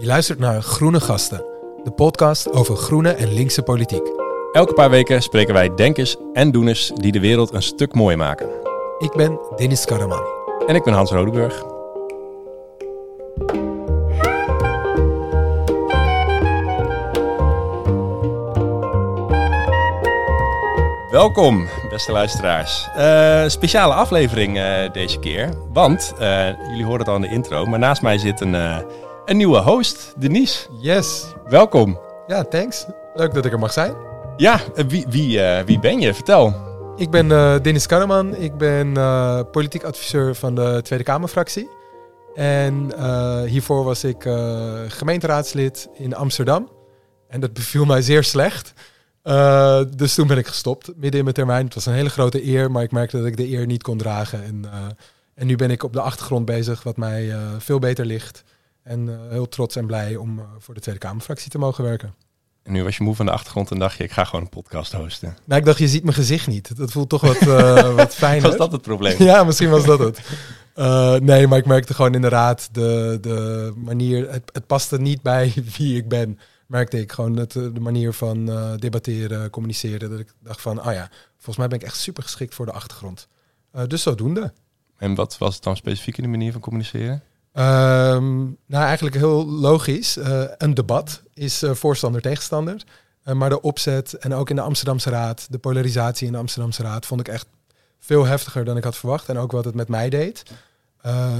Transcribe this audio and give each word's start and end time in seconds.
Je 0.00 0.06
luistert 0.06 0.38
naar 0.38 0.62
Groene 0.62 1.00
Gasten, 1.00 1.44
de 1.84 1.90
podcast 1.90 2.52
over 2.52 2.76
groene 2.76 3.10
en 3.10 3.32
linkse 3.32 3.62
politiek. 3.62 4.02
Elke 4.52 4.72
paar 4.72 4.90
weken 4.90 5.22
spreken 5.22 5.54
wij 5.54 5.74
denkers 5.74 6.16
en 6.32 6.50
doeners 6.50 6.90
die 6.94 7.12
de 7.12 7.20
wereld 7.20 7.52
een 7.52 7.62
stuk 7.62 7.94
mooier 7.94 8.18
maken. 8.18 8.48
Ik 8.98 9.12
ben 9.12 9.38
Dennis 9.56 9.84
Karaman. 9.84 10.22
En 10.66 10.74
ik 10.74 10.82
ben 10.84 10.92
Hans 10.92 11.10
Rodeburg. 11.10 11.64
Welkom, 21.10 21.68
beste 21.90 22.12
luisteraars. 22.12 22.88
Eh, 22.96 23.48
speciale 23.48 23.94
aflevering 23.94 24.58
eh, 24.58 24.92
deze 24.92 25.18
keer. 25.18 25.50
Want, 25.72 26.14
eh, 26.18 26.46
jullie 26.68 26.84
horen 26.84 26.98
het 26.98 27.08
al 27.08 27.14
in 27.14 27.20
de 27.20 27.28
intro, 27.28 27.66
maar 27.66 27.78
naast 27.78 28.02
mij 28.02 28.18
zit 28.18 28.40
een, 28.40 28.54
een 29.30 29.36
nieuwe 29.36 29.58
host, 29.58 30.14
Denise. 30.16 30.68
Yes. 30.80 31.24
Welkom. 31.48 32.00
Ja, 32.26 32.44
thanks. 32.44 32.86
Leuk 33.14 33.34
dat 33.34 33.44
ik 33.44 33.52
er 33.52 33.58
mag 33.58 33.72
zijn. 33.72 33.94
Ja, 34.36 34.60
eh, 34.74 34.84
wie, 34.88 35.06
wie, 35.08 35.42
eh, 35.42 35.64
wie 35.64 35.78
ben 35.78 36.00
je? 36.00 36.14
Vertel. 36.14 36.54
Ik 36.96 37.10
ben 37.10 37.32
eh, 37.32 37.60
Dennis 37.62 37.86
Karaman. 37.86 38.36
Ik 38.36 38.56
ben 38.56 38.96
eh, 38.96 39.40
politiek 39.52 39.82
adviseur 39.82 40.34
van 40.34 40.54
de 40.54 40.80
Tweede 40.82 41.04
Kamerfractie. 41.04 41.68
En 42.34 42.90
hiervoor 43.46 43.84
was 43.84 44.04
ik 44.04 44.22
gemeenteraadslid 44.88 45.88
in 45.94 46.14
Amsterdam. 46.14 46.68
En 47.28 47.40
dat 47.40 47.52
beviel 47.52 47.84
mij 47.84 48.02
zeer 48.02 48.24
slecht. 48.24 48.72
Dus 49.96 50.14
toen 50.14 50.26
ben 50.26 50.38
ik 50.38 50.46
gestopt, 50.46 50.86
midden 50.96 51.18
in 51.18 51.24
mijn 51.24 51.34
termijn. 51.36 51.64
Het 51.64 51.74
was 51.74 51.86
een 51.86 51.92
hele 51.92 52.10
grote 52.10 52.46
eer, 52.46 52.70
maar 52.70 52.82
ik 52.82 52.92
merkte 52.92 53.16
dat 53.16 53.26
ik 53.26 53.36
de 53.36 53.50
eer 53.50 53.66
niet 53.66 53.82
kon 53.82 53.98
dragen. 53.98 54.44
En, 54.44 54.64
en 55.34 55.46
nu 55.46 55.56
ben 55.56 55.70
ik 55.70 55.82
op 55.82 55.92
de 55.92 56.00
achtergrond 56.00 56.44
bezig, 56.44 56.82
wat 56.82 56.96
mij 56.96 57.34
veel 57.58 57.78
beter 57.78 58.04
ligt. 58.04 58.44
En 58.82 59.08
eh, 59.08 59.30
heel 59.30 59.48
trots 59.48 59.76
en 59.76 59.86
blij 59.86 60.16
om 60.16 60.38
eh, 60.38 60.44
voor 60.58 60.74
de 60.74 60.80
Tweede 60.80 61.00
Kamerfractie 61.00 61.50
te 61.50 61.58
mogen 61.58 61.84
werken. 61.84 62.14
En 62.62 62.72
nu 62.72 62.82
was 62.84 62.96
je 62.96 63.04
moe 63.04 63.14
van 63.14 63.26
de 63.26 63.32
achtergrond 63.32 63.70
en 63.70 63.78
dacht 63.78 63.96
je, 63.96 64.04
ik 64.04 64.10
ga 64.10 64.24
gewoon 64.24 64.40
een 64.40 64.48
podcast 64.50 64.92
hosten. 64.92 65.36
Nou, 65.44 65.60
ik 65.60 65.66
dacht, 65.66 65.78
je 65.78 65.88
ziet 65.88 66.02
mijn 66.02 66.14
gezicht 66.14 66.46
niet. 66.46 66.76
Dat 66.76 66.92
voelt 66.92 67.08
toch 67.08 67.20
wat, 67.20 67.36
eh 67.36 67.94
wat 68.02 68.14
fijner. 68.14 68.48
Was 68.48 68.56
dat 68.56 68.72
het 68.72 68.82
probleem? 68.82 69.22
Ja, 69.30 69.44
misschien 69.44 69.70
was 69.70 69.84
dat 69.84 69.98
het. 69.98 70.20
Nee, 71.22 71.46
maar 71.46 71.58
ik 71.58 71.66
merkte 71.66 71.94
gewoon 71.94 72.14
inderdaad 72.14 72.68
de, 72.72 73.18
de 73.20 73.72
manier. 73.76 74.30
Het, 74.30 74.50
het 74.52 74.66
paste 74.66 75.00
niet 75.00 75.22
bij 75.22 75.52
wie 75.76 75.96
ik 75.96 76.08
ben. 76.08 76.38
Merkte 76.66 77.00
ik 77.00 77.12
gewoon 77.12 77.36
het, 77.36 77.52
de 77.52 77.80
manier 77.80 78.12
van 78.12 78.44
debatteren, 78.76 79.50
communiceren. 79.50 80.10
Dat 80.10 80.18
ik 80.18 80.32
dacht 80.42 80.60
van, 80.60 80.78
ah 80.78 80.92
ja, 80.92 81.10
volgens 81.34 81.56
mij 81.56 81.68
ben 81.68 81.78
ik 81.78 81.84
echt 81.84 81.96
super 81.96 82.22
geschikt 82.22 82.54
voor 82.54 82.66
de 82.66 82.72
achtergrond. 82.72 83.28
Dus 83.86 84.02
zodoende. 84.02 84.52
En 84.96 85.14
wat 85.14 85.38
was 85.38 85.54
het 85.54 85.64
dan 85.64 85.76
specifiek 85.76 86.16
in 86.16 86.22
de 86.22 86.28
manier 86.28 86.52
van 86.52 86.60
communiceren? 86.60 87.22
Ehm, 87.60 88.38
nou, 88.66 88.84
eigenlijk 88.84 89.16
heel 89.16 89.46
logisch. 89.46 90.16
Eh, 90.16 90.42
een 90.58 90.74
debat 90.74 91.22
is 91.34 91.62
eh, 91.62 91.74
voorstander-tegenstander. 91.74 92.84
Eh, 93.22 93.34
maar 93.34 93.48
de 93.48 93.60
opzet 93.60 94.12
en 94.14 94.34
ook 94.34 94.50
in 94.50 94.56
de 94.56 94.62
Amsterdamse 94.62 95.10
Raad, 95.10 95.46
de 95.50 95.58
polarisatie 95.58 96.26
in 96.26 96.32
de 96.32 96.38
Amsterdamse 96.38 96.82
Raad, 96.82 97.06
vond 97.06 97.20
ik 97.20 97.28
echt 97.28 97.46
veel 97.98 98.24
heftiger 98.24 98.64
dan 98.64 98.76
ik 98.76 98.84
had 98.84 98.96
verwacht. 98.96 99.28
En 99.28 99.38
ook 99.38 99.52
wat 99.52 99.64
het 99.64 99.74
met 99.74 99.88
mij 99.88 100.10
deed. 100.10 100.42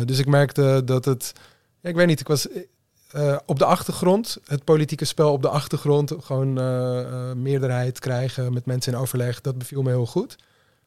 Dus 0.04 0.18
ik 0.18 0.26
merkte 0.26 0.82
dat 0.84 1.04
het. 1.04 1.32
Ja, 1.80 1.88
ik 1.88 1.94
weet 1.94 2.06
niet, 2.06 2.20
ik 2.20 2.28
was 2.28 2.48
op 3.46 3.58
de 3.58 3.64
achtergrond, 3.64 4.38
het 4.44 4.64
politieke 4.64 5.04
spel 5.04 5.32
op 5.32 5.42
de 5.42 5.48
achtergrond, 5.48 6.12
gewoon 6.20 6.52
meerderheid 7.42 7.98
krijgen 7.98 8.52
met 8.52 8.66
mensen 8.66 8.92
in 8.92 8.98
overleg, 8.98 9.40
dat 9.40 9.58
beviel 9.58 9.82
me 9.82 9.88
heel 9.88 10.06
goed. 10.06 10.36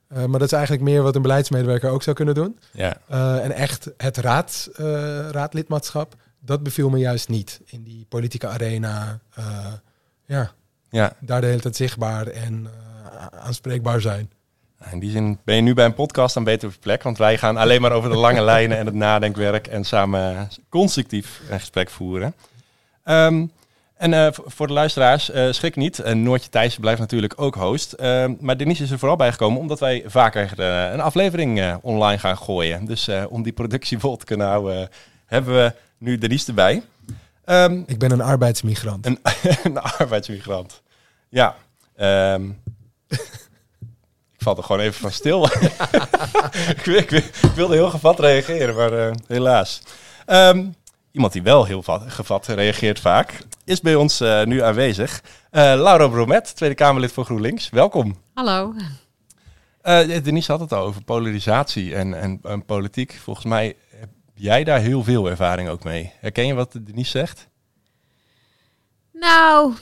Eh, 0.08 0.18
maar 0.26 0.40
dat 0.40 0.48
is 0.48 0.52
eigenlijk 0.52 0.84
meer 0.84 1.02
wat 1.02 1.16
een 1.16 1.22
beleidsmedewerker 1.22 1.90
ook 1.90 2.04
zou 2.04 2.16
kunnen 2.16 2.36
doen. 2.36 2.60
Ja, 2.72 2.98
Eh, 3.08 3.44
en 3.44 3.52
echt 3.52 3.92
het 3.98 4.18
raad, 4.18 4.70
eh, 4.76 4.86
raadlidmaatschap, 5.30 6.16
dat 6.40 6.64
beviel 6.64 6.90
me 6.90 6.98
juist 6.98 7.30
niet. 7.30 7.62
In 7.66 7.84
die 7.84 8.06
politieke 8.10 8.48
arena, 8.48 9.20
ja, 10.26 10.52
ja. 10.90 11.14
daar 11.20 11.42
de 11.42 11.48
hele 11.48 11.62
tijd 11.62 11.76
zichtbaar 11.76 12.28
en 12.28 12.68
aanspreekbaar 13.32 14.02
zijn. 14.02 14.32
In 14.92 15.00
die 15.00 15.12
zin 15.12 15.40
ben 15.44 15.56
je 15.56 15.62
nu 15.62 15.74
bij 15.74 15.86
een 15.86 15.94
podcast 15.94 16.38
aan 16.38 16.44
beter 16.44 16.78
plek. 16.80 17.04
Want 17.04 17.18
wij 17.18 17.38
gaan 17.38 17.58
alleen 17.58 17.82
maar 17.82 17.92
over 17.92 18.10
de 18.10 18.16
lange 18.16 18.42
lijnen 18.54 18.78
en 18.78 18.86
het 18.86 18.96
nadenkwerk. 18.96 19.68
En 19.68 19.84
samen 19.84 20.50
constructief 20.70 21.42
een 21.50 21.60
gesprek 21.60 21.90
voeren. 21.90 22.34
Ehm, 23.04 23.46
en 24.04 24.14
eh, 24.14 24.28
voor 24.46 24.68
de 24.68 24.74
luisteraars, 24.74 25.30
eh, 25.32 25.52
schrik 25.52 25.76
niet. 25.76 26.00
En 26.00 26.24
Noortje 26.24 26.50
Thijs 26.50 26.78
blijft 26.78 27.00
natuurlijk 27.00 27.34
ook 27.36 27.56
host. 27.56 27.92
Ehm, 27.94 28.34
maar 28.40 28.58
Denise 28.58 28.84
is 28.84 28.92
er 28.92 29.00
vooral 29.00 29.18
bij 29.18 29.32
gekomen 29.32 29.60
omdat 29.60 29.80
wij 29.80 30.04
vaker 30.06 30.60
eh, 30.60 30.92
een 30.94 31.02
aflevering 31.02 31.78
online 31.82 32.18
gaan 32.20 32.38
gooien. 32.38 32.86
Dus 32.86 33.10
om 33.30 33.44
die 33.44 33.54
productie 33.54 34.00
vol 34.00 34.18
te 34.18 34.26
kunnen 34.26 34.48
houden, 34.48 34.90
hebben 35.26 35.54
we 35.54 35.74
nu 35.98 36.18
Denise 36.18 36.48
erbij. 36.48 36.84
Ehm, 37.46 37.82
Ik 37.86 38.00
ben 38.00 38.12
een 38.12 38.22
arbeidsmigrant. 38.22 39.06
een, 39.06 39.20
een 39.64 39.78
arbeidsmigrant. 39.82 40.82
Ja. 41.30 41.56
ehm, 41.96 42.50
ik 44.34 44.50
val 44.50 44.58
er 44.58 44.64
gewoon 44.64 44.82
even 44.82 45.00
van 45.02 45.12
stil. 45.12 45.46
ik, 46.76 46.86
ik, 46.86 47.10
wil- 47.10 47.20
ik 47.20 47.52
wilde 47.56 47.74
heel 47.76 47.90
gevat 47.90 48.20
reageren, 48.20 48.76
maar 48.76 49.12
helaas. 49.28 49.82
Ehm, 50.26 50.66
iemand 51.14 51.34
die 51.34 51.42
wel 51.44 51.66
heel 51.66 51.84
vat- 51.84 52.04
gevat 52.12 52.48
reageert 52.48 53.00
vaak, 53.00 53.40
is 53.66 53.82
bij 53.82 53.96
ons 53.96 54.20
eh, 54.22 54.44
nu 54.44 54.62
aanwezig. 54.62 55.24
Eh, 55.50 55.62
Laura 55.62 56.08
Bromet, 56.08 56.56
Tweede 56.56 56.76
Kamerlid 56.76 57.12
voor 57.12 57.26
GroenLinks. 57.26 57.70
Welkom. 57.70 58.18
Hallo. 58.34 58.74
Eh, 59.82 60.24
Denise 60.24 60.52
had 60.52 60.60
het 60.62 60.74
al 60.74 60.86
over 60.86 61.04
polarisatie 61.04 61.96
en, 61.96 62.14
en, 62.14 62.40
en 62.44 62.66
politiek. 62.66 63.20
Volgens 63.24 63.46
mij 63.46 63.76
heb 63.96 64.10
jij 64.34 64.64
daar 64.64 64.80
heel 64.80 65.04
veel 65.04 65.30
ervaring 65.30 65.70
ook 65.70 65.84
mee. 65.84 66.12
Herken 66.20 66.46
je 66.48 66.54
wat 66.54 66.72
Denise 66.82 67.10
zegt? 67.12 67.48
Nou, 69.12 69.74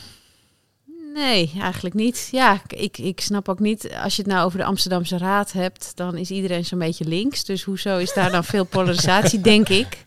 nee, 1.13 1.51
eigenlijk 1.59 1.95
niet. 1.95 2.27
Ja, 2.31 2.61
ik, 2.67 2.97
ik 2.97 3.22
snap 3.22 3.49
ook 3.49 3.59
niet, 3.59 3.94
als 3.94 4.16
je 4.16 4.22
het 4.22 4.31
nou 4.31 4.45
over 4.45 4.57
de 4.57 4.66
Amsterdamse 4.66 5.17
Raad 5.17 5.51
hebt, 5.51 5.91
dan 5.95 6.17
is 6.17 6.31
iedereen 6.31 6.66
zo'n 6.66 6.79
beetje 6.79 7.05
links. 7.05 7.44
Dus 7.44 7.63
hoezo 7.63 7.97
is 7.97 8.13
daar 8.13 8.31
dan 8.31 8.44
veel 8.44 8.66
polarisatie, 8.66 9.41
denk 9.51 9.69
ik. 9.69 10.03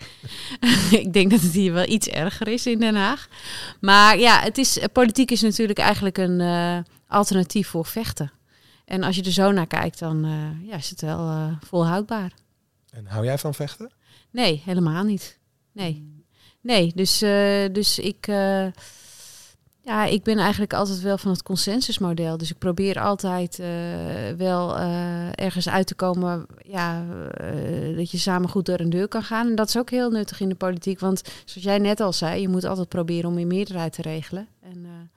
ik 1.02 1.12
denk 1.12 1.30
dat 1.30 1.40
het 1.40 1.52
hier 1.52 1.72
wel 1.72 1.88
iets 1.88 2.08
erger 2.08 2.48
is 2.48 2.66
in 2.66 2.78
Den 2.78 2.94
Haag. 2.94 3.28
Maar 3.80 4.18
ja, 4.18 4.40
het 4.40 4.58
is, 4.58 4.78
politiek 4.92 5.30
is 5.30 5.40
natuurlijk 5.40 5.78
eigenlijk 5.78 6.18
een 6.18 6.40
eh, 6.40 6.78
alternatief 7.08 7.68
voor 7.68 7.86
vechten. 7.86 8.32
En 8.84 9.02
als 9.02 9.16
je 9.16 9.22
er 9.22 9.32
zo 9.32 9.52
naar 9.52 9.66
kijkt, 9.66 9.98
dan 9.98 10.24
eh, 10.24 10.68
ja, 10.68 10.76
is 10.76 10.90
het 10.90 11.00
wel 11.00 11.28
eh, 11.28 11.52
volhoudbaar. 11.60 12.32
En 12.90 13.06
hou 13.06 13.24
jij 13.24 13.38
van 13.38 13.54
vechten? 13.54 13.92
Nee, 14.30 14.62
helemaal 14.64 15.04
niet. 15.04 15.38
Nee. 15.72 16.12
Nee, 16.60 16.92
dus, 16.94 17.18
dus 17.72 17.98
ik, 17.98 18.26
ja, 19.84 20.04
ik 20.04 20.22
ben 20.22 20.38
eigenlijk 20.38 20.72
altijd 20.72 21.00
wel 21.00 21.18
van 21.18 21.30
het 21.30 21.42
consensusmodel. 21.42 22.36
Dus 22.36 22.50
ik 22.50 22.58
probeer 22.58 23.00
altijd 23.00 23.58
eh, 23.58 23.68
wel 24.36 24.76
eh, 24.76 25.28
ergens 25.34 25.68
uit 25.68 25.86
te 25.86 25.94
komen 25.94 26.46
ja, 26.62 27.04
eh, 27.36 27.96
dat 27.96 28.10
je 28.10 28.18
samen 28.18 28.48
goed 28.48 28.66
door 28.66 28.80
een 28.80 28.90
deur 28.90 29.08
kan 29.08 29.22
gaan. 29.22 29.46
En 29.46 29.54
dat 29.54 29.68
is 29.68 29.78
ook 29.78 29.90
heel 29.90 30.10
nuttig 30.10 30.40
in 30.40 30.48
de 30.48 30.54
politiek. 30.54 31.00
Want 31.00 31.22
zoals 31.44 31.66
jij 31.66 31.78
net 31.78 32.00
al 32.00 32.12
zei, 32.12 32.40
je 32.40 32.48
moet 32.48 32.64
altijd 32.64 32.88
proberen 32.88 33.30
om 33.30 33.38
in 33.38 33.46
meerderheid 33.46 33.92
te 33.92 34.02
regelen. 34.02 34.48
En 34.62 35.10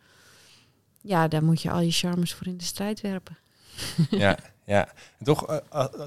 ja, 1.02 1.28
daar 1.28 1.44
moet 1.44 1.62
je 1.62 1.72
al 1.72 1.80
je 1.80 1.92
charmes 1.92 2.34
voor 2.34 2.48
in 2.48 2.58
de 2.58 2.64
strijd 2.64 3.02
werpen. 3.02 3.38
ja, 4.10 4.38
ja. 4.66 4.88
En 5.18 5.26
toch, 5.26 5.62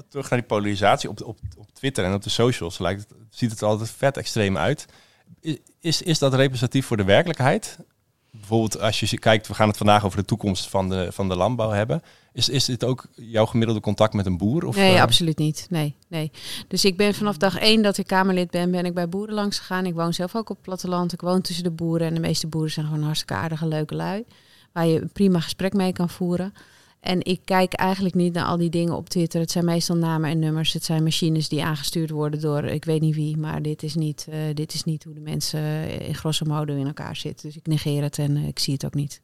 terug 0.09 0.29
naar 0.29 0.39
die 0.39 0.47
polarisatie 0.47 1.09
op, 1.09 1.21
op, 1.21 1.37
op 1.57 1.73
Twitter 1.73 2.03
en 2.03 2.13
op 2.13 2.23
de 2.23 2.29
socials, 2.29 2.79
lijkt 2.79 3.01
het, 3.01 3.17
ziet 3.29 3.51
het 3.51 3.61
er 3.61 3.67
altijd 3.67 3.89
vet 3.89 4.17
extreem 4.17 4.57
uit. 4.57 4.85
Is, 5.79 6.01
is 6.01 6.19
dat 6.19 6.33
representatief 6.33 6.85
voor 6.85 6.97
de 6.97 7.03
werkelijkheid? 7.03 7.77
Bijvoorbeeld 8.31 8.79
als 8.79 8.99
je 8.99 9.19
kijkt, 9.19 9.47
we 9.47 9.53
gaan 9.53 9.67
het 9.67 9.77
vandaag 9.77 10.05
over 10.05 10.17
de 10.17 10.25
toekomst 10.25 10.69
van 10.69 10.89
de, 10.89 11.11
van 11.11 11.29
de 11.29 11.35
landbouw 11.35 11.69
hebben. 11.69 12.01
Is, 12.33 12.49
is 12.49 12.65
dit 12.65 12.83
ook 12.83 13.05
jouw 13.15 13.45
gemiddelde 13.45 13.81
contact 13.81 14.13
met 14.13 14.25
een 14.25 14.37
boer? 14.37 14.65
Of, 14.65 14.75
nee, 14.75 14.95
eh, 14.95 15.01
absoluut 15.01 15.37
niet. 15.37 15.67
Nee, 15.69 15.95
nee. 16.07 16.31
Dus 16.67 16.85
ik 16.85 16.97
ben 16.97 17.13
vanaf 17.13 17.37
dag 17.37 17.57
één 17.57 17.81
dat 17.81 17.97
ik 17.97 18.07
Kamerlid 18.07 18.51
ben, 18.51 18.71
ben 18.71 18.85
ik 18.85 18.93
bij 18.93 19.09
boeren 19.09 19.35
langs 19.35 19.59
gegaan. 19.59 19.85
Ik 19.85 19.93
woon 19.93 20.13
zelf 20.13 20.35
ook 20.35 20.49
op 20.49 20.55
het 20.55 20.65
platteland. 20.65 21.13
Ik 21.13 21.21
woon 21.21 21.41
tussen 21.41 21.63
de 21.63 21.71
boeren. 21.71 22.07
En 22.07 22.13
de 22.13 22.19
meeste 22.19 22.47
boeren 22.47 22.71
zijn 22.71 22.85
gewoon 22.85 23.03
hartstikke 23.03 23.33
aardige, 23.33 23.67
leuke 23.67 23.95
lui. 23.95 24.23
Waar 24.71 24.87
je 24.87 25.01
een 25.01 25.11
prima 25.11 25.39
gesprek 25.39 25.73
mee 25.73 25.93
kan 25.93 26.09
voeren. 26.09 26.53
En 27.01 27.25
ik 27.25 27.41
kijk 27.45 27.73
eigenlijk 27.73 28.15
niet 28.15 28.33
naar 28.33 28.45
al 28.45 28.57
die 28.57 28.69
dingen 28.69 28.95
op 28.95 29.09
Twitter. 29.09 29.39
Het 29.39 29.51
zijn 29.51 29.65
meestal 29.65 29.95
namen 29.95 30.29
en 30.29 30.39
nummers. 30.39 30.73
Het 30.73 30.83
zijn 30.83 31.03
machines 31.03 31.49
die 31.49 31.63
aangestuurd 31.63 32.09
worden 32.09 32.41
door 32.41 32.63
ik 32.63 32.85
weet 32.85 33.01
niet 33.01 33.15
wie. 33.15 33.37
Maar 33.37 33.61
dit 33.61 33.83
is 33.83 33.95
niet, 33.95 34.27
eh, 34.29 34.39
dit 34.53 34.73
is 34.73 34.83
niet 34.83 35.03
hoe 35.03 35.13
de 35.13 35.19
mensen 35.19 35.59
eh, 35.59 36.07
in 36.07 36.15
grosso 36.15 36.45
modo 36.45 36.75
in 36.75 36.87
elkaar 36.87 37.15
zitten. 37.15 37.47
Dus 37.47 37.57
ik 37.57 37.67
negeer 37.67 38.01
het 38.01 38.17
en 38.17 38.35
eh, 38.35 38.47
ik 38.47 38.59
zie 38.59 38.73
het 38.73 38.85
ook 38.85 38.93
niet. 38.93 39.21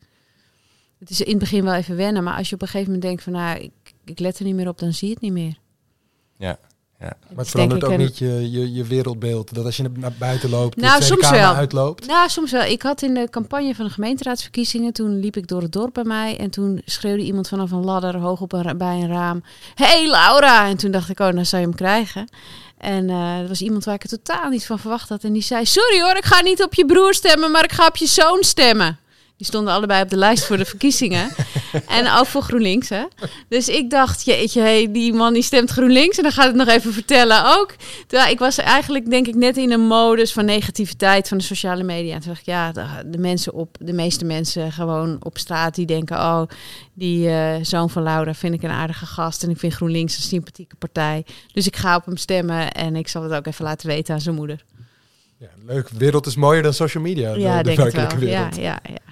Het 0.99 1.09
is 1.09 1.21
in 1.21 1.29
het 1.29 1.39
begin 1.39 1.63
wel 1.63 1.73
even 1.73 1.95
wennen. 1.95 2.23
Maar 2.23 2.37
als 2.37 2.49
je 2.49 2.55
op 2.55 2.61
een 2.61 2.67
gegeven 2.67 2.91
moment 2.91 3.07
denkt 3.07 3.23
van 3.23 3.33
nou, 3.33 3.59
ik, 3.59 3.93
ik 4.05 4.19
let 4.19 4.39
er 4.39 4.45
niet 4.45 4.55
meer 4.55 4.67
op, 4.67 4.79
dan 4.79 4.93
zie 4.93 5.07
je 5.07 5.13
het 5.13 5.23
niet 5.23 5.31
meer. 5.31 5.59
Ja, 6.37 6.59
Ja. 6.99 7.17
Maar 7.27 7.37
het 7.37 7.49
verandert 7.49 7.83
ook 7.83 7.97
niet 7.97 8.17
je, 8.17 8.51
je, 8.51 8.73
je, 8.73 8.83
wereldbeeld. 8.83 9.53
Dat 9.53 9.65
als 9.65 9.77
je 9.77 9.91
naar 9.93 10.13
buiten 10.17 10.49
loopt, 10.49 10.75
nou, 10.75 11.03
soms 11.03 11.29
wel. 11.29 11.53
uitloopt. 11.53 12.07
Nou, 12.07 12.29
soms 12.29 12.51
wel. 12.51 12.63
Ik 12.63 12.81
had 12.81 13.01
in 13.01 13.13
de 13.13 13.29
campagne 13.29 13.75
van 13.75 13.85
de 13.85 13.91
gemeenteraadsverkiezingen, 13.91 14.93
toen 14.93 15.19
liep 15.19 15.37
ik 15.37 15.47
door 15.47 15.61
het 15.61 15.71
dorp 15.71 15.93
bij 15.93 16.03
mij. 16.03 16.37
En 16.37 16.49
toen 16.49 16.81
schreeuwde 16.85 17.23
iemand 17.23 17.47
vanaf 17.47 17.71
een 17.71 17.83
ladder 17.83 18.17
hoog 18.17 18.41
op 18.41 18.53
een, 18.53 18.77
bij 18.77 18.95
een 18.95 19.07
raam. 19.07 19.43
hey, 19.75 20.09
Laura! 20.09 20.67
En 20.67 20.77
toen 20.77 20.91
dacht 20.91 21.09
ik, 21.09 21.19
oh, 21.19 21.31
dan 21.33 21.45
zou 21.45 21.61
je 21.61 21.67
hem 21.67 21.77
krijgen. 21.77 22.27
En 22.77 23.09
uh, 23.09 23.39
er 23.39 23.47
was 23.47 23.61
iemand 23.61 23.85
waar 23.85 23.95
ik 23.95 24.01
het 24.01 24.23
totaal 24.23 24.49
niet 24.49 24.65
van 24.65 24.79
verwacht 24.79 25.09
had. 25.09 25.23
En 25.23 25.33
die 25.33 25.41
zei, 25.41 25.65
sorry 25.65 26.01
hoor, 26.01 26.15
ik 26.15 26.25
ga 26.25 26.41
niet 26.41 26.63
op 26.63 26.73
je 26.73 26.85
broer 26.85 27.13
stemmen, 27.13 27.51
maar 27.51 27.63
ik 27.63 27.71
ga 27.71 27.87
op 27.87 27.97
je 27.97 28.07
zoon 28.07 28.43
stemmen. 28.43 28.99
Die 29.37 29.47
stonden 29.47 29.73
allebei 29.73 30.01
op 30.01 30.09
de 30.09 30.17
lijst 30.17 30.45
voor 30.45 30.57
de 30.57 30.65
verkiezingen. 30.65 31.29
en 31.97 32.11
ook 32.11 32.25
voor 32.25 32.41
GroenLinks, 32.41 32.89
hè. 32.89 33.03
Dus 33.49 33.69
ik 33.69 33.89
dacht, 33.89 34.25
jeetje, 34.25 34.61
hey, 34.61 34.91
die 34.91 35.13
man 35.13 35.33
die 35.33 35.43
stemt 35.43 35.69
GroenLinks. 35.69 36.17
En 36.17 36.23
dan 36.23 36.31
gaat 36.31 36.45
het 36.45 36.55
nog 36.55 36.67
even 36.67 36.93
vertellen 36.93 37.57
ook. 37.57 37.75
Terwijl 38.07 38.31
ik 38.31 38.39
was 38.39 38.57
eigenlijk, 38.57 39.09
denk 39.09 39.27
ik, 39.27 39.35
net 39.35 39.57
in 39.57 39.71
een 39.71 39.87
modus 39.87 40.33
van 40.33 40.45
negativiteit 40.45 41.27
van 41.27 41.37
de 41.37 41.43
sociale 41.43 41.83
media. 41.83 42.13
En 42.13 42.19
toen 42.19 42.29
dacht 42.29 42.39
ik, 42.39 42.45
ja, 42.45 42.71
de, 43.05 43.17
mensen 43.17 43.53
op, 43.53 43.77
de 43.79 43.93
meeste 43.93 44.25
mensen 44.25 44.71
gewoon 44.71 45.17
op 45.19 45.37
straat, 45.37 45.75
die 45.75 45.85
denken, 45.85 46.17
oh, 46.17 46.41
die 46.93 47.27
uh, 47.27 47.55
zoon 47.61 47.89
van 47.89 48.03
Laura 48.03 48.33
vind 48.33 48.53
ik 48.53 48.63
een 48.63 48.69
aardige 48.69 49.05
gast. 49.05 49.43
En 49.43 49.49
ik 49.49 49.57
vind 49.57 49.73
GroenLinks 49.73 50.17
een 50.17 50.23
sympathieke 50.23 50.75
partij. 50.75 51.25
Dus 51.53 51.67
ik 51.67 51.75
ga 51.75 51.95
op 51.95 52.05
hem 52.05 52.17
stemmen 52.17 52.71
en 52.71 52.95
ik 52.95 53.07
zal 53.07 53.23
het 53.23 53.33
ook 53.33 53.45
even 53.45 53.65
laten 53.65 53.87
weten 53.87 54.13
aan 54.13 54.21
zijn 54.21 54.35
moeder. 54.35 54.63
Ja, 55.39 55.49
leuk. 55.65 55.89
wereld 55.89 56.25
is 56.25 56.35
mooier 56.35 56.63
dan 56.63 56.73
social 56.73 57.03
media. 57.03 57.33
Ja, 57.33 57.57
de, 57.57 57.63
denk 57.63 57.93
het 57.93 57.93
wel. 57.93 58.29
Ja, 58.29 58.49
ja, 58.55 58.79
ja. 58.83 59.06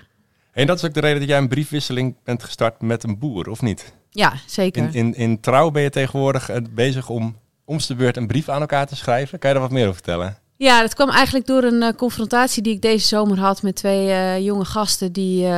En 0.55 0.67
dat 0.67 0.77
is 0.77 0.85
ook 0.85 0.93
de 0.93 0.99
reden 0.99 1.19
dat 1.19 1.29
jij 1.29 1.37
een 1.37 1.47
briefwisseling 1.47 2.15
bent 2.23 2.43
gestart 2.43 2.81
met 2.81 3.03
een 3.03 3.17
boer, 3.19 3.49
of 3.49 3.61
niet? 3.61 3.93
Ja, 4.09 4.33
zeker. 4.45 4.83
In, 4.83 4.93
in, 4.93 5.13
in 5.15 5.39
Trouw 5.39 5.71
ben 5.71 5.81
je 5.81 5.89
tegenwoordig 5.89 6.49
eh, 6.49 6.61
bezig 6.71 7.09
om 7.09 7.35
om 7.65 7.77
de 7.87 7.95
beurt 7.95 8.17
een 8.17 8.27
brief 8.27 8.49
aan 8.49 8.61
elkaar 8.61 8.87
te 8.87 8.95
schrijven. 8.95 9.39
Kan 9.39 9.49
je 9.49 9.55
daar 9.55 9.65
wat 9.65 9.73
meer 9.73 9.83
over 9.83 9.95
vertellen? 9.95 10.37
Ja, 10.57 10.81
dat 10.81 10.93
kwam 10.93 11.09
eigenlijk 11.09 11.45
door 11.45 11.63
een 11.63 11.81
uh, 11.81 11.89
confrontatie 11.89 12.63
die 12.63 12.73
ik 12.73 12.81
deze 12.81 13.07
zomer 13.07 13.39
had 13.39 13.61
met 13.61 13.75
twee 13.75 14.07
uh, 14.07 14.39
jonge 14.39 14.65
gasten 14.65 15.11
die 15.11 15.41
uh, 15.41 15.49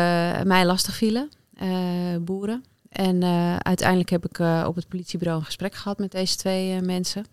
mij 0.42 0.66
lastig 0.66 0.96
vielen, 0.96 1.30
boeren. 2.20 2.64
En 2.90 3.24
uiteindelijk 3.64 4.10
heb 4.10 4.26
ik 4.26 4.40
op 4.68 4.76
het 4.76 4.88
politiebureau 4.88 5.40
een 5.40 5.46
gesprek 5.46 5.76
gehad 5.76 5.98
met 5.98 6.12
deze 6.12 6.36
twee 6.36 6.82
mensen. 6.82 7.26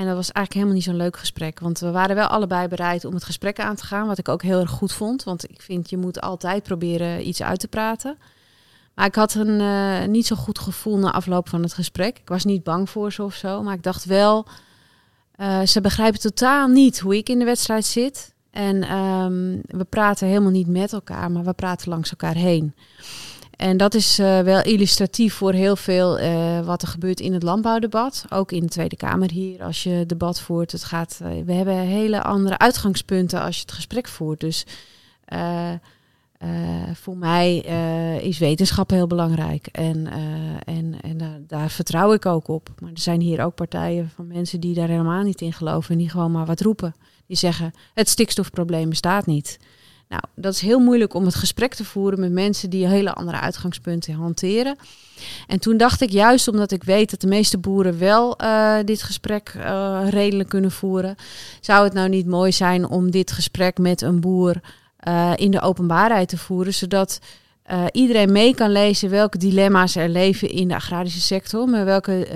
En 0.00 0.06
dat 0.06 0.14
was 0.14 0.32
eigenlijk 0.32 0.52
helemaal 0.52 0.74
niet 0.74 0.84
zo'n 0.84 0.96
leuk 0.96 1.16
gesprek. 1.16 1.60
Want 1.60 1.78
we 1.78 1.90
waren 1.90 2.16
wel 2.16 2.26
allebei 2.26 2.68
bereid 2.68 3.04
om 3.04 3.14
het 3.14 3.24
gesprek 3.24 3.60
aan 3.60 3.76
te 3.76 3.84
gaan. 3.84 4.06
Wat 4.06 4.18
ik 4.18 4.28
ook 4.28 4.42
heel 4.42 4.60
erg 4.60 4.70
goed 4.70 4.92
vond. 4.92 5.24
Want 5.24 5.50
ik 5.50 5.62
vind 5.62 5.90
je 5.90 5.96
moet 5.96 6.20
altijd 6.20 6.62
proberen 6.62 7.28
iets 7.28 7.42
uit 7.42 7.60
te 7.60 7.68
praten. 7.68 8.18
Maar 8.94 9.06
ik 9.06 9.14
had 9.14 9.34
een 9.34 9.60
uh, 9.60 10.04
niet 10.04 10.26
zo 10.26 10.36
goed 10.36 10.58
gevoel 10.58 10.98
na 10.98 11.12
afloop 11.12 11.48
van 11.48 11.62
het 11.62 11.74
gesprek. 11.74 12.18
Ik 12.18 12.28
was 12.28 12.44
niet 12.44 12.62
bang 12.62 12.90
voor 12.90 13.12
ze 13.12 13.22
of 13.22 13.34
zo. 13.34 13.62
Maar 13.62 13.74
ik 13.74 13.82
dacht 13.82 14.04
wel, 14.04 14.46
uh, 15.36 15.60
ze 15.60 15.80
begrijpen 15.80 16.20
totaal 16.20 16.68
niet 16.68 17.00
hoe 17.00 17.16
ik 17.16 17.28
in 17.28 17.38
de 17.38 17.44
wedstrijd 17.44 17.84
zit. 17.84 18.34
En 18.50 18.96
um, 18.96 19.60
we 19.66 19.84
praten 19.84 20.26
helemaal 20.26 20.50
niet 20.50 20.68
met 20.68 20.92
elkaar, 20.92 21.30
maar 21.30 21.44
we 21.44 21.52
praten 21.52 21.88
langs 21.88 22.10
elkaar 22.10 22.34
heen. 22.34 22.74
En 23.60 23.76
dat 23.76 23.94
is 23.94 24.18
uh, 24.18 24.40
wel 24.40 24.62
illustratief 24.62 25.34
voor 25.34 25.52
heel 25.52 25.76
veel 25.76 26.20
uh, 26.20 26.60
wat 26.60 26.82
er 26.82 26.88
gebeurt 26.88 27.20
in 27.20 27.32
het 27.32 27.42
landbouwdebat. 27.42 28.24
Ook 28.28 28.52
in 28.52 28.60
de 28.60 28.68
Tweede 28.68 28.96
Kamer 28.96 29.30
hier, 29.30 29.62
als 29.62 29.82
je 29.82 30.04
debat 30.06 30.40
voert. 30.40 30.72
Het 30.72 30.84
gaat, 30.84 31.20
uh, 31.22 31.28
we 31.44 31.52
hebben 31.52 31.74
hele 31.74 32.22
andere 32.22 32.58
uitgangspunten 32.58 33.42
als 33.42 33.56
je 33.56 33.62
het 33.62 33.72
gesprek 33.72 34.08
voert. 34.08 34.40
Dus 34.40 34.66
voor 36.92 37.16
mij 37.16 37.56
is 38.22 38.38
wetenschap 38.38 38.90
heel 38.90 39.06
belangrijk. 39.06 39.66
En, 39.66 40.06
en, 40.64 41.00
en 41.00 41.44
daar, 41.46 41.70
vertrouw 41.70 42.12
ik 42.12 42.26
ook 42.26 42.48
op. 42.48 42.68
Maar 42.78 42.90
er 42.90 43.00
zijn 43.00 43.20
hier 43.20 43.44
ook 43.44 43.54
partijen 43.54 44.10
van 44.14 44.26
mensen 44.26 44.60
die 44.60 44.74
daar 44.74 44.88
helemaal 44.88 45.22
niet 45.22 45.40
in 45.40 45.52
geloven. 45.52 45.90
En 45.90 45.98
die 45.98 46.10
gewoon 46.10 46.32
maar 46.32 46.46
wat 46.46 46.60
roepen. 46.60 46.94
Die 47.26 47.36
zeggen, 47.36 47.72
het 47.94 48.08
stikstofprobleem 48.08 48.88
bestaat 48.88 49.26
niet. 49.26 49.58
Nou, 50.10 50.22
dat 50.34 50.54
is 50.54 50.60
heel 50.60 50.78
moeilijk 50.78 51.14
om 51.14 51.24
het 51.24 51.34
gesprek 51.34 51.74
te 51.74 51.84
voeren 51.84 52.20
met 52.20 52.32
mensen 52.32 52.70
die 52.70 52.86
hele 52.86 53.12
andere 53.12 53.40
uitgangspunten 53.40 54.14
hanteren. 54.14 54.76
En 55.46 55.60
toen 55.60 55.76
dacht 55.76 56.00
ik, 56.00 56.10
juist 56.10 56.48
omdat 56.48 56.70
ik 56.70 56.84
weet 56.84 57.10
dat 57.10 57.20
de 57.20 57.26
meeste 57.26 57.58
boeren 57.58 57.98
wel 57.98 58.42
uh, 58.42 58.76
dit 58.84 59.02
gesprek 59.02 59.54
uh, 59.56 60.00
redelijk 60.08 60.48
kunnen 60.48 60.70
voeren, 60.70 61.16
zou 61.60 61.84
het 61.84 61.92
nou 61.92 62.08
niet 62.08 62.26
mooi 62.26 62.52
zijn 62.52 62.88
om 62.88 63.10
dit 63.10 63.32
gesprek 63.32 63.78
met 63.78 64.02
een 64.02 64.20
boer 64.20 64.60
uh, 65.08 65.32
in 65.36 65.50
de 65.50 65.60
openbaarheid 65.60 66.28
te 66.28 66.38
voeren, 66.38 66.74
zodat 66.74 67.18
iedereen 67.92 68.32
mee 68.32 68.54
kan 68.54 68.72
lezen 68.72 69.10
welke 69.10 69.38
dilemma's 69.38 69.96
er 69.96 70.08
leven 70.08 70.50
in 70.50 70.68
de 70.68 70.74
agrarische 70.74 71.20
sector, 71.20 71.68
maar 71.68 71.84
welke 71.84 72.26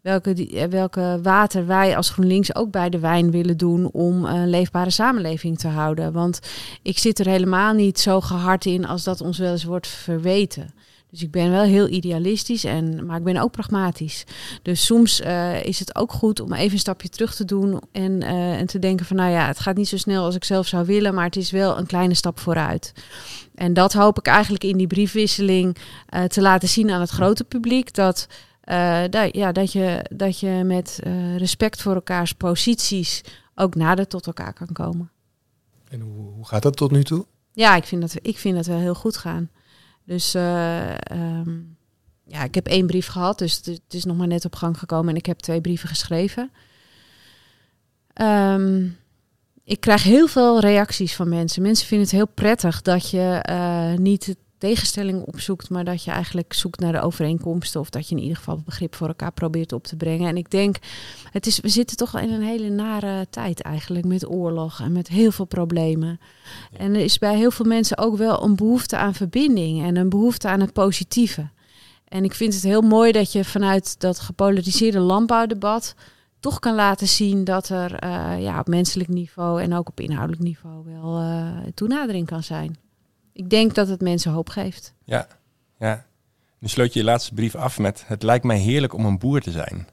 welke, 0.00 0.32
die, 0.32 0.60
eh, 0.60 0.68
welke 0.68 1.18
water 1.22 1.66
wij 1.66 1.96
als 1.96 2.10
GroenLinks 2.10 2.54
ook 2.54 2.70
bij 2.70 2.90
de 2.90 2.98
wijn 2.98 3.30
willen 3.30 3.56
doen 3.56 3.90
om 3.90 4.24
een 4.24 4.50
leefbare 4.50 4.90
samenleving 4.90 5.58
te 5.58 5.68
houden. 5.68 6.12
Want 6.12 6.40
ik 6.82 6.98
zit 6.98 7.18
er 7.18 7.26
helemaal 7.26 7.72
niet 7.72 8.00
zo 8.00 8.20
gehard 8.20 8.64
in 8.64 8.86
als 8.86 9.04
dat 9.04 9.20
ons 9.20 9.38
wel 9.38 9.52
eens 9.52 9.64
wordt 9.64 9.86
verweten. 9.86 10.74
Dus 11.10 11.22
ik 11.22 11.30
ben 11.30 11.50
wel 11.50 11.62
heel 11.62 11.88
idealistisch, 11.88 12.64
en, 12.64 13.06
maar 13.06 13.18
ik 13.18 13.24
ben 13.24 13.36
ook 13.36 13.50
pragmatisch. 13.50 14.24
Dus 14.62 14.84
soms 14.84 15.20
uh, 15.20 15.64
is 15.64 15.78
het 15.78 15.96
ook 15.96 16.12
goed 16.12 16.40
om 16.40 16.52
even 16.52 16.72
een 16.72 16.78
stapje 16.78 17.08
terug 17.08 17.34
te 17.34 17.44
doen 17.44 17.80
en, 17.92 18.22
uh, 18.22 18.58
en 18.58 18.66
te 18.66 18.78
denken 18.78 19.06
van 19.06 19.16
nou 19.16 19.30
ja, 19.30 19.46
het 19.46 19.58
gaat 19.58 19.76
niet 19.76 19.88
zo 19.88 19.96
snel 19.96 20.24
als 20.24 20.34
ik 20.34 20.44
zelf 20.44 20.66
zou 20.66 20.86
willen, 20.86 21.14
maar 21.14 21.24
het 21.24 21.36
is 21.36 21.50
wel 21.50 21.78
een 21.78 21.86
kleine 21.86 22.14
stap 22.14 22.38
vooruit. 22.38 22.92
En 23.54 23.72
dat 23.72 23.92
hoop 23.92 24.18
ik 24.18 24.26
eigenlijk 24.26 24.64
in 24.64 24.76
die 24.76 24.86
briefwisseling 24.86 25.76
te 26.28 26.40
laten 26.40 26.68
zien 26.68 26.90
aan 26.90 27.00
het 27.00 27.10
grote 27.10 27.44
publiek. 27.44 27.94
Dat 27.94 28.26
uh, 28.70 29.02
dat, 29.10 29.34
ja, 29.34 29.52
dat, 29.52 29.72
je, 29.72 30.04
dat 30.14 30.40
je 30.40 30.62
met 30.64 31.00
uh, 31.06 31.36
respect 31.36 31.82
voor 31.82 31.94
elkaars 31.94 32.32
posities 32.32 33.20
ook 33.54 33.74
nader 33.74 34.06
tot 34.06 34.26
elkaar 34.26 34.52
kan 34.52 34.72
komen. 34.72 35.10
En 35.88 36.00
hoe, 36.00 36.32
hoe 36.32 36.46
gaat 36.46 36.62
dat 36.62 36.76
tot 36.76 36.90
nu 36.90 37.04
toe? 37.04 37.26
Ja, 37.52 37.76
ik 37.76 37.84
vind 37.84 38.00
dat, 38.00 38.16
ik 38.22 38.38
vind 38.38 38.56
dat 38.56 38.66
wel 38.66 38.78
heel 38.78 38.94
goed 38.94 39.16
gaan. 39.16 39.50
Dus 40.04 40.34
uh, 40.34 40.94
um, 41.12 41.76
ja, 42.24 42.44
ik 42.44 42.54
heb 42.54 42.66
één 42.66 42.86
brief 42.86 43.06
gehad, 43.06 43.38
dus 43.38 43.56
het, 43.64 43.80
is 43.88 44.04
nog 44.04 44.16
maar 44.16 44.26
net 44.26 44.44
op 44.44 44.54
gang 44.54 44.78
gekomen 44.78 45.08
en 45.08 45.16
ik 45.16 45.26
heb 45.26 45.38
twee 45.38 45.60
brieven 45.60 45.88
geschreven. 45.88 46.50
Um, 48.20 48.96
ik 49.64 49.80
krijg 49.80 50.02
heel 50.02 50.26
veel 50.26 50.60
reacties 50.60 51.14
van 51.14 51.28
mensen. 51.28 51.62
Mensen 51.62 51.86
vinden 51.86 52.06
het 52.06 52.16
heel 52.16 52.28
prettig 52.28 52.82
dat 52.82 53.10
je 53.10 53.44
uh, 53.50 53.98
niet 53.98 54.36
tegenstelling 54.58 55.22
opzoekt, 55.22 55.70
maar 55.70 55.84
dat 55.84 56.04
je 56.04 56.10
eigenlijk 56.10 56.52
zoekt 56.52 56.80
naar 56.80 56.92
de 56.92 57.00
overeenkomsten 57.00 57.80
of 57.80 57.90
dat 57.90 58.08
je 58.08 58.14
in 58.14 58.22
ieder 58.22 58.36
geval 58.36 58.60
begrip 58.64 58.94
voor 58.94 59.08
elkaar 59.08 59.32
probeert 59.32 59.72
op 59.72 59.86
te 59.86 59.96
brengen. 59.96 60.28
En 60.28 60.36
ik 60.36 60.50
denk, 60.50 60.76
het 61.30 61.46
is, 61.46 61.60
we 61.60 61.68
zitten 61.68 61.96
toch 61.96 62.20
in 62.20 62.32
een 62.32 62.42
hele 62.42 62.68
nare 62.68 63.26
tijd 63.30 63.60
eigenlijk 63.60 64.04
met 64.04 64.30
oorlog 64.30 64.80
en 64.80 64.92
met 64.92 65.08
heel 65.08 65.30
veel 65.30 65.44
problemen. 65.44 66.20
En 66.76 66.94
er 66.94 67.00
is 67.00 67.18
bij 67.18 67.36
heel 67.36 67.50
veel 67.50 67.66
mensen 67.66 67.98
ook 67.98 68.16
wel 68.16 68.44
een 68.44 68.56
behoefte 68.56 68.96
aan 68.96 69.14
verbinding 69.14 69.82
en 69.82 69.96
een 69.96 70.08
behoefte 70.08 70.48
aan 70.48 70.60
het 70.60 70.72
positieve. 70.72 71.48
En 72.08 72.24
ik 72.24 72.34
vind 72.34 72.54
het 72.54 72.62
heel 72.62 72.82
mooi 72.82 73.12
dat 73.12 73.32
je 73.32 73.44
vanuit 73.44 74.00
dat 74.00 74.20
gepolariseerde 74.20 74.98
landbouwdebat 74.98 75.94
toch 76.40 76.58
kan 76.58 76.74
laten 76.74 77.08
zien 77.08 77.44
dat 77.44 77.68
er 77.68 78.04
uh, 78.04 78.42
ja, 78.42 78.58
op 78.58 78.68
menselijk 78.68 79.08
niveau 79.08 79.62
en 79.62 79.74
ook 79.74 79.88
op 79.88 80.00
inhoudelijk 80.00 80.42
niveau 80.42 80.84
wel 80.84 81.20
uh, 81.20 81.48
toenadering 81.74 82.26
kan 82.26 82.42
zijn 82.42 82.78
ik 83.38 83.50
denk 83.50 83.74
dat 83.74 83.88
het 83.88 84.00
mensen 84.00 84.32
hoop 84.32 84.48
geeft. 84.48 84.94
Ja, 85.04 85.26
ja. 85.78 86.06
Nu 86.58 86.68
sloot 86.68 86.92
je 86.92 86.98
je 86.98 87.04
laatste 87.04 87.34
brief 87.34 87.54
af 87.54 87.78
met: 87.78 88.04
Het 88.06 88.22
lijkt 88.22 88.44
mij 88.44 88.58
heerlijk 88.58 88.92
om 88.92 89.04
een 89.04 89.18
boer 89.18 89.40
te 89.40 89.50
zijn. 89.50 89.86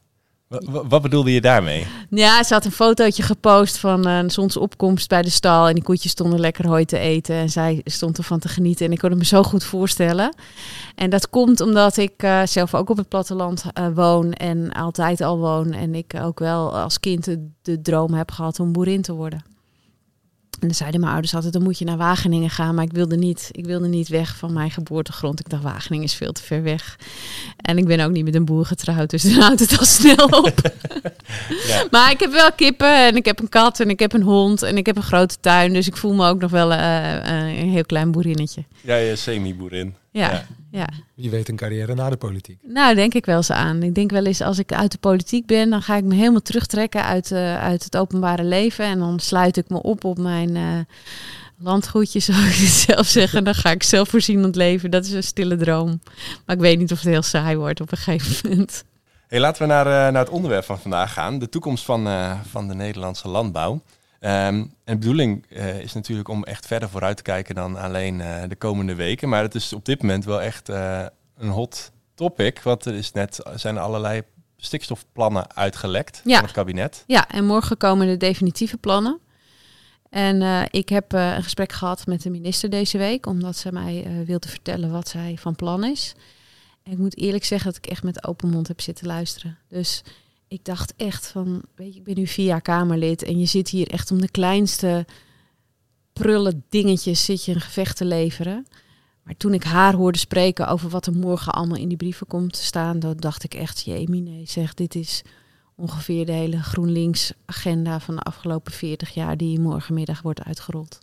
Wat, 0.47 0.85
wat 0.87 1.01
bedoelde 1.01 1.33
je 1.33 1.41
daarmee? 1.41 1.87
Ja, 2.09 2.43
ze 2.43 2.53
had 2.53 2.65
een 2.65 2.71
fotootje 2.71 3.23
gepost 3.23 3.77
van 3.77 4.05
een 4.05 4.31
zonsopkomst 4.31 5.09
bij 5.09 5.21
de 5.21 5.29
stal. 5.29 5.67
En 5.67 5.73
die 5.73 5.83
koetjes 5.83 6.11
stonden 6.11 6.39
lekker 6.39 6.67
hooi 6.67 6.85
te 6.85 6.97
eten. 6.97 7.35
En 7.35 7.49
zij 7.49 7.81
stond 7.83 8.17
ervan 8.17 8.39
te 8.39 8.47
genieten. 8.47 8.85
En 8.85 8.91
ik 8.91 8.97
kon 8.97 9.09
het 9.09 9.19
me 9.19 9.25
zo 9.25 9.43
goed 9.43 9.63
voorstellen. 9.63 10.35
En 10.95 11.09
dat 11.09 11.29
komt 11.29 11.61
omdat 11.61 11.97
ik 11.97 12.23
uh, 12.23 12.41
zelf 12.45 12.75
ook 12.75 12.89
op 12.89 12.97
het 12.97 13.07
platteland 13.07 13.65
uh, 13.79 13.87
woon. 13.93 14.33
En 14.33 14.71
altijd 14.71 15.21
al 15.21 15.37
woon. 15.37 15.71
En 15.71 15.95
ik 15.95 16.13
ook 16.21 16.39
wel 16.39 16.77
als 16.77 16.99
kind 16.99 17.25
de, 17.25 17.49
de 17.61 17.81
droom 17.81 18.13
heb 18.13 18.31
gehad 18.31 18.59
om 18.59 18.71
boerin 18.71 19.01
te 19.01 19.13
worden. 19.13 19.54
En 20.59 20.67
dan 20.67 20.75
zeiden 20.75 20.99
mijn 20.99 21.11
ouders 21.11 21.35
altijd, 21.35 21.53
dan 21.53 21.63
moet 21.63 21.79
je 21.79 21.85
naar 21.85 21.97
Wageningen 21.97 22.49
gaan. 22.49 22.75
Maar 22.75 22.83
ik 22.83 22.91
wilde 22.91 23.15
niet, 23.15 23.49
ik 23.51 23.65
wilde 23.65 23.87
niet 23.87 24.07
weg 24.07 24.35
van 24.37 24.53
mijn 24.53 24.71
geboortegrond. 24.71 25.39
Ik 25.39 25.49
dacht, 25.49 25.63
Wageningen 25.63 26.05
is 26.05 26.13
veel 26.13 26.31
te 26.31 26.43
ver 26.43 26.63
weg. 26.63 26.97
En 27.57 27.77
ik 27.77 27.85
ben 27.85 27.99
ook 27.99 28.11
niet 28.11 28.25
met 28.25 28.35
een 28.35 28.45
boer 28.45 28.65
getrouwd, 28.65 29.09
dus 29.09 29.23
dan 29.23 29.31
houdt 29.31 29.59
het 29.59 29.79
al 29.79 29.85
snel 29.85 30.25
op. 30.25 30.61
ja. 31.67 31.87
Maar 31.91 32.11
ik 32.11 32.19
heb 32.19 32.31
wel 32.31 32.51
kippen 32.51 33.05
en 33.05 33.15
ik 33.15 33.25
heb 33.25 33.39
een 33.39 33.49
kat 33.49 33.79
en 33.79 33.89
ik 33.89 33.99
heb 33.99 34.13
een 34.13 34.21
hond 34.21 34.61
en 34.61 34.77
ik 34.77 34.85
heb 34.85 34.95
een 34.95 35.03
grote 35.03 35.35
tuin. 35.39 35.73
Dus 35.73 35.87
ik 35.87 35.97
voel 35.97 36.13
me 36.13 36.27
ook 36.27 36.39
nog 36.39 36.51
wel 36.51 36.71
uh, 36.71 36.77
uh, 36.77 37.59
een 37.59 37.69
heel 37.69 37.85
klein 37.85 38.11
boerinnetje. 38.11 38.63
Ja, 38.81 38.95
je 38.95 39.15
semi-boerin. 39.15 39.95
Ja. 40.19 40.45
Ja. 40.71 40.89
Wie 41.13 41.29
weet 41.29 41.49
een 41.49 41.55
carrière 41.55 41.95
na 41.95 42.09
de 42.09 42.17
politiek. 42.17 42.59
Nou, 42.61 42.95
denk 42.95 43.13
ik 43.13 43.25
wel 43.25 43.35
eens 43.35 43.51
aan. 43.51 43.83
Ik 43.83 43.95
denk 43.95 44.11
wel 44.11 44.25
eens 44.25 44.41
als 44.41 44.59
ik 44.59 44.73
uit 44.73 44.91
de 44.91 44.97
politiek 44.97 45.45
ben, 45.45 45.69
dan 45.69 45.81
ga 45.81 45.95
ik 45.95 46.03
me 46.03 46.15
helemaal 46.15 46.41
terugtrekken 46.41 47.03
uit, 47.03 47.31
uh, 47.31 47.57
uit 47.57 47.83
het 47.83 47.97
openbare 47.97 48.43
leven. 48.43 48.85
En 48.85 48.99
dan 48.99 49.19
sluit 49.19 49.57
ik 49.57 49.69
me 49.69 49.81
op 49.81 50.03
op 50.03 50.17
mijn 50.17 50.55
uh, 50.55 50.79
landgoedje, 51.57 52.19
zou 52.29 52.37
ik 52.37 52.55
het 52.55 52.69
zelf 52.69 53.07
zeggen. 53.07 53.43
Dan 53.43 53.55
ga 53.55 53.71
ik 53.71 53.83
zelfvoorzienend 53.83 54.55
leven. 54.55 54.91
Dat 54.91 55.05
is 55.05 55.11
een 55.11 55.23
stille 55.23 55.57
droom. 55.57 56.01
Maar 56.45 56.55
ik 56.55 56.61
weet 56.61 56.79
niet 56.79 56.91
of 56.91 56.99
het 56.99 57.09
heel 57.09 57.21
saai 57.21 57.55
wordt 57.57 57.81
op 57.81 57.91
een 57.91 57.97
gegeven 57.97 58.49
moment. 58.49 58.83
Hey, 59.27 59.39
laten 59.39 59.61
we 59.61 59.67
naar, 59.67 59.85
naar 59.85 60.23
het 60.23 60.33
onderwerp 60.33 60.65
van 60.65 60.79
vandaag 60.79 61.13
gaan. 61.13 61.39
De 61.39 61.49
toekomst 61.49 61.85
van, 61.85 62.07
van 62.49 62.67
de 62.67 62.73
Nederlandse 62.75 63.27
landbouw. 63.27 63.81
Um, 64.25 64.31
en 64.31 64.73
de 64.83 64.97
bedoeling 64.97 65.45
is 65.81 65.93
natuurlijk 65.93 66.27
om 66.27 66.43
echt 66.43 66.65
verder 66.65 66.89
vooruit 66.89 67.17
te 67.17 67.23
kijken 67.23 67.55
dan 67.55 67.75
alleen 67.75 68.17
de 68.47 68.55
komende 68.57 68.95
weken. 68.95 69.29
Maar 69.29 69.41
het 69.41 69.55
is 69.55 69.73
op 69.73 69.85
dit 69.85 70.01
moment 70.01 70.25
wel 70.25 70.41
echt 70.41 70.67
een 71.37 71.49
hot 71.49 71.91
topic. 72.15 72.61
Want 72.61 72.85
er 72.85 72.93
is 72.93 73.11
net, 73.11 73.39
zijn 73.55 73.77
allerlei 73.77 74.21
stikstofplannen 74.57 75.55
uitgelekt 75.55 76.21
ja. 76.23 76.35
van 76.35 76.43
het 76.43 76.53
kabinet. 76.53 77.03
Ja, 77.07 77.29
en 77.29 77.45
morgen 77.45 77.77
komen 77.77 78.07
de 78.07 78.17
definitieve 78.17 78.77
plannen. 78.77 79.19
En 80.09 80.67
ik 80.71 80.89
heb 80.89 81.11
een 81.11 81.43
gesprek 81.43 81.71
gehad 81.71 82.05
met 82.05 82.21
de 82.21 82.29
minister 82.29 82.69
deze 82.69 82.97
week, 82.97 83.25
omdat 83.25 83.57
ze 83.57 83.71
mij 83.71 84.23
wilde 84.25 84.47
vertellen 84.47 84.91
wat 84.91 85.07
zij 85.07 85.35
van 85.39 85.55
plan 85.55 85.83
is. 85.83 86.13
En 86.83 86.91
ik 86.91 86.97
moet 86.97 87.17
eerlijk 87.17 87.45
zeggen 87.45 87.73
dat 87.73 87.85
ik 87.85 87.91
echt 87.91 88.03
met 88.03 88.27
open 88.27 88.49
mond 88.49 88.67
heb 88.67 88.81
zitten 88.81 89.07
luisteren. 89.07 89.57
Dus 89.69 90.03
ik 90.55 90.65
dacht 90.65 90.93
echt 90.95 91.27
van, 91.27 91.61
weet 91.75 91.93
je, 91.93 91.99
ik 91.99 92.05
ben 92.05 92.15
nu 92.15 92.27
via 92.27 92.59
Kamerlid 92.59 93.23
en 93.23 93.39
je 93.39 93.45
zit 93.45 93.69
hier 93.69 93.87
echt 93.87 94.11
om 94.11 94.21
de 94.21 94.29
kleinste 94.29 95.05
prullen 96.13 96.63
dingetjes 96.69 97.25
zit 97.25 97.45
je 97.45 97.53
een 97.53 97.61
gevecht 97.61 97.97
te 97.97 98.05
leveren. 98.05 98.67
Maar 99.23 99.37
toen 99.37 99.53
ik 99.53 99.63
haar 99.63 99.93
hoorde 99.93 100.17
spreken 100.17 100.67
over 100.67 100.89
wat 100.89 101.05
er 101.05 101.13
morgen 101.13 101.53
allemaal 101.53 101.77
in 101.77 101.87
die 101.87 101.97
brieven 101.97 102.27
komt 102.27 102.53
te 102.53 102.63
staan, 102.63 102.99
dan 102.99 103.17
dacht 103.17 103.43
ik 103.43 103.53
echt, 103.53 103.81
jemine, 103.81 104.41
zeg, 104.45 104.73
dit 104.73 104.95
is 104.95 105.21
ongeveer 105.75 106.25
de 106.25 106.31
hele 106.31 106.61
GroenLinks-agenda 106.61 107.99
van 107.99 108.15
de 108.15 108.21
afgelopen 108.21 108.71
40 108.71 109.13
jaar 109.13 109.37
die 109.37 109.59
morgenmiddag 109.59 110.21
wordt 110.21 110.43
uitgerold. 110.43 110.99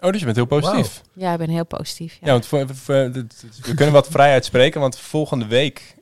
Oh, 0.00 0.10
dus 0.10 0.18
je 0.18 0.24
bent 0.24 0.36
heel 0.36 0.46
positief. 0.46 1.02
Ja, 1.14 1.32
ik 1.32 1.38
ben 1.38 1.48
heel 1.48 1.66
positief. 1.66 2.18
Ja, 2.20 2.30
want 2.30 2.46
voor, 2.46 2.66
we 2.66 3.74
kunnen 3.74 3.92
wat 3.92 4.08
vrijheid 4.08 4.44
spreken, 4.44 4.80
want 4.80 4.98
volgende 4.98 5.46
week 5.46 5.96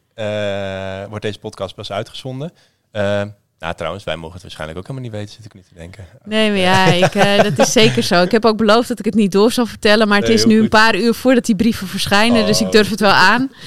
wordt 1.08 1.24
deze 1.24 1.38
podcast 1.38 1.74
pas 1.74 1.92
uitgezonden. 1.92 2.52
Uh, 2.92 3.22
nou, 3.60 3.74
trouwens, 3.74 4.04
wij 4.04 4.16
mogen 4.16 4.32
het 4.32 4.42
waarschijnlijk 4.42 4.78
ook 4.78 4.86
helemaal 4.86 5.10
niet 5.10 5.18
weten, 5.18 5.34
zit 5.34 5.44
ik 5.44 5.54
niet 5.54 5.68
te 5.68 5.74
denken. 5.74 6.06
Nee, 6.24 6.48
maar 6.50 6.58
ja, 6.58 6.84
ik, 7.06 7.14
uh, 7.14 7.42
dat 7.42 7.58
is 7.58 7.72
zeker 7.72 8.02
zo. 8.02 8.22
Ik 8.22 8.30
heb 8.30 8.44
ook 8.44 8.56
beloofd 8.56 8.88
dat 8.88 8.98
ik 8.98 9.04
het 9.04 9.14
niet 9.14 9.32
door 9.32 9.52
zal 9.52 9.66
vertellen, 9.66 10.08
maar 10.08 10.20
het 10.20 10.28
is 10.28 10.44
nu 10.44 10.60
een 10.60 10.68
paar 10.68 10.96
uur 10.96 11.14
voordat 11.14 11.44
die 11.44 11.56
brieven 11.56 11.86
verschijnen, 11.86 12.40
oh. 12.40 12.46
dus 12.46 12.60
ik 12.60 12.72
durf 12.72 12.90
het 12.90 13.00
wel 13.00 13.10
aan. 13.10 13.50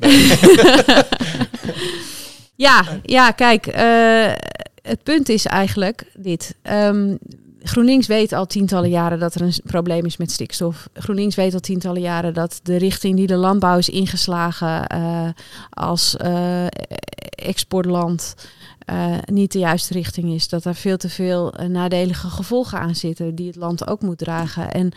Nee. 0.00 0.38
ja, 2.56 2.84
ja, 3.02 3.30
kijk, 3.30 3.66
uh, 3.66 4.32
het 4.82 5.02
punt 5.02 5.28
is 5.28 5.46
eigenlijk 5.46 6.04
dit. 6.14 6.54
Um, 6.62 7.18
GroenLinks 7.62 8.06
weet 8.06 8.32
al 8.32 8.46
tientallen 8.46 8.90
jaren 8.90 9.18
dat 9.18 9.34
er 9.34 9.40
een 9.40 9.54
probleem 9.64 10.04
is 10.04 10.16
met 10.16 10.30
stikstof. 10.30 10.88
GroenLinks 10.94 11.36
weet 11.36 11.54
al 11.54 11.60
tientallen 11.60 12.02
jaren 12.02 12.34
dat 12.34 12.60
de 12.62 12.76
richting 12.76 13.16
die 13.16 13.26
de 13.26 13.36
landbouw 13.36 13.78
is 13.78 13.88
ingeslagen 13.88 14.94
uh, 14.94 15.28
als 15.70 16.16
exportland 17.30 18.34
uh, 18.92 19.16
niet 19.24 19.52
de 19.52 19.58
juiste 19.58 19.92
richting 19.92 20.32
is. 20.32 20.48
Dat 20.48 20.64
er 20.64 20.74
veel 20.74 20.96
te 20.96 21.08
veel 21.08 21.54
nadelige 21.68 22.28
gevolgen 22.30 22.78
aan 22.78 22.94
zitten 22.94 23.34
die 23.34 23.46
het 23.46 23.56
land 23.56 23.86
ook 23.86 24.00
moet 24.00 24.18
dragen. 24.18 24.70
En 24.70 24.92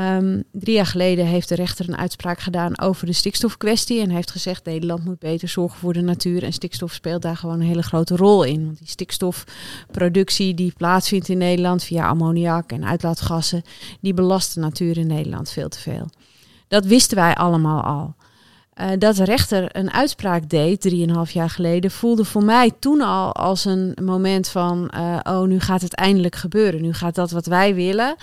um, 0.00 0.44
drie 0.52 0.74
jaar 0.74 0.86
geleden 0.86 1.26
heeft 1.26 1.48
de 1.48 1.54
rechter 1.54 1.88
een 1.88 1.96
uitspraak 1.96 2.38
gedaan 2.38 2.80
over 2.80 3.06
de 3.06 3.12
stikstofkwestie. 3.12 4.00
En 4.00 4.10
heeft 4.10 4.30
gezegd 4.30 4.64
Nederland 4.64 5.04
moet 5.04 5.18
beter 5.18 5.48
zorgen 5.48 5.78
voor 5.78 5.92
de 5.92 6.00
natuur. 6.00 6.42
En 6.42 6.52
stikstof 6.52 6.92
speelt 6.92 7.22
daar 7.22 7.36
gewoon 7.36 7.60
een 7.60 7.66
hele 7.66 7.82
grote 7.82 8.16
rol 8.16 8.42
in. 8.42 8.64
Want 8.64 8.78
die 8.78 8.88
stikstofproductie 8.88 10.54
die 10.54 10.74
plaatsvindt 10.76 11.28
in 11.28 11.38
Nederland 11.38 11.84
via 11.84 12.06
ammoniak 12.06 12.72
en 12.72 12.84
uitlaatgassen, 12.84 13.62
die 14.00 14.14
belast 14.14 14.54
de 14.54 14.60
natuur 14.60 14.98
in 14.98 15.06
Nederland 15.06 15.50
veel 15.50 15.68
te 15.68 15.78
veel. 15.78 16.10
Dat 16.68 16.84
wisten 16.84 17.16
wij 17.16 17.34
allemaal 17.34 17.82
al. 17.82 18.14
Uh, 18.80 18.90
dat 18.98 19.16
de 19.16 19.24
rechter 19.24 19.76
een 19.76 19.92
uitspraak 19.92 20.48
deed, 20.48 20.80
drieënhalf 20.80 21.30
jaar 21.30 21.50
geleden, 21.50 21.90
voelde 21.90 22.24
voor 22.24 22.44
mij 22.44 22.72
toen 22.78 23.00
al 23.00 23.32
als 23.32 23.64
een 23.64 23.96
moment 24.02 24.48
van: 24.48 24.90
uh, 24.94 25.18
oh, 25.22 25.42
nu 25.42 25.60
gaat 25.60 25.82
het 25.82 25.94
eindelijk 25.94 26.36
gebeuren. 26.36 26.82
Nu 26.82 26.92
gaat 26.92 27.14
dat 27.14 27.30
wat 27.30 27.46
wij 27.46 27.74
willen 27.74 28.16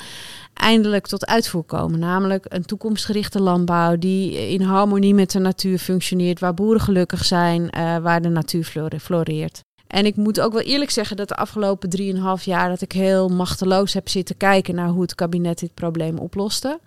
eindelijk 0.61 1.07
tot 1.07 1.25
uitvoer 1.25 1.63
komen. 1.63 1.99
Namelijk 1.99 2.45
een 2.49 2.65
toekomstgerichte 2.65 3.41
landbouw 3.41 3.97
die 3.97 4.49
in 4.49 4.61
harmonie 4.61 5.13
met 5.13 5.31
de 5.31 5.39
natuur 5.39 5.77
functioneert, 5.77 6.39
waar 6.39 6.53
boeren 6.53 6.81
gelukkig 6.81 7.25
zijn, 7.25 7.61
uh, 7.61 7.97
waar 7.97 8.21
de 8.21 8.29
natuur 8.29 8.89
floreert. 8.99 9.59
En 9.87 10.05
ik 10.05 10.15
moet 10.15 10.39
ook 10.39 10.53
wel 10.53 10.61
eerlijk 10.61 10.91
zeggen 10.91 11.17
dat 11.17 11.27
de 11.27 11.35
afgelopen 11.35 11.89
drieënhalf 11.89 12.43
jaar 12.43 12.69
dat 12.69 12.81
ik 12.81 12.91
heel 12.91 13.29
machteloos 13.29 13.93
heb 13.93 14.09
zitten 14.09 14.37
kijken 14.37 14.75
naar 14.75 14.89
hoe 14.89 15.01
het 15.01 15.15
kabinet 15.15 15.59
dit 15.59 15.73
probleem 15.73 16.17
oploste. 16.17 16.79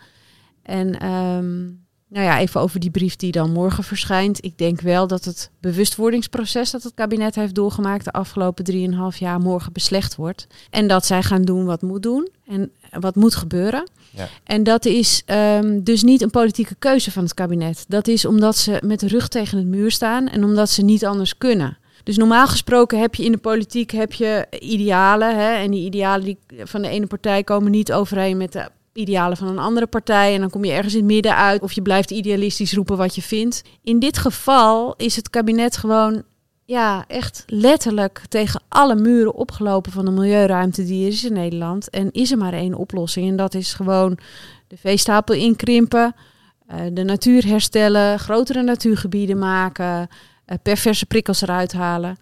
En 0.63 1.07
um, 1.07 1.85
nou 2.09 2.27
ja, 2.27 2.39
even 2.39 2.61
over 2.61 2.81
die 2.81 2.91
brief 2.91 3.17
die 3.17 3.33
dan 3.33 3.53
morgen 3.53 3.85
verschijnt. 3.85 4.45
Ik 4.45 4.59
denk 4.59 4.81
wel 4.81 5.07
dat 5.07 5.25
het 5.25 5.51
bewustwordingsproces 5.61 6.71
dat 6.71 6.83
het 6.83 6.95
kabinet 6.95 7.35
heeft 7.35 7.55
doorgemaakt 7.55 8.05
de 8.05 8.13
afgelopen 8.13 8.65
drieënhalf 8.65 9.17
jaar 9.17 9.41
morgen 9.41 9.73
beslecht 9.73 10.17
wordt. 10.17 10.47
En 10.71 10.87
dat 10.87 11.07
zij 11.07 11.23
gaan 11.23 11.43
doen 11.43 11.65
wat 11.65 11.83
moet 11.83 12.03
doen 12.03 12.29
en 12.47 12.73
wat 13.01 13.15
moet 13.15 13.35
gebeuren. 13.35 13.89
Ja. 14.11 14.29
En 14.45 14.63
dat 14.63 14.85
is 14.85 15.23
um, 15.27 15.83
dus 15.83 16.03
niet 16.03 16.23
een 16.23 16.31
politieke 16.31 16.75
keuze 16.75 17.11
van 17.11 17.23
het 17.23 17.35
kabinet. 17.35 17.85
Dat 17.89 18.09
is 18.09 18.25
omdat 18.25 18.57
ze 18.57 18.81
met 18.85 19.01
de 19.01 19.09
rug 19.09 19.29
tegen 19.29 19.59
het 19.59 19.67
muur 19.67 19.91
staan 19.91 20.29
en 20.29 20.45
omdat 20.45 20.71
ze 20.71 20.83
niet 20.83 21.07
anders 21.07 21.39
kunnen. 21.39 21.79
Dus 22.05 22.17
normaal 22.17 22.47
gesproken 22.47 23.01
heb 23.01 23.15
je 23.15 23.25
in 23.25 23.33
de 23.33 23.39
politiek 23.39 23.91
heb 23.91 24.13
je 24.13 24.47
idealen. 24.61 25.37
Hè, 25.37 25.55
en 25.55 25.71
die 25.71 25.85
idealen 25.85 26.25
die 26.25 26.39
van 26.65 26.83
de 26.83 26.89
ene 26.89 27.07
partij 27.07 27.45
komen 27.45 27.71
niet 27.71 27.93
overeen 27.93 28.37
met 28.37 28.53
de 28.53 28.69
idealen 28.93 29.37
van 29.37 29.49
een 29.49 29.59
andere 29.59 29.87
partij. 29.87 30.35
En 30.35 30.41
dan 30.41 30.51
kom 30.51 30.65
je 30.65 30.73
ergens 30.73 30.95
in 30.95 30.99
het 30.99 31.09
midden 31.13 31.37
uit. 31.37 31.63
Of 31.63 31.73
je 31.73 31.83
blijft 31.83 32.11
idealistisch 32.11 32.73
roepen 32.73 32.97
wat 32.97 33.15
je 33.15 33.23
vindt. 33.23 33.63
In 33.83 33.99
dit 33.99 34.19
geval 34.19 34.95
is 34.97 35.17
het 35.17 35.31
kabinet 35.31 35.77
gewoon 35.77 36.23
ja, 36.65 37.05
echt 37.09 37.45
letterlijk 37.47 38.23
tegen 38.29 38.63
alle 38.69 38.95
muren 38.95 39.35
opgelopen 39.35 39.93
van 39.93 40.05
de 40.05 40.11
milieuruimte 40.11 40.85
die 40.85 41.07
er 41.07 41.13
is 41.13 41.25
in 41.25 41.33
Nederland. 41.33 41.91
En 41.91 42.13
is 42.13 42.31
er 42.31 42.39
maar 42.39 42.53
één 42.53 42.75
oplossing. 42.75 43.29
En 43.29 43.37
dat 43.37 43.55
is 43.55 43.73
gewoon 43.73 44.19
de 44.69 44.77
veestapel 44.77 45.35
inkrimpen, 45.35 46.15
uh, 46.71 46.81
de 46.93 47.05
natuur 47.05 47.47
herstellen, 47.47 48.19
grotere 48.19 48.63
natuurgebieden 48.63 49.39
maken, 49.39 50.09
uh, 50.47 50.57
perverse 50.63 51.07
prikkels 51.07 51.43
eruit 51.43 51.73
halen. 51.73 52.17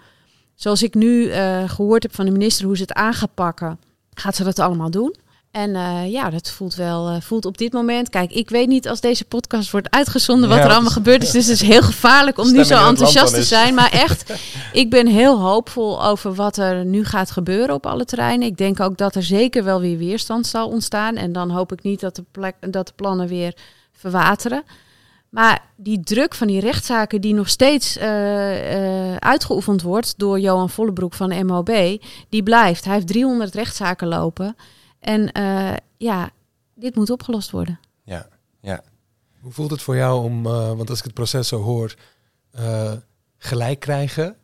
Zoals 0.55 0.83
ik 0.83 0.95
nu 0.95 1.25
uh, 1.25 1.69
gehoord 1.71 2.03
heb 2.03 2.15
van 2.15 2.25
de 2.25 2.31
minister 2.31 2.67
hoe 2.67 2.77
ze 2.77 2.83
het 2.83 2.93
aan 2.93 3.15
gaat 3.15 3.35
pakken, 3.35 3.81
gaat 4.15 4.37
ze 4.37 4.45
dat 4.45 4.59
allemaal 4.59 4.91
doen. 4.91 5.15
En 5.53 5.71
uh, 5.71 6.13
ja, 6.13 6.31
dat 6.31 6.51
voelt 6.51 6.75
wel 6.75 7.11
uh, 7.11 7.21
voelt 7.21 7.45
op 7.45 7.59
dit 7.59 7.73
moment. 7.73 8.09
Kijk, 8.09 8.33
ik 8.33 8.51
weet 8.51 8.69
niet 8.69 8.89
als 8.89 9.01
deze 9.01 9.25
podcast 9.25 9.71
wordt 9.71 9.91
uitgezonden 9.91 10.49
wat 10.49 10.59
ja, 10.59 10.65
er 10.65 10.71
allemaal 10.71 10.91
gebeurd 10.91 11.23
is. 11.23 11.31
Dus 11.31 11.47
het 11.47 11.55
is 11.55 11.69
heel 11.69 11.83
gevaarlijk 11.83 12.39
om 12.39 12.53
nu 12.53 12.65
zo 12.65 12.87
enthousiast 12.87 13.35
te 13.35 13.43
zijn. 13.43 13.75
Maar 13.75 13.91
echt, 13.91 14.33
ik 14.73 14.91
ben 14.91 15.07
heel 15.07 15.41
hoopvol 15.41 16.05
over 16.05 16.35
wat 16.35 16.57
er 16.57 16.85
nu 16.85 17.05
gaat 17.05 17.31
gebeuren 17.31 17.75
op 17.75 17.87
alle 17.87 18.05
terreinen. 18.05 18.47
Ik 18.47 18.57
denk 18.57 18.81
ook 18.81 18.97
dat 18.97 19.15
er 19.15 19.23
zeker 19.23 19.65
wel 19.65 19.81
weer 19.81 19.99
weerstand 19.99 20.47
zal 20.47 20.69
ontstaan. 20.69 21.17
En 21.17 21.33
dan 21.33 21.51
hoop 21.51 21.73
ik 21.73 21.83
niet 21.83 22.01
dat 22.01 22.17
de, 22.17 22.25
plek, 22.31 22.55
dat 22.61 22.87
de 22.87 22.93
plannen 22.97 23.29
weer 23.29 23.55
verwateren. 23.93 24.63
Maar 25.29 25.63
die 25.77 26.01
druk 26.01 26.35
van 26.35 26.47
die 26.47 26.61
rechtszaken 26.61 27.21
die 27.21 27.35
nog 27.35 27.49
steeds 27.49 27.97
uh, 27.97 28.03
uh, 28.03 29.17
uitgeoefend 29.17 29.83
wordt 29.83 30.15
door 30.17 30.41
Johan 30.41 30.71
Vollebroek 30.71 31.15
van 31.15 31.47
MOB, 31.47 31.99
die 32.29 32.43
blijft. 32.43 32.85
Hij 32.85 32.95
heeft 32.95 33.07
300 33.07 33.55
rechtszaken 33.55 34.09
lopen. 34.09 34.57
En 35.03 35.31
uh, 35.39 35.77
ja, 35.97 36.31
dit 36.75 36.95
moet 36.95 37.11
opgelost 37.11 37.51
worden. 37.51 37.81
Ja, 38.05 38.29
ja. 38.61 38.83
Hoe 39.41 39.53
voelt 39.53 39.71
het 39.71 39.83
voor 39.83 39.97
jou 39.97 40.25
om, 40.25 40.47
uh, 40.47 40.73
want 40.73 40.91
als 40.91 40.99
ik 40.99 41.05
het 41.05 41.15
proces 41.15 41.49
zo 41.49 41.61
hoor, 41.61 41.95
uh, 42.59 42.93
gelijk 43.39 43.81
krijgen, 43.81 44.37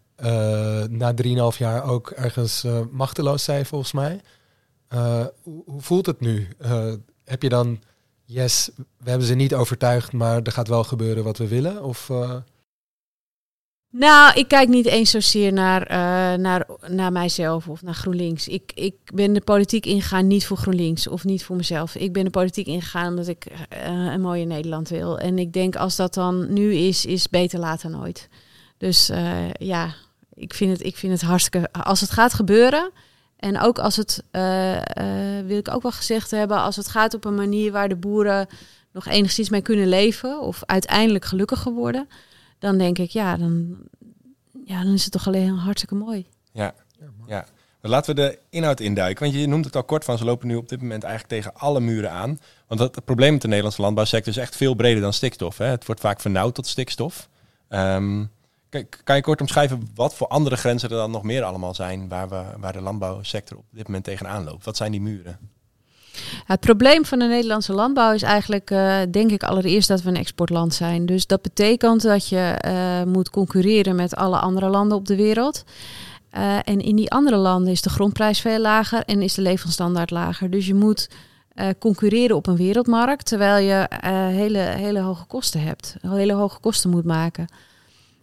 na 0.90 1.14
3,5 1.52 1.58
jaar 1.58 1.84
ook 1.84 2.10
ergens 2.10 2.64
machteloos 2.90 3.44
zijn 3.44 3.66
volgens 3.66 3.92
mij. 3.92 4.20
Hoe, 5.42 5.62
hoe, 5.66 5.80
voelt 5.80 6.06
het 6.06 6.20
nu? 6.20 6.48
heb 7.24 7.42
je 7.42 7.48
dan, 7.48 7.80
yes, 8.24 8.70
we 8.76 9.10
hebben 9.10 9.26
ze 9.26 9.34
niet 9.34 9.54
overtuigd, 9.54 10.12
maar 10.12 10.42
er 10.42 10.52
gaat 10.52 10.68
wel 10.68 10.84
gebeuren 10.84 11.24
wat 11.24 11.38
we 11.38 11.48
willen? 11.48 11.82
Of... 11.84 12.10
Nou, 13.90 14.38
ik 14.38 14.48
kijk 14.48 14.68
niet 14.68 14.86
eens 14.86 15.10
zozeer 15.10 15.52
naar, 15.52 15.82
uh, 15.82 16.38
naar, 16.38 16.66
naar 16.86 17.12
mijzelf 17.12 17.68
of 17.68 17.82
naar 17.82 17.94
GroenLinks. 17.94 18.48
Ik, 18.48 18.72
ik 18.74 18.94
ben 19.14 19.32
de 19.32 19.40
politiek 19.40 19.86
ingegaan 19.86 20.26
niet 20.26 20.46
voor 20.46 20.56
GroenLinks 20.56 21.06
of 21.06 21.24
niet 21.24 21.44
voor 21.44 21.56
mezelf. 21.56 21.94
Ik 21.94 22.12
ben 22.12 22.24
de 22.24 22.30
politiek 22.30 22.66
ingegaan 22.66 23.08
omdat 23.08 23.28
ik 23.28 23.46
uh, 23.46 24.12
een 24.12 24.20
mooie 24.20 24.44
Nederland 24.44 24.88
wil. 24.88 25.18
En 25.18 25.38
ik 25.38 25.52
denk 25.52 25.76
als 25.76 25.96
dat 25.96 26.14
dan 26.14 26.52
nu 26.52 26.74
is, 26.74 27.06
is 27.06 27.28
beter 27.28 27.58
later 27.58 27.90
nooit. 27.90 28.28
Dus 28.78 29.10
uh, 29.10 29.52
ja, 29.52 29.94
ik 30.34 30.54
vind, 30.54 30.70
het, 30.72 30.86
ik 30.86 30.96
vind 30.96 31.12
het 31.12 31.22
hartstikke... 31.22 31.72
Als 31.72 32.00
het 32.00 32.10
gaat 32.10 32.34
gebeuren... 32.34 32.90
En 33.38 33.60
ook 33.60 33.78
als 33.78 33.96
het, 33.96 34.24
wil 35.46 35.58
ik 35.58 35.74
ook 35.74 35.82
wel 35.82 35.92
gezegd 35.92 36.30
hebben, 36.30 36.58
als 36.58 36.76
het 36.76 36.88
gaat 36.88 37.14
op 37.14 37.24
een 37.24 37.34
manier 37.34 37.72
waar 37.72 37.88
de 37.88 37.96
boeren 37.96 38.46
nog 38.92 39.06
enigszins 39.06 39.48
mee 39.48 39.60
kunnen 39.60 39.88
leven 39.88 40.40
of 40.40 40.62
uiteindelijk 40.66 41.24
gelukkiger 41.24 41.72
worden, 41.72 42.08
dan 42.58 42.78
denk 42.78 42.98
ik, 42.98 43.10
ja, 43.10 43.36
dan, 43.36 43.76
ja, 44.64 44.82
dan 44.82 44.92
is 44.92 45.02
het 45.02 45.12
toch 45.12 45.26
alleen 45.26 45.48
hartstikke 45.48 45.94
mooi. 45.94 46.26
Ja, 46.52 46.74
ja. 47.26 47.46
Laten 47.80 48.14
we 48.14 48.20
de 48.20 48.38
inhoud 48.50 48.80
induiken. 48.80 49.24
Want 49.24 49.36
je 49.36 49.46
noemt 49.46 49.64
het 49.64 49.76
al 49.76 49.84
kort 49.84 50.04
van, 50.04 50.18
ze 50.18 50.24
lopen 50.24 50.48
nu 50.48 50.56
op 50.56 50.68
dit 50.68 50.80
moment 50.80 51.04
eigenlijk 51.04 51.34
tegen 51.34 51.60
alle 51.60 51.80
muren 51.80 52.10
aan. 52.10 52.38
Want 52.66 52.80
het, 52.80 53.04
probleem 53.04 53.32
met 53.32 53.40
de 53.40 53.48
Nederlandse 53.48 53.82
landbouwsector 53.82 54.32
is 54.32 54.38
echt 54.38 54.56
veel 54.56 54.74
breder 54.74 55.02
dan 55.02 55.12
stikstof. 55.12 55.58
Hè. 55.58 55.64
Het 55.64 55.86
wordt 55.86 56.00
vaak 56.00 56.20
vernauwd 56.20 56.54
tot 56.54 56.66
stikstof. 56.66 57.28
Um, 57.68 58.30
kan 59.04 59.16
je 59.16 59.22
kort 59.22 59.40
omschrijven 59.40 59.90
wat 59.94 60.14
voor 60.14 60.28
andere 60.28 60.56
grenzen 60.56 60.90
er 60.90 60.96
dan 60.96 61.10
nog 61.10 61.22
meer 61.22 61.42
allemaal 61.42 61.74
zijn 61.74 62.08
waar, 62.08 62.28
we, 62.28 62.44
waar 62.58 62.72
de 62.72 62.80
landbouwsector 62.80 63.58
op 63.58 63.64
dit 63.70 63.86
moment 63.86 64.04
tegenaan 64.04 64.44
loopt? 64.44 64.64
Wat 64.64 64.76
zijn 64.76 64.90
die 64.90 65.00
muren? 65.00 65.38
Het 66.44 66.60
probleem 66.60 67.04
van 67.04 67.18
de 67.18 67.24
Nederlandse 67.24 67.72
landbouw 67.72 68.12
is 68.12 68.22
eigenlijk, 68.22 68.70
uh, 68.70 68.96
denk 69.10 69.30
ik, 69.30 69.42
allereerst 69.42 69.88
dat 69.88 70.02
we 70.02 70.08
een 70.08 70.16
exportland 70.16 70.74
zijn. 70.74 71.06
Dus 71.06 71.26
dat 71.26 71.42
betekent 71.42 72.02
dat 72.02 72.28
je 72.28 72.54
uh, 72.66 73.12
moet 73.12 73.30
concurreren 73.30 73.96
met 73.96 74.16
alle 74.16 74.38
andere 74.38 74.68
landen 74.68 74.96
op 74.96 75.06
de 75.06 75.16
wereld. 75.16 75.64
Uh, 76.36 76.56
en 76.64 76.80
in 76.80 76.96
die 76.96 77.10
andere 77.10 77.36
landen 77.36 77.72
is 77.72 77.82
de 77.82 77.90
grondprijs 77.90 78.40
veel 78.40 78.58
lager 78.58 79.02
en 79.04 79.22
is 79.22 79.34
de 79.34 79.42
levensstandaard 79.42 80.10
lager. 80.10 80.50
Dus 80.50 80.66
je 80.66 80.74
moet 80.74 81.08
concurreren 81.78 82.36
op 82.36 82.46
een 82.46 82.56
wereldmarkt, 82.56 83.26
terwijl 83.26 83.64
je 83.64 83.88
hele, 84.34 84.58
hele 84.58 85.00
hoge 85.00 85.24
kosten 85.24 85.60
hebt, 85.60 85.96
hele 86.06 86.32
hoge 86.32 86.60
kosten 86.60 86.90
moet 86.90 87.04
maken. 87.04 87.46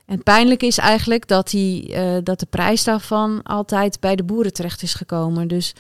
En 0.05 0.23
pijnlijk 0.23 0.63
is 0.63 0.77
eigenlijk 0.77 1.27
dat, 1.27 1.49
die, 1.49 1.95
dat 2.23 2.39
de 2.39 2.47
prijs 2.49 2.83
daarvan 2.83 3.43
altijd 3.43 3.99
bij 3.99 4.15
de 4.15 4.23
boeren 4.23 4.53
terecht 4.53 4.81
is 4.81 4.93
gekomen. 4.93 5.47
Dus 5.47 5.73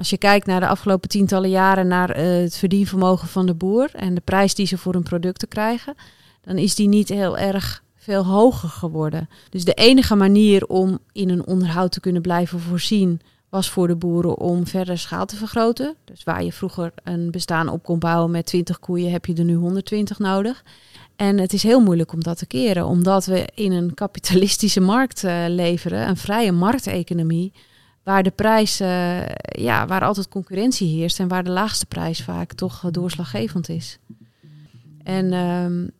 als 0.00 0.10
je 0.10 0.18
kijkt 0.18 0.46
naar 0.46 0.60
de 0.60 0.66
afgelopen 0.66 1.08
tientallen 1.08 1.50
jaren 1.50 1.86
naar 1.86 2.18
uh, 2.18 2.42
het 2.42 2.56
verdienvermogen 2.56 3.28
van 3.28 3.46
de 3.46 3.54
boer 3.54 3.90
en 3.92 4.14
de 4.14 4.20
prijs 4.20 4.54
die 4.54 4.66
ze 4.66 4.78
voor 4.78 4.92
hun 4.92 5.02
producten 5.02 5.48
krijgen, 5.48 5.94
dan 6.40 6.56
is 6.56 6.74
die 6.74 6.88
niet 6.88 7.08
heel 7.08 7.38
erg 7.38 7.82
veel 7.96 8.24
hoger 8.24 8.68
geworden. 8.68 9.28
Dus 9.50 9.64
de 9.64 9.74
enige 9.74 10.14
manier 10.14 10.66
om 10.66 10.98
in 11.12 11.30
een 11.30 11.46
onderhoud 11.46 11.92
te 11.92 12.00
kunnen 12.00 12.22
blijven 12.22 12.60
voorzien 12.60 13.20
was 13.48 13.70
voor 13.70 13.86
de 13.86 13.96
boeren 13.96 14.38
om 14.38 14.66
verder 14.66 14.98
schaal 14.98 15.26
te 15.26 15.36
vergroten. 15.36 15.94
Dus 16.04 16.24
waar 16.24 16.44
je 16.44 16.52
vroeger 16.52 16.92
een 17.04 17.30
bestaan 17.30 17.68
op 17.68 17.82
kon 17.82 17.98
bouwen 17.98 18.30
met 18.30 18.46
20 18.46 18.78
koeien, 18.78 19.10
heb 19.10 19.26
je 19.26 19.34
er 19.34 19.44
nu 19.44 19.54
120 19.54 20.18
nodig. 20.18 20.64
En 21.16 21.38
het 21.38 21.52
is 21.52 21.62
heel 21.62 21.80
moeilijk 21.80 22.12
om 22.12 22.22
dat 22.22 22.38
te 22.38 22.46
keren, 22.46 22.86
omdat 22.86 23.26
we 23.26 23.48
in 23.54 23.72
een 23.72 23.94
kapitalistische 23.94 24.80
markt 24.80 25.24
uh, 25.24 25.44
leveren, 25.48 26.08
een 26.08 26.16
vrije 26.16 26.52
markteconomie 26.52 27.52
waar 28.02 28.22
de 28.22 28.30
prijs, 28.30 28.80
uh, 28.80 29.28
ja, 29.40 29.86
waar 29.86 30.04
altijd 30.04 30.28
concurrentie 30.28 30.96
heerst 30.96 31.18
en 31.18 31.28
waar 31.28 31.44
de 31.44 31.50
laagste 31.50 31.86
prijs 31.86 32.22
vaak 32.22 32.52
toch 32.52 32.90
doorslaggevend 32.90 33.68
is. 33.68 33.98
En 35.02 35.32
um, 35.32 35.90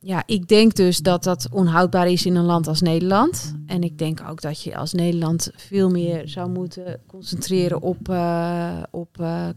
ja, 0.00 0.22
ik 0.26 0.48
denk 0.48 0.74
dus 0.74 0.98
dat 0.98 1.24
dat 1.24 1.48
onhoudbaar 1.50 2.08
is 2.08 2.26
in 2.26 2.36
een 2.36 2.44
land 2.44 2.66
als 2.66 2.80
Nederland. 2.80 3.54
En 3.66 3.82
ik 3.82 3.98
denk 3.98 4.20
ook 4.28 4.40
dat 4.40 4.62
je 4.62 4.76
als 4.76 4.92
Nederland 4.92 5.50
veel 5.56 5.90
meer 5.90 6.28
zou 6.28 6.50
moeten 6.50 7.00
concentreren 7.06 7.82
op, 7.82 8.08
uh, 8.08 8.82
op 8.90 9.16
uh, 9.20 9.48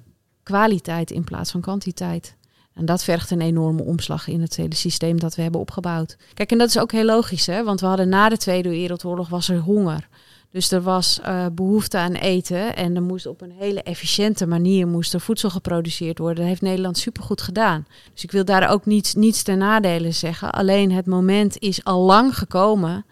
kwaliteit 0.44 1.12
in 1.12 1.24
plaats 1.24 1.52
van 1.52 1.62
kwantiteit. 1.62 2.36
En 2.74 2.86
dat 2.86 3.04
vergt 3.04 3.32
een 3.32 3.42
enorme 3.42 3.84
omslag 3.84 4.28
in 4.28 4.42
het 4.42 4.56
hele 4.56 4.76
systeem 4.76 5.20
dat 5.20 5.36
we 5.36 5.42
hebben 5.42 5.62
opgebouwd. 5.62 6.18
Kijk, 6.34 6.52
en 6.52 6.58
dat 6.58 6.68
is 6.68 6.80
ook 6.80 6.92
heel 6.92 7.06
logisch, 7.06 7.46
hè? 7.46 7.64
want 7.64 7.80
we 7.80 7.86
hadden 7.86 8.10
na 8.10 8.30
de 8.30 8.38
Tweede 8.38 8.70
Wereldoorlog 8.70 9.30
was 9.30 9.50
er 9.50 9.60
honger. 9.60 10.08
Dus 10.52 10.72
er 10.72 10.82
was 10.82 11.20
uh, 11.26 11.46
behoefte 11.54 11.98
aan 11.98 12.14
eten 12.14 12.76
en 12.76 12.96
er 12.96 13.02
moest 13.02 13.26
op 13.26 13.42
een 13.42 13.52
hele 13.52 13.84
efficiënte 13.84 14.48
manier 14.48 14.88
moest 14.88 15.14
er 15.14 15.22
voedsel 15.22 15.50
geproduceerd 15.50 16.18
worden. 16.18 16.38
Dat 16.38 16.48
heeft 16.48 16.62
Nederland 16.62 16.98
supergoed 16.98 17.42
gedaan. 17.42 17.86
Dus 18.14 18.24
ik 18.24 18.32
wil 18.32 18.46
daar 18.46 18.70
ook 18.70 18.86
niets, 18.86 19.14
niets 19.14 19.44
ten 19.44 19.58
nadele 19.58 20.12
zeggen. 20.12 20.52
Alleen 20.52 20.92
het 20.92 21.06
moment 21.06 21.60
is 21.60 21.84
al 21.84 22.02
lang 22.02 22.38
gekomen 22.38 23.06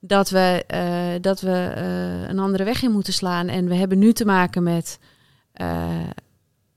dat 0.00 0.30
we, 0.30 0.64
uh, 0.74 1.20
dat 1.20 1.40
we 1.40 1.74
uh, 1.76 2.28
een 2.28 2.38
andere 2.38 2.64
weg 2.64 2.82
in 2.82 2.92
moeten 2.92 3.12
slaan. 3.12 3.48
En 3.48 3.68
we 3.68 3.74
hebben 3.74 3.98
nu 3.98 4.12
te 4.12 4.24
maken 4.24 4.62
met 4.62 4.98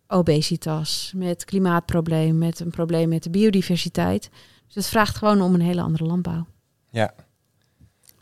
obesitas, 0.07 1.11
met 1.15 1.45
klimaatprobleem, 1.45 2.37
met 2.37 2.59
een 2.59 2.69
probleem 2.69 3.09
met 3.09 3.23
de 3.23 3.29
biodiversiteit. 3.29 4.29
Dus 4.65 4.75
het 4.75 4.87
vraagt 4.87 5.17
gewoon 5.17 5.41
om 5.41 5.53
een 5.53 5.61
hele 5.61 5.81
andere 5.81 6.03
landbouw. 6.03 6.45
Ja, 6.89 7.13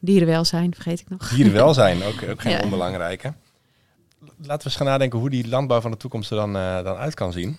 Dierenwelzijn, 0.03 0.73
vergeet 0.73 0.99
ik 0.99 1.09
nog. 1.09 1.29
Dierenwelzijn, 1.29 2.03
ook, 2.03 2.23
ook 2.29 2.41
geen 2.41 2.51
ja. 2.51 2.63
onbelangrijke. 2.63 3.33
Laten 4.19 4.57
we 4.57 4.63
eens 4.63 4.75
gaan 4.75 4.87
nadenken 4.87 5.19
hoe 5.19 5.29
die 5.29 5.47
landbouw 5.47 5.81
van 5.81 5.91
de 5.91 5.97
toekomst 5.97 6.31
er 6.31 6.37
dan, 6.37 6.55
uh, 6.55 6.83
dan 6.83 6.95
uit 6.95 7.13
kan 7.13 7.31
zien. 7.31 7.57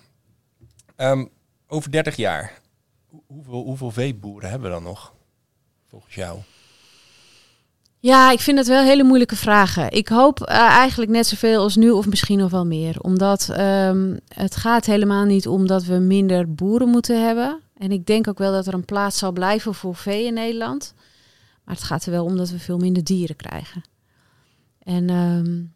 Um, 0.97 1.29
over 1.67 1.91
30 1.91 2.15
jaar, 2.15 2.53
hoeveel, 3.27 3.63
hoeveel 3.63 3.91
veeboeren 3.91 4.49
hebben 4.49 4.69
we 4.69 4.75
dan 4.75 4.83
nog, 4.83 5.13
volgens 5.87 6.15
jou? 6.15 6.39
Ja, 7.99 8.31
ik 8.31 8.39
vind 8.39 8.57
het 8.57 8.67
wel 8.67 8.83
hele 8.83 9.03
moeilijke 9.03 9.35
vragen. 9.35 9.91
Ik 9.91 10.07
hoop 10.07 10.39
uh, 10.39 10.55
eigenlijk 10.55 11.11
net 11.11 11.27
zoveel 11.27 11.61
als 11.61 11.75
nu 11.75 11.89
of 11.89 12.07
misschien 12.07 12.37
nog 12.37 12.51
wel 12.51 12.65
meer. 12.65 12.99
Omdat 13.01 13.49
um, 13.59 14.19
het 14.27 14.55
gaat 14.55 14.85
helemaal 14.85 15.25
niet 15.25 15.47
om 15.47 15.67
dat 15.67 15.83
we 15.83 15.95
minder 15.95 16.53
boeren 16.53 16.89
moeten 16.89 17.25
hebben. 17.25 17.59
En 17.77 17.91
ik 17.91 18.05
denk 18.05 18.27
ook 18.27 18.37
wel 18.37 18.51
dat 18.51 18.67
er 18.67 18.73
een 18.73 18.85
plaats 18.85 19.17
zal 19.17 19.31
blijven 19.31 19.73
voor 19.73 19.95
vee 19.95 20.25
in 20.25 20.33
Nederland. 20.33 20.93
Maar 21.65 21.75
het 21.75 21.83
gaat 21.83 22.05
er 22.05 22.11
wel 22.11 22.25
om 22.25 22.37
dat 22.37 22.49
we 22.49 22.59
veel 22.59 22.77
minder 22.77 23.03
dieren 23.03 23.35
krijgen. 23.35 23.83
En 24.83 25.09
um, 25.09 25.73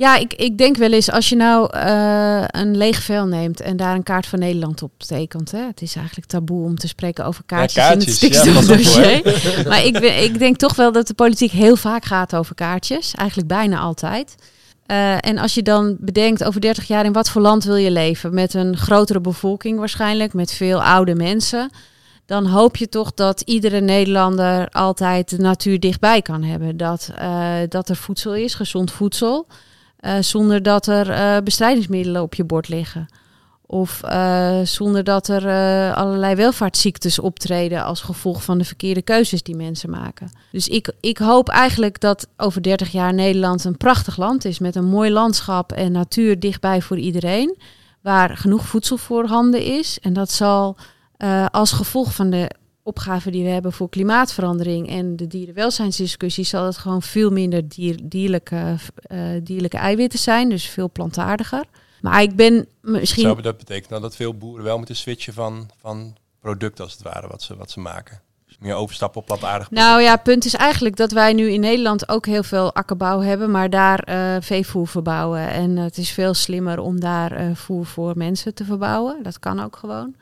ja, 0.00 0.16
ik, 0.16 0.34
ik 0.34 0.58
denk 0.58 0.76
wel 0.76 0.92
eens, 0.92 1.10
als 1.10 1.28
je 1.28 1.36
nou 1.36 1.76
uh, 1.76 2.44
een 2.46 2.76
leeg 2.76 3.02
vel 3.02 3.26
neemt 3.26 3.60
en 3.60 3.76
daar 3.76 3.94
een 3.94 4.02
kaart 4.02 4.26
van 4.26 4.38
Nederland 4.38 4.82
op 4.82 4.92
tekent. 4.96 5.50
Hè, 5.50 5.66
het 5.66 5.82
is 5.82 5.96
eigenlijk 5.96 6.26
taboe 6.26 6.64
om 6.64 6.76
te 6.76 6.88
spreken 6.88 7.24
over 7.24 7.44
kaartjes, 7.46 7.82
ja, 7.84 7.88
kaartjes 7.88 8.22
in 8.22 8.28
het 8.28 8.34
stikstofdossier. 8.42 9.56
Ja, 9.56 9.68
maar 9.68 9.84
ik, 9.84 9.98
ik 9.98 10.38
denk 10.38 10.56
toch 10.56 10.74
wel 10.74 10.92
dat 10.92 11.06
de 11.06 11.14
politiek 11.14 11.50
heel 11.50 11.76
vaak 11.76 12.04
gaat 12.04 12.36
over 12.36 12.54
kaartjes. 12.54 13.14
Eigenlijk 13.14 13.48
bijna 13.48 13.78
altijd. 13.78 14.34
Uh, 14.86 15.14
en 15.20 15.38
als 15.38 15.54
je 15.54 15.62
dan 15.62 15.96
bedenkt 15.98 16.44
over 16.44 16.60
30 16.60 16.86
jaar 16.86 17.04
in 17.04 17.12
wat 17.12 17.30
voor 17.30 17.42
land 17.42 17.64
wil 17.64 17.76
je 17.76 17.90
leven? 17.90 18.34
Met 18.34 18.54
een 18.54 18.76
grotere 18.76 19.20
bevolking 19.20 19.78
waarschijnlijk, 19.78 20.32
met 20.32 20.52
veel 20.52 20.82
oude 20.82 21.14
mensen 21.14 21.70
dan 22.30 22.46
hoop 22.46 22.76
je 22.76 22.88
toch 22.88 23.14
dat 23.14 23.40
iedere 23.40 23.80
Nederlander 23.80 24.68
altijd 24.68 25.30
de 25.30 25.38
natuur 25.38 25.80
dichtbij 25.80 26.22
kan 26.22 26.42
hebben. 26.42 26.76
Dat, 26.76 27.12
uh, 27.20 27.54
dat 27.68 27.88
er 27.88 27.96
voedsel 27.96 28.34
is, 28.34 28.54
gezond 28.54 28.92
voedsel, 28.92 29.46
uh, 30.00 30.14
zonder 30.20 30.62
dat 30.62 30.86
er 30.86 31.08
uh, 31.08 31.36
bestrijdingsmiddelen 31.44 32.22
op 32.22 32.34
je 32.34 32.44
bord 32.44 32.68
liggen. 32.68 33.08
Of 33.66 34.00
zonder 34.62 35.04
dat 35.04 35.28
er 35.28 35.42
allerlei 35.94 36.34
welvaartsziektes 36.34 37.18
optreden 37.18 37.84
als 37.84 38.00
gevolg 38.00 38.42
van 38.44 38.58
de 38.58 38.64
verkeerde 38.64 39.02
keuzes 39.02 39.42
die 39.42 39.56
mensen 39.56 39.90
maken. 39.90 40.30
Dus 40.52 40.68
ik, 40.68 40.92
ik 41.00 41.18
hoop 41.18 41.48
eigenlijk 41.48 42.00
dat 42.00 42.26
over 42.36 42.62
30 42.62 42.92
jaar 42.92 43.14
Nederland 43.14 43.64
een 43.64 43.76
prachtig 43.76 44.16
land 44.16 44.44
is 44.44 44.58
met 44.58 44.74
een 44.74 44.84
mooi 44.84 45.10
landschap 45.10 45.72
en 45.72 45.92
natuur 45.92 46.40
dichtbij 46.40 46.82
voor 46.82 46.98
iedereen. 46.98 47.58
Waar 48.00 48.36
genoeg 48.36 48.66
voedsel 48.66 48.96
voorhanden 48.96 49.62
is. 49.62 49.98
En 50.00 50.12
dat 50.12 50.30
zal 50.30 50.76
uh, 51.22 51.46
als 51.50 51.72
gevolg 51.72 52.14
van 52.14 52.30
de 52.30 52.50
opgave 52.82 53.30
die 53.30 53.44
we 53.44 53.50
hebben 53.50 53.72
voor 53.72 53.88
klimaatverandering 53.88 54.88
en 54.88 55.16
de 55.16 55.26
dierenwelzijnsdiscussie, 55.26 56.44
zal 56.44 56.64
het 56.64 56.76
gewoon 56.76 57.02
veel 57.02 57.30
minder 57.30 57.68
dier, 57.68 57.98
dierlijke, 58.02 58.76
uh, 59.12 59.20
dierlijke 59.42 59.76
eiwitten 59.76 60.18
zijn, 60.18 60.48
dus 60.48 60.66
veel 60.66 60.90
plantaardiger. 60.90 61.64
Maar 62.00 62.22
ik 62.22 62.36
ben 62.36 62.66
misschien. 62.80 63.22
Zou 63.22 63.42
dat 63.42 63.58
betekenen 63.58 64.00
dat 64.00 64.16
veel 64.16 64.34
boeren 64.34 64.64
wel 64.64 64.76
moeten 64.76 64.96
switchen 64.96 65.32
van, 65.32 65.70
van 65.76 66.16
product 66.40 66.80
als 66.80 66.92
het 66.92 67.02
ware, 67.02 67.28
wat 67.28 67.42
ze, 67.42 67.56
wat 67.56 67.70
ze 67.70 67.80
maken? 67.80 68.20
Dus 68.46 68.58
meer 68.58 68.74
overstappen 68.74 69.20
op 69.20 69.26
plantaardig 69.26 69.70
Nou 69.70 70.02
ja, 70.02 70.16
punt 70.16 70.44
is 70.44 70.54
eigenlijk 70.54 70.96
dat 70.96 71.12
wij 71.12 71.32
nu 71.32 71.50
in 71.50 71.60
Nederland 71.60 72.08
ook 72.08 72.26
heel 72.26 72.42
veel 72.42 72.74
akkerbouw 72.74 73.20
hebben, 73.20 73.50
maar 73.50 73.70
daar 73.70 74.08
uh, 74.08 74.36
veevoer 74.40 74.88
verbouwen. 74.88 75.48
En 75.48 75.76
het 75.76 75.98
is 75.98 76.10
veel 76.10 76.34
slimmer 76.34 76.78
om 76.78 77.00
daar 77.00 77.40
uh, 77.40 77.54
voer 77.54 77.86
voor 77.86 78.16
mensen 78.16 78.54
te 78.54 78.64
verbouwen. 78.64 79.22
Dat 79.22 79.38
kan 79.38 79.60
ook 79.60 79.76
gewoon. 79.76 80.14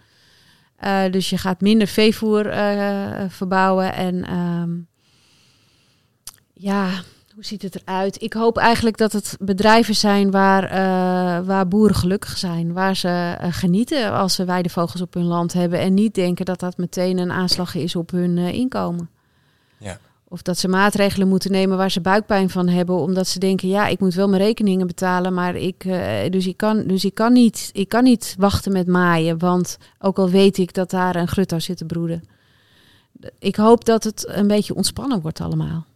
Uh, 0.84 1.10
dus 1.10 1.30
je 1.30 1.38
gaat 1.38 1.60
minder 1.60 1.86
veevoer 1.86 2.46
uh, 2.46 3.24
verbouwen. 3.28 3.94
En 3.94 4.34
um, 4.34 4.86
ja, 6.52 6.88
hoe 7.34 7.44
ziet 7.44 7.62
het 7.62 7.82
eruit? 7.82 8.22
Ik 8.22 8.32
hoop 8.32 8.56
eigenlijk 8.56 8.96
dat 8.96 9.12
het 9.12 9.36
bedrijven 9.40 9.94
zijn 9.94 10.30
waar, 10.30 10.64
uh, 10.64 11.46
waar 11.46 11.68
boeren 11.68 11.96
gelukkig 11.96 12.38
zijn. 12.38 12.72
Waar 12.72 12.96
ze 12.96 13.36
genieten 13.40 14.12
als 14.12 14.34
ze 14.34 14.44
weidevogels 14.44 15.00
op 15.00 15.14
hun 15.14 15.24
land 15.24 15.52
hebben. 15.52 15.78
En 15.78 15.94
niet 15.94 16.14
denken 16.14 16.44
dat 16.44 16.60
dat 16.60 16.76
meteen 16.76 17.18
een 17.18 17.32
aanslag 17.32 17.74
is 17.74 17.96
op 17.96 18.10
hun 18.10 18.38
inkomen. 18.38 19.10
Ja. 19.78 19.98
Of 20.30 20.42
dat 20.42 20.58
ze 20.58 20.68
maatregelen 20.68 21.28
moeten 21.28 21.50
nemen 21.50 21.76
waar 21.76 21.90
ze 21.90 22.00
buikpijn 22.00 22.50
van 22.50 22.68
hebben, 22.68 22.96
omdat 22.96 23.26
ze 23.26 23.38
denken, 23.38 23.68
ja, 23.68 23.86
ik 23.86 24.00
moet 24.00 24.14
wel 24.14 24.28
mijn 24.28 24.42
rekeningen 24.42 24.86
betalen, 24.86 25.34
maar 25.34 25.56
ik, 25.56 25.84
uh, 25.84 26.10
dus, 26.30 26.46
ik 26.46 26.56
kan, 26.56 26.86
dus 26.86 27.04
ik, 27.04 27.14
kan 27.14 27.32
niet, 27.32 27.70
ik 27.72 27.88
kan 27.88 28.04
niet 28.04 28.34
wachten 28.38 28.72
met 28.72 28.86
maaien, 28.86 29.38
want 29.38 29.78
ook 29.98 30.18
al 30.18 30.30
weet 30.30 30.58
ik 30.58 30.74
dat 30.74 30.90
daar 30.90 31.16
een 31.16 31.28
grutto 31.28 31.58
zit 31.58 31.76
te 31.76 31.84
broeden. 31.84 32.22
Ik 33.38 33.56
hoop 33.56 33.84
dat 33.84 34.04
het 34.04 34.24
een 34.28 34.46
beetje 34.46 34.74
ontspannen 34.74 35.20
wordt 35.20 35.40
allemaal. 35.40 35.86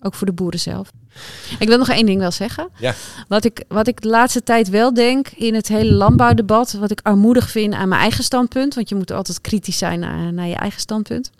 Ook 0.00 0.14
voor 0.14 0.26
de 0.26 0.32
boeren 0.32 0.60
zelf. 0.60 0.90
Ik 1.58 1.68
wil 1.68 1.78
nog 1.78 1.88
één 1.88 2.06
ding 2.06 2.20
wel 2.20 2.30
zeggen. 2.30 2.68
Ja. 2.78 2.94
Wat, 3.28 3.44
ik, 3.44 3.64
wat 3.68 3.86
ik 3.86 4.00
de 4.00 4.08
laatste 4.08 4.42
tijd 4.42 4.68
wel 4.68 4.94
denk 4.94 5.28
in 5.28 5.54
het 5.54 5.68
hele 5.68 5.92
landbouwdebat, 5.92 6.72
wat 6.72 6.90
ik 6.90 7.00
armoedig 7.02 7.50
vind 7.50 7.74
aan 7.74 7.88
mijn 7.88 8.00
eigen 8.00 8.24
standpunt, 8.24 8.74
want 8.74 8.88
je 8.88 8.94
moet 8.94 9.12
altijd 9.12 9.40
kritisch 9.40 9.78
zijn 9.78 10.00
naar, 10.00 10.32
naar 10.32 10.46
je 10.46 10.54
eigen 10.54 10.80
standpunt 10.80 11.30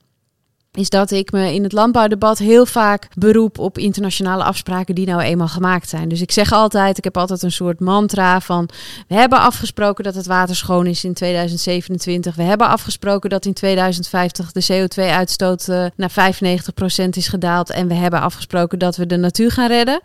is 0.72 0.88
dat 0.88 1.10
ik 1.10 1.32
me 1.32 1.54
in 1.54 1.62
het 1.62 1.72
landbouwdebat 1.72 2.38
heel 2.38 2.66
vaak 2.66 3.08
beroep 3.14 3.58
op 3.58 3.78
internationale 3.78 4.44
afspraken 4.44 4.94
die 4.94 5.06
nou 5.06 5.20
eenmaal 5.20 5.48
gemaakt 5.48 5.88
zijn. 5.88 6.08
Dus 6.08 6.20
ik 6.20 6.32
zeg 6.32 6.52
altijd, 6.52 6.98
ik 6.98 7.04
heb 7.04 7.16
altijd 7.16 7.42
een 7.42 7.52
soort 7.52 7.80
mantra 7.80 8.40
van 8.40 8.68
we 9.08 9.14
hebben 9.14 9.40
afgesproken 9.40 10.04
dat 10.04 10.14
het 10.14 10.26
water 10.26 10.56
schoon 10.56 10.86
is 10.86 11.04
in 11.04 11.14
2027. 11.14 12.34
We 12.34 12.42
hebben 12.42 12.68
afgesproken 12.68 13.30
dat 13.30 13.46
in 13.46 13.52
2050 13.52 14.52
de 14.52 14.66
CO2-uitstoot 14.72 15.66
uh, 15.68 15.86
naar 15.96 16.10
95% 16.10 17.08
is 17.10 17.28
gedaald. 17.28 17.70
En 17.70 17.88
we 17.88 17.94
hebben 17.94 18.20
afgesproken 18.20 18.78
dat 18.78 18.96
we 18.96 19.06
de 19.06 19.16
natuur 19.16 19.50
gaan 19.50 19.68
redden. 19.68 20.00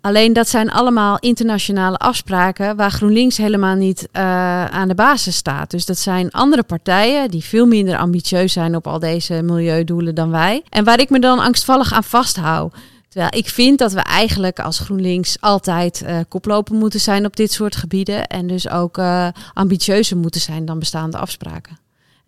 Alleen 0.00 0.32
dat 0.32 0.48
zijn 0.48 0.70
allemaal 0.70 1.18
internationale 1.18 1.96
afspraken 1.96 2.76
waar 2.76 2.90
GroenLinks 2.90 3.36
helemaal 3.36 3.74
niet 3.74 4.08
uh, 4.12 4.64
aan 4.64 4.88
de 4.88 4.94
basis 4.94 5.36
staat. 5.36 5.70
Dus 5.70 5.86
dat 5.86 5.98
zijn 5.98 6.30
andere 6.30 6.62
partijen 6.62 7.30
die 7.30 7.44
veel 7.44 7.66
minder 7.66 7.96
ambitieus 7.96 8.52
zijn 8.52 8.76
op 8.76 8.86
al 8.86 8.98
deze 8.98 9.42
milieudoelen 9.42 10.14
dan 10.14 10.30
wij. 10.30 10.62
En 10.68 10.84
waar 10.84 11.00
ik 11.00 11.10
me 11.10 11.18
dan 11.18 11.38
angstvallig 11.38 11.92
aan 11.92 12.04
vasthoud. 12.04 12.74
Terwijl 13.08 13.36
ik 13.36 13.48
vind 13.48 13.78
dat 13.78 13.92
we 13.92 14.00
eigenlijk 14.00 14.60
als 14.60 14.78
GroenLinks 14.78 15.36
altijd 15.40 16.02
uh, 16.02 16.18
koploper 16.28 16.74
moeten 16.74 17.00
zijn 17.00 17.24
op 17.24 17.36
dit 17.36 17.52
soort 17.52 17.76
gebieden. 17.76 18.26
En 18.26 18.46
dus 18.46 18.68
ook 18.68 18.98
uh, 18.98 19.28
ambitieuzer 19.52 20.16
moeten 20.16 20.40
zijn 20.40 20.64
dan 20.64 20.78
bestaande 20.78 21.18
afspraken. 21.18 21.78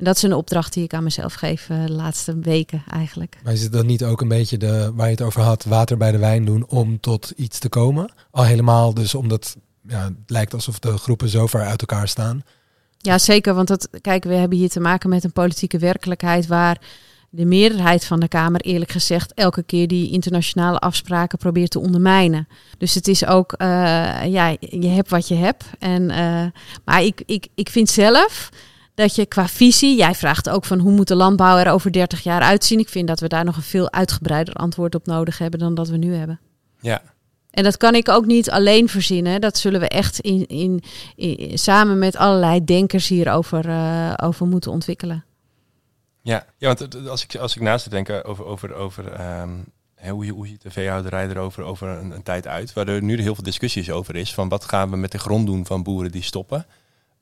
En 0.03 0.09
dat 0.09 0.17
is 0.17 0.23
een 0.23 0.35
opdracht 0.35 0.73
die 0.73 0.85
ik 0.85 0.95
aan 0.95 1.05
mezelf 1.05 1.35
geef 1.35 1.69
uh, 1.69 1.87
de 1.87 1.93
laatste 1.93 2.39
weken 2.39 2.83
eigenlijk. 2.91 3.37
Maar 3.45 3.53
is 3.53 3.63
het 3.63 3.73
dan 3.73 3.87
niet 3.87 4.05
ook 4.05 4.21
een 4.21 4.29
beetje 4.29 4.57
de, 4.57 4.93
waar 4.95 5.07
je 5.07 5.13
het 5.13 5.23
over 5.23 5.41
had, 5.41 5.65
water 5.65 5.97
bij 5.97 6.13
de 6.13 6.19
wijn 6.19 6.45
doen 6.45 6.67
om 6.69 7.01
tot 7.01 7.33
iets 7.37 7.59
te 7.59 7.69
komen? 7.69 8.13
Al 8.31 8.45
helemaal 8.45 8.95
dus 8.95 9.15
omdat 9.15 9.57
ja, 9.89 10.05
het 10.05 10.15
lijkt 10.27 10.55
alsof 10.55 10.79
de 10.79 10.99
groepen 10.99 11.29
zo 11.29 11.47
ver 11.47 11.61
uit 11.61 11.81
elkaar 11.81 12.09
staan. 12.09 12.43
Ja, 12.99 13.19
zeker. 13.19 13.55
Want 13.55 13.69
dat, 13.69 13.89
kijk, 14.01 14.25
we 14.25 14.35
hebben 14.35 14.59
hier 14.59 14.69
te 14.69 14.81
maken 14.81 15.09
met 15.09 15.25
een 15.25 15.33
politieke 15.33 15.79
werkelijkheid 15.79 16.47
waar 16.47 16.81
de 17.31 17.45
meerderheid 17.45 18.05
van 18.05 18.21
de 18.21 18.29
Kamer, 18.29 18.61
eerlijk 18.61 18.91
gezegd, 18.91 19.35
elke 19.35 19.63
keer 19.63 19.89
die 19.89 20.11
internationale 20.11 20.79
afspraken 20.79 21.39
probeert 21.39 21.71
te 21.71 21.81
ondermijnen. 21.81 22.49
Dus 22.79 22.95
het 22.95 23.09
is 23.09 23.27
ook, 23.27 23.55
uh, 23.59 23.69
ja, 24.27 24.57
je 24.61 24.89
hebt 24.89 25.11
wat 25.11 25.29
je 25.29 25.35
hebt. 25.35 25.65
En, 25.79 26.03
uh, 26.03 26.45
maar 26.85 27.03
ik, 27.03 27.23
ik, 27.27 27.49
ik 27.55 27.69
vind 27.69 27.91
zelf 27.91 28.51
dat 29.03 29.15
je 29.15 29.27
qua 29.27 29.49
visie, 29.49 29.97
jij 29.97 30.15
vraagt 30.15 30.49
ook 30.49 30.65
van 30.65 30.79
hoe 30.79 30.93
moet 30.93 31.09
de 31.09 31.15
landbouw 31.15 31.59
er 31.59 31.71
over 31.71 31.93
30 31.93 32.23
jaar 32.23 32.41
uitzien. 32.41 32.79
Ik 32.79 32.89
vind 32.89 33.09
dat 33.09 33.21
we 33.21 33.29
daar 33.29 33.45
nog 33.45 33.57
een 33.57 33.63
veel 33.63 33.93
uitgebreider 33.93 34.55
antwoord 34.55 34.95
op 34.95 35.07
nodig 35.07 35.39
hebben 35.39 35.61
dan 35.61 35.75
dat 35.75 35.89
we 35.89 35.97
nu 35.97 36.15
hebben. 36.15 36.41
Ja. 36.81 37.03
En 37.51 37.63
dat 37.63 37.77
kan 37.77 37.95
ik 37.95 38.09
ook 38.09 38.27
niet 38.27 38.51
alleen 38.51 38.89
verzinnen. 38.89 39.41
Dat 39.41 39.59
zullen 39.59 39.81
we 39.81 39.89
echt 39.89 40.21
in, 40.21 40.47
in, 40.47 40.83
in 41.17 41.59
samen 41.59 41.99
met 41.99 42.17
allerlei 42.17 42.65
denkers 42.65 43.09
hierover 43.09 43.69
uh, 43.69 44.15
over 44.23 44.47
moeten 44.47 44.71
ontwikkelen. 44.71 45.25
Ja, 46.21 46.47
ja 46.59 46.67
want 46.67 47.09
als 47.09 47.23
ik, 47.25 47.37
als 47.37 47.57
ik 47.57 47.63
naast 47.63 47.85
te 47.85 47.91
denken 47.91 48.25
over, 48.25 48.45
over, 48.45 48.75
over 48.75 49.21
um, 49.41 49.65
hoe, 50.09 50.29
hoe 50.29 50.47
ziet 50.47 50.63
de 50.63 50.71
veehouderij 50.71 51.29
er 51.29 51.39
over, 51.39 51.63
over 51.63 51.89
een, 51.89 52.11
een, 52.11 52.23
tijd 52.23 52.47
uit, 52.47 52.73
waar 52.73 52.89
er 52.89 53.03
nu 53.03 53.21
heel 53.21 53.35
veel 53.35 53.45
discussies 53.45 53.91
over 53.91 54.17
is, 54.17 54.35
van 54.35 54.49
wat 54.49 54.65
gaan 54.65 54.91
we 54.91 54.97
met 54.97 55.13
de 55.13 55.19
grond 55.19 55.47
doen 55.47 55.67
van 55.67 55.83
boeren 55.83 56.13
die 56.13 56.23
stoppen. 56.23 56.67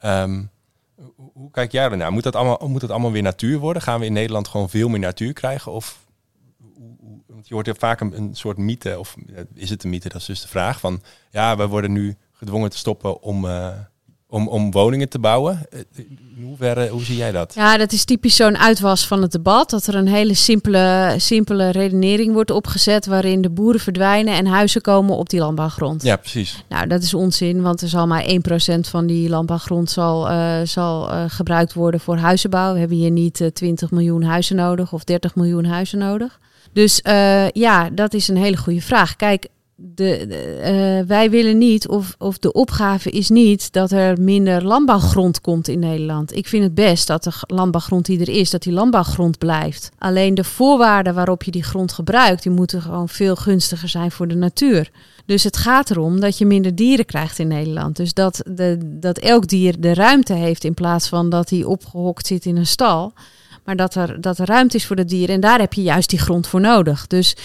Um, 0.05 0.51
hoe 1.17 1.51
kijk 1.51 1.73
jij 1.73 1.91
ernaar? 1.91 2.13
Moet 2.13 2.23
dat, 2.23 2.37
allemaal, 2.37 2.69
moet 2.69 2.81
dat 2.81 2.91
allemaal 2.91 3.13
weer 3.13 3.23
natuur 3.23 3.59
worden? 3.59 3.83
Gaan 3.83 4.01
we 4.01 4.07
in 4.07 4.13
Nederland 4.13 4.49
gewoon 4.49 4.71
veel 4.71 4.89
meer 4.89 5.01
natuur 5.01 5.33
krijgen? 5.33 5.73
Of 5.73 6.09
want 7.27 7.49
je 7.49 7.55
hoort 7.55 7.67
heel 7.67 7.75
vaak 7.79 8.01
een, 8.01 8.31
soort 8.35 8.57
mythe, 8.57 8.99
of 8.99 9.17
is 9.55 9.71
het 9.71 9.85
een 9.85 9.91
mythe? 9.91 10.09
Dat 10.09 10.21
is 10.21 10.27
dus 10.27 10.41
de 10.41 10.49
vraag 10.49 10.81
van, 10.81 11.03
ja, 11.31 11.57
we 11.57 11.67
worden 11.67 11.93
nu 11.93 12.17
gedwongen 12.33 12.71
te 12.71 12.77
stoppen 12.77 13.23
om, 13.23 13.45
uh, 13.45 13.73
om, 14.31 14.49
om 14.49 14.71
woningen 14.71 15.09
te 15.09 15.19
bouwen. 15.19 15.67
In 16.37 16.43
hoeverre, 16.47 16.89
hoe 16.89 17.05
zie 17.05 17.17
jij 17.17 17.33
dat? 17.33 17.55
Ja, 17.55 17.77
dat 17.77 17.93
is 17.93 18.05
typisch 18.05 18.37
zo'n 18.37 18.59
uitwas 18.59 19.07
van 19.07 19.23
het 19.23 19.33
debat. 19.33 19.71
Dat 19.71 19.87
er 19.87 19.95
een 19.95 20.09
hele 20.09 20.35
simpele, 20.35 21.15
simpele 21.17 21.71
redenering 21.71 22.33
wordt 22.33 22.51
opgezet 22.51 23.07
waarin 23.07 23.43
de 23.43 23.51
boeren 23.51 23.81
verdwijnen 23.81 24.35
en 24.35 24.47
huizen 24.47 24.81
komen 24.81 25.17
op 25.17 25.29
die 25.29 25.41
landbouwgrond. 25.41 26.03
Ja, 26.03 26.17
precies. 26.17 26.65
Nou, 26.69 26.87
dat 26.87 27.03
is 27.03 27.15
onzin, 27.15 27.63
want 27.63 27.81
er 27.81 27.89
zal 27.89 28.07
maar 28.07 28.25
1% 28.25 28.81
van 28.81 29.07
die 29.07 29.29
landbouwgrond 29.29 29.91
zal, 29.91 30.31
uh, 30.31 30.61
zal 30.65 31.13
uh, 31.13 31.25
gebruikt 31.27 31.75
worden 31.75 32.01
voor 32.01 32.17
huizenbouw. 32.17 32.73
We 32.73 32.79
hebben 32.79 32.97
hier 32.97 33.11
niet 33.11 33.41
uh, 33.41 33.49
20 33.49 33.91
miljoen 33.91 34.23
huizen 34.23 34.57
nodig 34.57 34.93
of 34.93 35.05
30 35.05 35.35
miljoen 35.35 35.65
huizen 35.65 35.99
nodig. 35.99 36.39
Dus 36.73 37.01
ja, 37.53 37.91
dat 37.91 38.15
is 38.15 38.29
een 38.29 38.37
hele 38.37 38.57
goede 38.57 38.81
vraag. 38.81 39.17
Kijk, 39.17 39.49
de, 39.83 40.27
uh, 41.01 41.09
wij 41.09 41.31
willen 41.31 41.59
niet, 41.59 41.89
of, 41.89 42.15
of 42.19 42.39
de 42.39 42.53
opgave 42.53 43.11
is 43.11 43.29
niet 43.29 43.73
dat 43.73 43.91
er 43.91 44.21
minder 44.21 44.65
landbouwgrond 44.65 45.41
komt 45.41 45.69
in 45.69 45.79
Nederland. 45.79 46.37
Ik 46.37 46.47
vind 46.47 46.65
het 46.65 46.75
best 46.75 47.07
dat 47.07 47.25
de 47.25 47.33
landbouwgrond 47.47 48.07
die 48.07 48.21
er 48.21 48.29
is, 48.29 48.51
dat 48.51 48.63
die 48.63 48.73
landbouwgrond 48.73 49.39
blijft. 49.39 49.91
Alleen 49.99 50.35
de 50.35 50.45
voorwaarden 50.45 51.15
waarop 51.15 51.43
je 51.43 51.51
die 51.51 51.63
grond 51.63 51.93
gebruikt, 51.93 52.43
die 52.43 52.53
moeten 52.53 52.83
gewoon 52.83 53.09
veel 53.09 53.37
gunstiger 53.37 53.89
zijn 53.89 54.11
voor 54.11 54.29
de 54.29 54.35
natuur. 54.35 54.91
Dus 55.27 55.45
het 55.45 55.57
gaat 55.57 55.91
erom 55.91 56.21
dat 56.21 56.39
je 56.39 56.47
minder 56.47 56.75
dieren 56.75 57.07
krijgt 57.07 57.39
in 57.39 57.49
Nederland. 57.49 57.97
Dus 57.97 58.15
dat, 58.15 58.43
de, 58.51 58.79
dat 59.01 59.19
elk 59.19 59.49
dier 59.49 59.81
de 59.81 59.95
ruimte 59.95 60.35
heeft 60.35 60.65
in 60.65 60.75
plaats 60.75 61.09
van 61.09 61.31
dat 61.31 61.51
hij 61.51 61.65
opgehokt 61.65 62.27
zit 62.27 62.45
in 62.45 62.57
een 62.57 62.67
stal. 62.67 63.13
Maar 63.65 63.77
dat 63.77 63.95
er, 63.95 64.21
dat 64.21 64.39
er 64.39 64.47
ruimte 64.47 64.77
is 64.77 64.87
voor 64.87 64.97
de 64.97 65.05
dieren. 65.05 65.35
En 65.35 65.41
daar 65.41 65.61
heb 65.61 65.73
je 65.73 65.83
juist 65.83 66.11
die 66.11 66.19
grond 66.19 66.47
voor 66.47 66.61
nodig. 66.61 67.07
Dus 67.07 67.37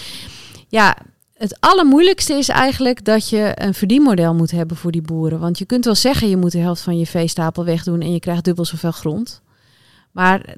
ja, 0.67 0.97
het 1.37 1.57
allermoeilijkste 1.59 2.33
is 2.33 2.49
eigenlijk 2.49 3.05
dat 3.05 3.29
je 3.29 3.51
een 3.55 3.73
verdienmodel 3.73 4.33
moet 4.33 4.51
hebben 4.51 4.77
voor 4.77 4.91
die 4.91 5.01
boeren. 5.01 5.39
Want 5.39 5.57
je 5.57 5.65
kunt 5.65 5.85
wel 5.85 5.95
zeggen, 5.95 6.29
je 6.29 6.37
moet 6.37 6.51
de 6.51 6.57
helft 6.57 6.81
van 6.81 6.97
je 6.97 7.05
veestapel 7.05 7.65
wegdoen 7.65 8.01
en 8.01 8.13
je 8.13 8.19
krijgt 8.19 8.43
dubbel 8.43 8.65
zoveel 8.65 8.91
grond. 8.91 9.41
Maar 10.11 10.55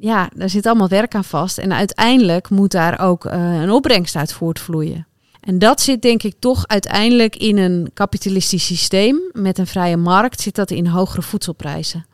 ja, 0.00 0.30
daar 0.36 0.50
zit 0.50 0.66
allemaal 0.66 0.88
werk 0.88 1.14
aan 1.14 1.24
vast. 1.24 1.58
En 1.58 1.72
uiteindelijk 1.72 2.50
moet 2.50 2.70
daar 2.70 3.00
ook 3.00 3.24
uh, 3.24 3.60
een 3.60 3.70
opbrengst 3.70 4.16
uit 4.16 4.32
voortvloeien. 4.32 5.06
En 5.40 5.58
dat 5.58 5.80
zit 5.80 6.02
denk 6.02 6.22
ik 6.22 6.34
toch 6.38 6.66
uiteindelijk 6.66 7.36
in 7.36 7.56
een 7.56 7.90
kapitalistisch 7.94 8.66
systeem. 8.66 9.20
Met 9.32 9.58
een 9.58 9.66
vrije 9.66 9.96
markt 9.96 10.40
zit 10.40 10.54
dat 10.54 10.70
in 10.70 10.86
hogere 10.86 11.22
voedselprijzen. 11.22 12.06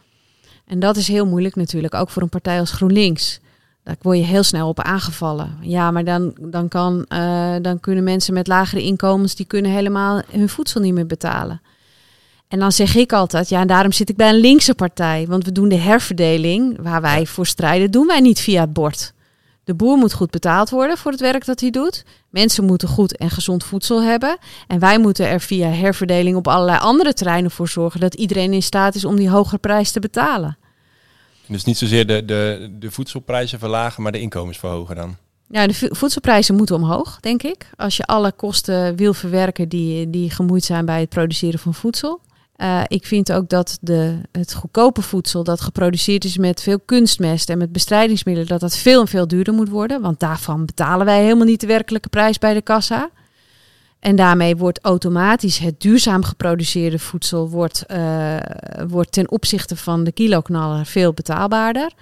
En 0.66 0.78
dat 0.78 0.96
is 0.96 1.08
heel 1.08 1.26
moeilijk 1.26 1.56
natuurlijk, 1.56 1.94
ook 1.94 2.10
voor 2.10 2.22
een 2.22 2.28
partij 2.28 2.60
als 2.60 2.70
GroenLinks. 2.70 3.40
Daar 3.88 3.96
word 4.00 4.18
je 4.18 4.24
heel 4.24 4.42
snel 4.42 4.68
op 4.68 4.80
aangevallen. 4.80 5.58
Ja, 5.60 5.90
maar 5.90 6.04
dan, 6.04 6.34
dan, 6.40 6.68
kan, 6.68 7.06
uh, 7.08 7.54
dan 7.62 7.80
kunnen 7.80 8.04
mensen 8.04 8.34
met 8.34 8.46
lagere 8.46 8.82
inkomens, 8.82 9.34
die 9.34 9.46
kunnen 9.46 9.70
helemaal 9.70 10.22
hun 10.30 10.48
voedsel 10.48 10.80
niet 10.80 10.94
meer 10.94 11.06
betalen. 11.06 11.60
En 12.48 12.58
dan 12.58 12.72
zeg 12.72 12.94
ik 12.94 13.12
altijd, 13.12 13.48
ja, 13.48 13.60
en 13.60 13.66
daarom 13.66 13.92
zit 13.92 14.08
ik 14.08 14.16
bij 14.16 14.28
een 14.28 14.40
linkse 14.40 14.74
partij. 14.74 15.26
Want 15.28 15.44
we 15.44 15.52
doen 15.52 15.68
de 15.68 15.76
herverdeling, 15.76 16.76
waar 16.82 17.00
wij 17.00 17.26
voor 17.26 17.46
strijden, 17.46 17.90
doen 17.90 18.06
wij 18.06 18.20
niet 18.20 18.40
via 18.40 18.60
het 18.60 18.72
bord. 18.72 19.12
De 19.64 19.74
boer 19.74 19.96
moet 19.96 20.12
goed 20.12 20.30
betaald 20.30 20.70
worden 20.70 20.98
voor 20.98 21.10
het 21.10 21.20
werk 21.20 21.44
dat 21.44 21.60
hij 21.60 21.70
doet. 21.70 22.04
Mensen 22.30 22.64
moeten 22.64 22.88
goed 22.88 23.16
en 23.16 23.30
gezond 23.30 23.64
voedsel 23.64 24.02
hebben. 24.02 24.38
En 24.66 24.78
wij 24.78 24.98
moeten 24.98 25.28
er 25.28 25.40
via 25.40 25.68
herverdeling 25.68 26.36
op 26.36 26.48
allerlei 26.48 26.78
andere 26.78 27.14
terreinen 27.14 27.50
voor 27.50 27.68
zorgen 27.68 28.00
dat 28.00 28.14
iedereen 28.14 28.52
in 28.52 28.62
staat 28.62 28.94
is 28.94 29.04
om 29.04 29.16
die 29.16 29.30
hogere 29.30 29.58
prijs 29.58 29.90
te 29.90 30.00
betalen. 30.00 30.57
Dus 31.48 31.64
niet 31.64 31.78
zozeer 31.78 32.06
de, 32.06 32.24
de, 32.24 32.70
de 32.78 32.90
voedselprijzen 32.90 33.58
verlagen, 33.58 34.02
maar 34.02 34.12
de 34.12 34.20
inkomens 34.20 34.58
verhogen 34.58 34.96
dan? 34.96 35.16
Ja, 35.50 35.66
de 35.66 35.88
voedselprijzen 35.90 36.54
moeten 36.54 36.76
omhoog, 36.76 37.20
denk 37.20 37.42
ik. 37.42 37.70
Als 37.76 37.96
je 37.96 38.04
alle 38.04 38.32
kosten 38.32 38.96
wil 38.96 39.14
verwerken 39.14 39.68
die, 39.68 40.10
die 40.10 40.30
gemoeid 40.30 40.64
zijn 40.64 40.84
bij 40.84 41.00
het 41.00 41.08
produceren 41.08 41.58
van 41.58 41.74
voedsel. 41.74 42.20
Uh, 42.56 42.82
ik 42.86 43.06
vind 43.06 43.32
ook 43.32 43.48
dat 43.48 43.78
de, 43.80 44.20
het 44.32 44.54
goedkope 44.54 45.02
voedsel 45.02 45.44
dat 45.44 45.60
geproduceerd 45.60 46.24
is 46.24 46.38
met 46.38 46.62
veel 46.62 46.80
kunstmest 46.80 47.50
en 47.50 47.58
met 47.58 47.72
bestrijdingsmiddelen, 47.72 48.48
dat 48.48 48.60
dat 48.60 48.76
veel 48.76 49.00
en 49.00 49.08
veel 49.08 49.28
duurder 49.28 49.54
moet 49.54 49.68
worden. 49.68 50.00
Want 50.00 50.20
daarvan 50.20 50.66
betalen 50.66 51.06
wij 51.06 51.22
helemaal 51.22 51.46
niet 51.46 51.60
de 51.60 51.66
werkelijke 51.66 52.08
prijs 52.08 52.38
bij 52.38 52.54
de 52.54 52.62
kassa. 52.62 53.10
En 54.00 54.16
daarmee 54.16 54.56
wordt 54.56 54.78
automatisch 54.82 55.58
het 55.58 55.80
duurzaam 55.80 56.24
geproduceerde 56.24 56.98
voedsel 56.98 57.50
wordt, 57.50 57.84
uh, 57.90 58.36
wordt 58.88 59.12
ten 59.12 59.30
opzichte 59.30 59.76
van 59.76 60.04
de 60.04 60.12
kiloknaller 60.12 60.86
veel 60.86 61.12
betaalbaarder. 61.12 61.92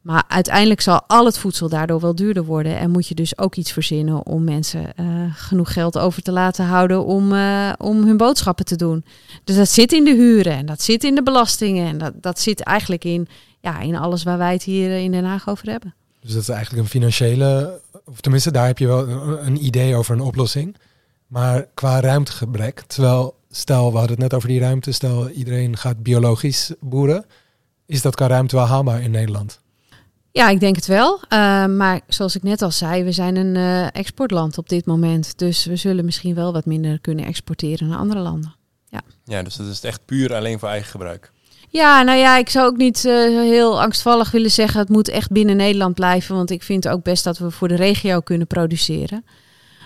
Maar 0.00 0.24
uiteindelijk 0.28 0.80
zal 0.80 1.02
al 1.06 1.24
het 1.24 1.38
voedsel 1.38 1.68
daardoor 1.68 2.00
wel 2.00 2.14
duurder 2.14 2.44
worden. 2.44 2.78
En 2.78 2.90
moet 2.90 3.08
je 3.08 3.14
dus 3.14 3.38
ook 3.38 3.54
iets 3.54 3.72
verzinnen 3.72 4.26
om 4.26 4.44
mensen 4.44 4.92
uh, 5.00 5.06
genoeg 5.34 5.72
geld 5.72 5.98
over 5.98 6.22
te 6.22 6.32
laten 6.32 6.64
houden 6.64 7.04
om, 7.04 7.32
uh, 7.32 7.72
om 7.78 8.04
hun 8.06 8.16
boodschappen 8.16 8.64
te 8.64 8.76
doen. 8.76 9.04
Dus 9.44 9.56
dat 9.56 9.68
zit 9.68 9.92
in 9.92 10.04
de 10.04 10.14
huren 10.14 10.52
en 10.52 10.66
dat 10.66 10.82
zit 10.82 11.04
in 11.04 11.14
de 11.14 11.22
belastingen. 11.22 11.88
En 11.88 11.98
dat, 11.98 12.12
dat 12.20 12.40
zit 12.40 12.60
eigenlijk 12.60 13.04
in, 13.04 13.28
ja, 13.60 13.80
in 13.80 13.96
alles 13.96 14.22
waar 14.22 14.38
wij 14.38 14.52
het 14.52 14.62
hier 14.62 14.98
in 14.98 15.12
Den 15.12 15.24
Haag 15.24 15.48
over 15.48 15.70
hebben. 15.70 15.94
Dus 16.20 16.32
dat 16.32 16.42
is 16.42 16.48
eigenlijk 16.48 16.82
een 16.82 16.90
financiële, 16.90 17.80
of 18.04 18.20
tenminste 18.20 18.50
daar 18.50 18.66
heb 18.66 18.78
je 18.78 18.86
wel 18.86 19.08
een 19.38 19.64
idee 19.64 19.94
over 19.94 20.14
een 20.14 20.20
oplossing. 20.20 20.76
Maar 21.34 21.66
qua 21.74 22.00
ruimtegebrek, 22.00 22.80
terwijl 22.80 23.34
stel, 23.50 23.90
we 23.90 23.96
hadden 23.98 24.10
het 24.10 24.18
net 24.18 24.34
over 24.34 24.48
die 24.48 24.60
ruimte, 24.60 24.92
stel 24.92 25.28
iedereen 25.28 25.76
gaat 25.76 26.02
biologisch 26.02 26.72
boeren, 26.80 27.24
is 27.86 28.02
dat 28.02 28.14
qua 28.14 28.26
ruimte 28.26 28.56
wel 28.56 28.64
haalbaar 28.64 29.02
in 29.02 29.10
Nederland? 29.10 29.60
Ja, 30.30 30.48
ik 30.48 30.60
denk 30.60 30.76
het 30.76 30.86
wel. 30.86 31.14
Uh, 31.14 31.66
maar 31.66 32.00
zoals 32.06 32.36
ik 32.36 32.42
net 32.42 32.62
al 32.62 32.70
zei, 32.70 33.04
we 33.04 33.12
zijn 33.12 33.36
een 33.36 33.54
uh, 33.54 33.94
exportland 33.94 34.58
op 34.58 34.68
dit 34.68 34.86
moment. 34.86 35.38
Dus 35.38 35.64
we 35.64 35.76
zullen 35.76 36.04
misschien 36.04 36.34
wel 36.34 36.52
wat 36.52 36.64
minder 36.64 37.00
kunnen 37.00 37.24
exporteren 37.24 37.88
naar 37.88 37.98
andere 37.98 38.20
landen. 38.20 38.54
Ja, 38.88 39.00
ja 39.24 39.42
dus 39.42 39.56
dat 39.56 39.66
is 39.66 39.80
echt 39.80 40.04
puur 40.04 40.34
alleen 40.34 40.58
voor 40.58 40.68
eigen 40.68 40.90
gebruik. 40.90 41.32
Ja, 41.68 42.02
nou 42.02 42.18
ja, 42.18 42.36
ik 42.36 42.48
zou 42.48 42.66
ook 42.66 42.76
niet 42.76 43.04
uh, 43.04 43.12
heel 43.40 43.80
angstvallig 43.80 44.30
willen 44.30 44.50
zeggen... 44.50 44.80
het 44.80 44.88
moet 44.88 45.08
echt 45.08 45.30
binnen 45.30 45.56
Nederland 45.56 45.94
blijven. 45.94 46.36
Want 46.36 46.50
ik 46.50 46.62
vind 46.62 46.88
ook 46.88 47.02
best 47.02 47.24
dat 47.24 47.38
we 47.38 47.50
voor 47.50 47.68
de 47.68 47.76
regio 47.76 48.20
kunnen 48.20 48.46
produceren. 48.46 49.24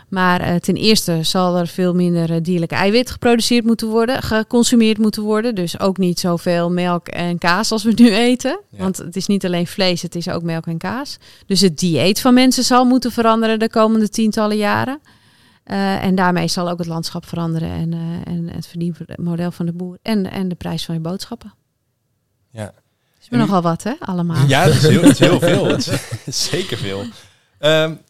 Maar 0.08 0.48
uh, 0.48 0.54
ten 0.54 0.74
eerste 0.74 1.22
zal 1.22 1.56
er 1.56 1.66
veel 1.66 1.94
minder 1.94 2.30
uh, 2.30 2.36
dierlijk 2.42 2.72
eiwit 2.72 3.10
geproduceerd 3.10 3.64
moeten 3.64 3.88
worden, 3.88 4.22
geconsumeerd 4.22 4.98
moeten 4.98 5.22
worden. 5.22 5.54
Dus 5.54 5.80
ook 5.80 5.98
niet 5.98 6.20
zoveel 6.20 6.70
melk 6.70 7.08
en 7.08 7.38
kaas 7.38 7.72
als 7.72 7.84
we 7.84 7.92
nu 7.94 8.14
eten. 8.14 8.60
Ja. 8.70 8.78
Want 8.78 8.96
het 8.96 9.16
is 9.16 9.26
niet 9.26 9.44
alleen 9.44 9.66
vlees, 9.66 10.02
het 10.02 10.14
is 10.14 10.28
ook 10.28 10.42
melk 10.42 10.66
en 10.66 10.78
kaas. 10.78 11.16
Dus 11.46 11.60
het 11.60 11.78
dieet 11.78 12.20
van 12.20 12.34
mensen 12.34 12.64
zal 12.64 12.84
moeten 12.84 13.12
veranderen 13.12 13.58
de 13.58 13.70
komende 13.70 14.08
tientallen 14.08 14.56
jaren. 14.56 15.00
Uh, 15.66 16.04
en 16.04 16.14
daarmee 16.14 16.48
zal 16.48 16.68
ook 16.70 16.78
het 16.78 16.86
landschap 16.86 17.26
veranderen 17.26 17.70
en, 17.70 17.94
en 18.24 18.48
het 18.52 18.66
verdienmodel 18.66 19.50
van 19.50 19.66
de 19.66 19.72
boer 19.72 19.98
en, 20.02 20.30
en 20.30 20.48
de 20.48 20.54
prijs 20.54 20.84
van 20.84 20.94
je 20.94 21.00
boodschappen. 21.00 21.54
Ja. 22.50 22.72
Is 23.20 23.26
er 23.30 23.38
nogal 23.38 23.62
wat, 23.62 23.82
hè, 23.82 23.92
allemaal? 23.98 24.46
Ja, 24.46 24.64
dat 24.64 24.74
is 24.74 24.82
heel, 24.82 25.02
dat 25.02 25.10
is 25.10 25.18
heel 25.18 25.40
veel. 25.40 25.74
Is 25.74 25.90
zeker 26.50 26.76
veel. 26.76 27.04
Um, 27.60 28.00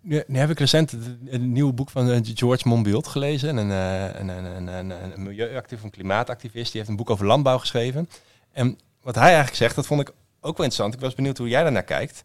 nu, 0.00 0.24
heb 0.32 0.50
ik 0.50 0.58
recent 0.58 0.92
een 1.26 1.52
nieuw 1.52 1.72
boek 1.72 1.90
van 1.90 2.10
eh, 2.10 2.20
George 2.22 2.68
Monbiot 2.68 3.06
gelezen. 3.06 3.56
Een, 3.56 3.70
een, 3.70 4.28
een, 4.28 4.66
een, 4.66 4.90
een 4.90 5.22
milieuactivist, 5.22 5.84
een 5.84 5.90
klimaatactivist. 5.90 6.72
Die 6.72 6.80
heeft 6.80 6.88
een 6.88 6.96
boek 6.96 7.10
over 7.10 7.26
landbouw 7.26 7.58
geschreven. 7.58 8.08
En 8.52 8.78
wat 9.02 9.14
hij 9.14 9.24
eigenlijk 9.24 9.56
zegt, 9.56 9.74
dat 9.74 9.86
vond 9.86 10.00
ik 10.00 10.08
ook 10.40 10.56
wel 10.56 10.66
interessant. 10.66 10.94
Ik 10.94 11.00
was 11.00 11.14
benieuwd 11.14 11.38
hoe 11.38 11.48
jij 11.48 11.62
daarnaar 11.62 11.82
kijkt. 11.82 12.24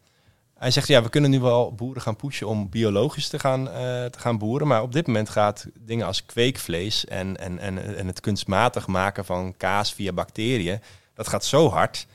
Hij 0.58 0.70
zegt, 0.70 0.88
ja, 0.88 1.02
we 1.02 1.08
kunnen 1.08 1.30
nu 1.30 1.40
wel 1.40 1.74
boeren 1.74 2.02
gaan 2.02 2.16
pushen 2.16 2.48
om 2.48 2.68
biologisch 2.70 3.28
te 3.28 3.38
gaan, 3.38 3.60
uh, 3.60 3.74
te 4.04 4.18
gaan 4.18 4.38
boeren. 4.38 4.66
Maar 4.66 4.82
op 4.82 4.92
dit 4.92 5.06
moment 5.06 5.28
gaat 5.28 5.66
dingen 5.74 6.06
als 6.06 6.26
kweekvlees 6.26 7.04
en, 7.04 7.36
en, 7.36 7.58
en, 7.58 7.96
en 7.96 8.06
het 8.06 8.20
kunstmatig 8.20 8.86
maken 8.86 9.24
van 9.24 9.54
kaas 9.56 9.94
via 9.94 10.12
bacteriën... 10.12 10.80
dat 11.14 11.28
gaat 11.28 11.44
zo 11.44 11.68
hard 11.68 12.06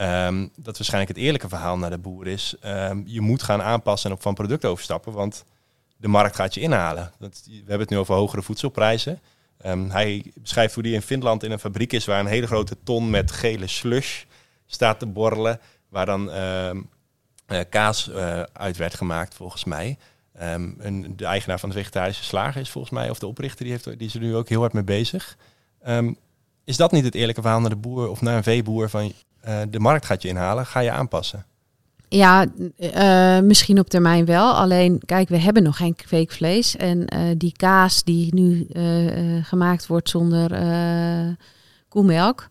Um, 0.00 0.50
dat 0.56 0.76
waarschijnlijk 0.76 1.16
het 1.16 1.24
eerlijke 1.24 1.48
verhaal 1.48 1.78
naar 1.78 1.90
de 1.90 1.98
boer 1.98 2.26
is. 2.26 2.54
Um, 2.64 3.02
je 3.06 3.20
moet 3.20 3.42
gaan 3.42 3.62
aanpassen 3.62 4.10
en 4.10 4.16
op 4.16 4.22
van 4.22 4.34
product 4.34 4.64
overstappen, 4.64 5.12
want 5.12 5.44
de 5.96 6.08
markt 6.08 6.36
gaat 6.36 6.54
je 6.54 6.60
inhalen. 6.60 7.12
Dat, 7.18 7.42
we 7.44 7.52
hebben 7.56 7.80
het 7.80 7.90
nu 7.90 7.98
over 7.98 8.14
hogere 8.14 8.42
voedselprijzen. 8.42 9.20
Um, 9.66 9.90
hij 9.90 10.32
beschrijft 10.34 10.74
hoe 10.74 10.82
hij 10.82 10.92
in 10.92 11.02
Finland 11.02 11.42
in 11.42 11.50
een 11.50 11.58
fabriek 11.58 11.92
is 11.92 12.04
waar 12.04 12.20
een 12.20 12.26
hele 12.26 12.46
grote 12.46 12.76
ton 12.82 13.10
met 13.10 13.30
gele 13.30 13.66
slush 13.66 14.22
staat 14.66 14.98
te 14.98 15.06
borrelen, 15.06 15.60
waar 15.88 16.06
dan 16.06 16.28
uh, 16.28 16.70
kaas 17.68 18.08
uh, 18.08 18.42
uit 18.52 18.76
werd 18.76 18.94
gemaakt, 18.94 19.34
volgens 19.34 19.64
mij. 19.64 19.98
De 21.16 21.24
eigenaar 21.24 21.58
van 21.58 21.68
de 21.68 21.74
vegetarische 21.74 22.24
slager 22.24 22.60
is 22.60 22.70
volgens 22.70 22.92
mij, 22.92 23.10
of 23.10 23.18
de 23.18 23.26
oprichter, 23.26 23.64
die, 23.64 23.72
heeft, 23.72 23.84
die 23.84 24.08
is 24.08 24.14
er 24.14 24.20
nu 24.20 24.36
ook 24.36 24.48
heel 24.48 24.60
hard 24.60 24.72
mee 24.72 24.84
bezig. 24.84 25.36
is 26.64 26.76
dat 26.76 26.92
niet 26.92 27.04
het 27.04 27.14
eerlijke 27.14 27.40
verhaal 27.40 27.60
naar 27.60 27.70
de 27.70 27.76
boer 27.76 28.08
of 28.08 28.20
naar 28.20 28.36
een 28.36 28.42
veeboer 28.42 28.90
van 28.90 29.12
uh, 29.48 29.60
de 29.68 29.80
markt 29.80 30.06
gaat 30.06 30.22
je 30.22 30.28
inhalen, 30.28 30.66
ga 30.66 30.80
je 30.80 30.90
aanpassen? 30.90 31.44
Ja, 32.08 32.46
uh, 32.78 33.40
misschien 33.40 33.78
op 33.78 33.88
termijn 33.88 34.24
wel. 34.24 34.52
Alleen, 34.52 35.02
kijk, 35.04 35.28
we 35.28 35.38
hebben 35.38 35.62
nog 35.62 35.76
geen 35.76 35.96
kweekvlees. 35.96 36.76
En 36.76 36.98
uh, 37.14 37.20
die 37.36 37.52
kaas 37.52 38.04
die 38.04 38.34
nu 38.34 38.66
gemaakt 39.42 39.86
wordt 39.86 40.08
zonder 40.08 40.50
koemelk, 41.88 42.46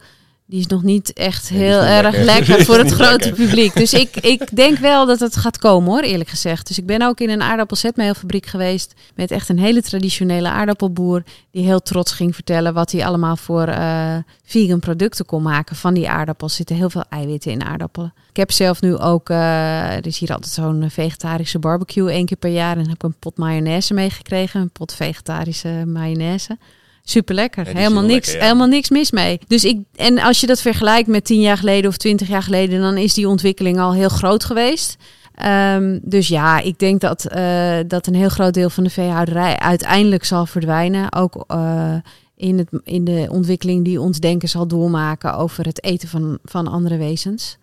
die 0.48 0.60
is 0.60 0.68
nog 0.68 0.84
niet 0.84 1.14
echt 1.14 1.50
heel 1.50 1.80
erg 1.80 2.18
lekker, 2.18 2.64
voor 2.66 2.78
het 2.78 2.92
grote 2.92 3.32
publiek. 3.32 3.76
Dus 3.76 3.94
ik, 3.94 4.16
ik 4.16 4.56
denk 4.56 4.78
wel 4.78 5.06
dat 5.06 5.20
het 5.20 5.36
gaat 5.36 5.58
komen 5.58 5.92
hoor, 5.92 6.02
eerlijk 6.02 6.30
gezegd. 6.30 6.68
Dus 6.68 6.78
ik 6.78 6.86
ben 6.86 7.02
ook 7.02 7.20
in 7.20 7.30
een 7.30 7.42
aardappelzetmeelfabriek 7.42 8.46
geweest 8.46 8.94
met 9.16 9.32
echt 9.32 9.50
een 9.50 9.60
hele 9.60 9.82
traditionele 9.82 10.50
aardappelboer. 10.50 11.24
Die 11.52 11.64
heel 11.64 11.82
trots 11.82 12.12
ging 12.12 12.36
vertellen 12.36 12.74
wat 12.74 12.92
hij 12.92 13.06
allemaal 13.06 13.36
voor 13.36 13.68
uh, 13.68 14.18
vegan 14.44 14.80
producten 14.80 15.26
kon 15.26 15.42
maken 15.42 15.76
van 15.76 15.94
die 15.94 16.10
aardappels. 16.10 16.52
Er 16.52 16.58
zitten 16.58 16.76
heel 16.76 16.90
veel 16.90 17.06
eiwitten 17.10 17.52
in 17.52 17.64
aardappelen. 17.64 18.14
Ik 18.30 18.38
heb 18.38 18.52
zelf 18.52 18.82
nu 18.82 18.98
ook, 18.98 19.30
uh, 19.30 19.96
er 19.96 20.08
is 20.08 20.20
hier 20.20 20.34
altijd 20.34 20.54
zo'n 20.54 20.90
vegetarische 20.90 21.60
barbecue 21.60 22.12
één 22.12 22.26
keer 22.26 22.38
per 22.38 22.52
jaar. 22.52 22.78
En 22.78 22.88
heb 22.88 22.96
ik 22.96 23.04
een 23.04 23.20
pot 23.20 23.38
mayonaise 23.38 23.94
meegekregen, 23.94 24.62
een 24.62 24.72
pot 24.72 24.94
vegetarische 24.94 25.84
mayonaise. 25.86 26.58
Super 27.08 27.36
lekker. 27.36 27.68
helemaal 27.68 28.04
niks, 28.04 28.34
helemaal 28.34 28.68
niks 28.68 28.90
mis 28.90 29.12
mee. 29.12 29.40
Dus 29.48 29.64
ik, 29.64 29.80
en 29.96 30.20
als 30.20 30.40
je 30.40 30.48
dat 30.48 30.62
vergelijkt 30.62 31.08
met 31.08 31.26
tien 31.26 31.40
jaar 31.40 31.58
geleden 31.58 31.90
of 31.90 31.98
twintig 31.98 32.28
jaar 32.28 32.44
geleden, 32.44 32.82
dan 32.82 32.98
is 32.98 33.14
die 33.14 33.28
ontwikkeling 33.28 33.80
al 33.80 33.94
heel 33.94 34.10
groot 34.10 34.44
geweest. 34.44 34.98
Um, 35.46 36.00
dus 36.04 36.28
ja, 36.28 36.60
ik 36.60 36.80
denk 36.80 37.02
dat, 37.02 37.28
uh, 37.36 37.78
dat 37.88 38.08
een 38.08 38.16
heel 38.16 38.30
groot 38.30 38.54
deel 38.54 38.70
van 38.70 38.84
de 38.84 38.90
veehouderij 38.90 39.60
uiteindelijk 39.60 40.24
zal 40.24 40.46
verdwijnen. 40.46 41.14
Ook 41.14 41.44
uh, 41.48 41.96
in, 42.36 42.58
het, 42.58 42.70
in 42.84 43.04
de 43.04 43.28
ontwikkeling 43.30 43.86
die 43.86 44.02
ons 44.02 44.20
denken 44.20 44.50
zal 44.50 44.68
doormaken 44.68 45.38
over 45.38 45.66
het 45.66 45.84
eten 45.84 46.08
van, 46.08 46.38
van 46.44 46.68
andere 46.68 46.98
wezens. 46.98 47.58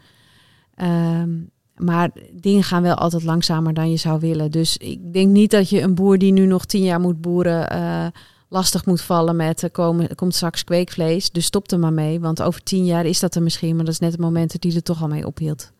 Um, 0.82 1.50
maar 1.76 2.10
dingen 2.32 2.62
gaan 2.62 2.82
wel 2.82 2.94
altijd 2.94 3.22
langzamer 3.22 3.74
dan 3.74 3.90
je 3.90 3.96
zou 3.96 4.20
willen. 4.20 4.50
Dus 4.50 4.76
ik 4.76 5.12
denk 5.12 5.28
niet 5.28 5.50
dat 5.50 5.70
je 5.70 5.80
een 5.80 5.94
boer 5.94 6.18
die 6.18 6.32
nu 6.32 6.46
nog 6.46 6.64
tien 6.64 6.82
jaar 6.82 7.00
moet 7.00 7.20
boeren. 7.20 7.76
Uh, 7.76 8.06
lastig 8.52 8.86
moet 8.86 9.02
vallen 9.02 9.36
met 9.36 9.62
uh, 9.62 9.70
komen, 9.70 10.14
komt 10.14 10.34
straks 10.34 10.64
kweekvlees. 10.64 11.30
Dus 11.30 11.44
stop 11.44 11.70
er 11.70 11.78
maar 11.78 11.92
mee. 11.92 12.20
Want 12.20 12.42
over 12.42 12.62
tien 12.62 12.84
jaar 12.84 13.06
is 13.06 13.20
dat 13.20 13.34
er 13.34 13.42
misschien. 13.42 13.76
Maar 13.76 13.84
dat 13.84 13.94
is 13.94 14.00
net 14.00 14.12
het 14.12 14.20
moment 14.20 14.60
die 14.60 14.74
er 14.74 14.82
toch 14.82 15.02
al 15.02 15.08
mee 15.08 15.26
ophield. 15.26 15.72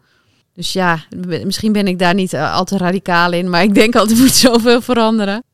Dus 0.55 0.73
ja, 0.73 1.05
misschien 1.45 1.73
ben 1.73 1.87
ik 1.87 1.99
daar 1.99 2.15
niet 2.15 2.33
uh, 2.33 2.55
al 2.55 2.65
te 2.65 2.77
radicaal 2.77 3.33
in. 3.33 3.51
Maar 3.51 3.63
ik 3.63 3.75
denk 3.75 3.95
altijd 3.95 4.19
moet 4.23 4.35
zoveel 4.35 4.81
veranderen. 4.81 5.45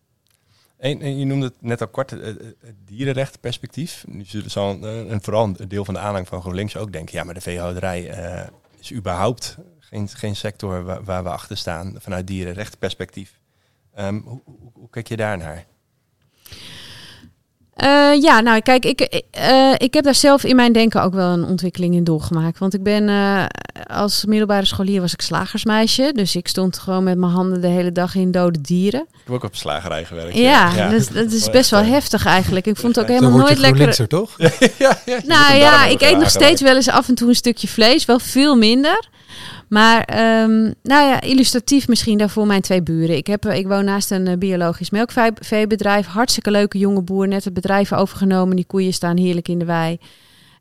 En, 0.77 1.19
je 1.19 1.25
noemde 1.25 1.47
het 1.47 1.55
net 1.61 1.81
al 1.81 1.89
kort, 1.89 2.11
het, 2.11 2.23
het 2.61 2.75
dierenrechtenperspectief. 2.85 4.05
Nu 4.09 4.25
zal 4.47 4.71
een, 4.71 5.13
een, 5.13 5.23
vooral 5.23 5.45
een 5.45 5.69
deel 5.69 5.85
van 5.85 5.95
de 5.95 6.01
aanhang 6.01 6.29
van 6.29 6.41
GroenLinks 6.41 6.77
ook 6.77 6.93
denken... 6.93 7.19
ja, 7.19 7.25
maar 7.25 7.35
de 7.35 7.41
veehouderij 7.41 8.03
is 8.79 8.93
überhaupt 8.93 9.57
geen, 9.79 10.09
geen 10.09 10.37
sector 10.37 10.85
waar, 11.05 11.23
we 11.23 11.29
achter 11.31 11.57
staan... 11.57 11.95
vanuit 11.99 12.27
dierenrechtenperspectief. 12.27 13.41
Um, 13.99 14.23
hoe, 14.27 14.41
hoe, 14.45 14.71
hoe 14.73 14.91
kijk 14.91 15.09
je 15.09 15.17
daarnaar? 15.17 15.67
Uh, 17.85 18.23
ja, 18.23 18.41
nou 18.41 18.61
kijk, 18.61 18.85
ik, 18.85 19.23
uh, 19.39 19.73
ik 19.77 19.95
heb 19.95 20.05
daar 20.05 20.15
zelf 20.15 20.45
in 20.45 20.57
mijn 20.57 20.73
denken 20.73 21.03
ook 21.03 21.15
wel 21.15 21.33
een 21.33 21.45
ontwikkeling 21.45 21.95
in 21.95 22.05
doorgemaakt. 22.05 22.59
Want 22.59 22.75
ik 22.75 22.83
ben 22.83 23.09
uh, 23.09 23.45
als 23.87 24.25
middelbare 24.25 24.65
scholier 24.65 25.01
was 25.01 25.13
ik 25.13 25.21
slagersmeisje. 25.21 26.11
Dus 26.15 26.37
ik 26.37 26.49
stond 26.49 26.79
gewoon 26.79 27.05
met 27.05 27.19
mijn 27.19 27.33
handen 27.33 27.61
de 27.61 27.67
hele 27.67 27.93
dag 27.93 28.15
in 28.15 28.31
dode 28.31 28.61
dieren. 28.61 29.01
Ik 29.01 29.19
heb 29.25 29.35
ook 29.35 29.45
op 29.45 29.57
slagerij 29.57 30.05
gewerkt. 30.05 30.37
Ja, 30.37 30.73
ja. 30.75 30.89
Dus, 30.89 31.09
dat 31.09 31.33
is 31.33 31.51
best 31.51 31.71
wel 31.71 31.83
heftig 31.83 32.27
eigenlijk. 32.27 32.67
Ik 32.67 32.77
vond 32.77 32.97
het 32.97 33.05
ook 33.05 33.11
helemaal 33.11 33.39
nooit 33.39 33.59
lekker. 33.59 34.09
toch? 34.09 34.35
ja, 34.39 34.99
ja, 35.05 35.21
nou 35.25 35.57
ja, 35.57 35.87
ik 35.87 36.01
eet 36.01 36.19
nog 36.19 36.31
steeds 36.31 36.63
wel 36.63 36.75
eens 36.75 36.89
af 36.91 37.09
en 37.09 37.15
toe 37.15 37.29
een 37.29 37.35
stukje 37.35 37.69
vlees. 37.69 38.05
Wel 38.05 38.19
veel 38.19 38.57
minder. 38.57 39.09
Maar 39.69 39.99
um, 40.43 40.75
nou 40.83 41.09
ja, 41.09 41.21
illustratief 41.21 41.89
misschien 41.89 42.19
daarvoor 42.19 42.47
mijn 42.47 42.61
twee 42.61 42.83
buren. 42.83 43.17
Ik, 43.17 43.27
heb, 43.27 43.47
ik 43.47 43.67
woon 43.67 43.85
naast 43.85 44.11
een 44.11 44.29
uh, 44.29 44.37
biologisch 44.37 44.91
melkveebedrijf. 44.91 46.07
Hartstikke 46.07 46.51
leuke 46.51 46.79
jonge 46.79 47.03
boer. 47.03 47.29
Net 47.29 47.45
het 47.45 47.55
bedrijf 47.55 47.93
overgenomen. 47.93 48.57
Die 48.57 48.67
koeien 48.67 48.93
staan 48.93 49.17
heerlijk 49.17 49.49
in 49.49 49.59
de 49.59 49.65
wei. 49.65 49.99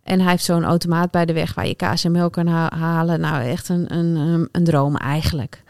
En 0.03 0.19
hij 0.19 0.31
heeft 0.31 0.43
zo'n 0.43 0.63
automaat 0.63 1.11
bij 1.11 1.25
de 1.25 1.33
weg 1.33 1.53
waar 1.53 1.67
je 1.67 1.75
kaas 1.75 2.03
en 2.03 2.11
melk 2.11 2.33
kan 2.33 2.47
halen. 2.47 3.19
Nou, 3.19 3.43
echt 3.43 3.69
een, 3.69 3.93
een, 3.93 4.49
een 4.51 4.63
droom 4.63 4.95
eigenlijk. 4.95 5.63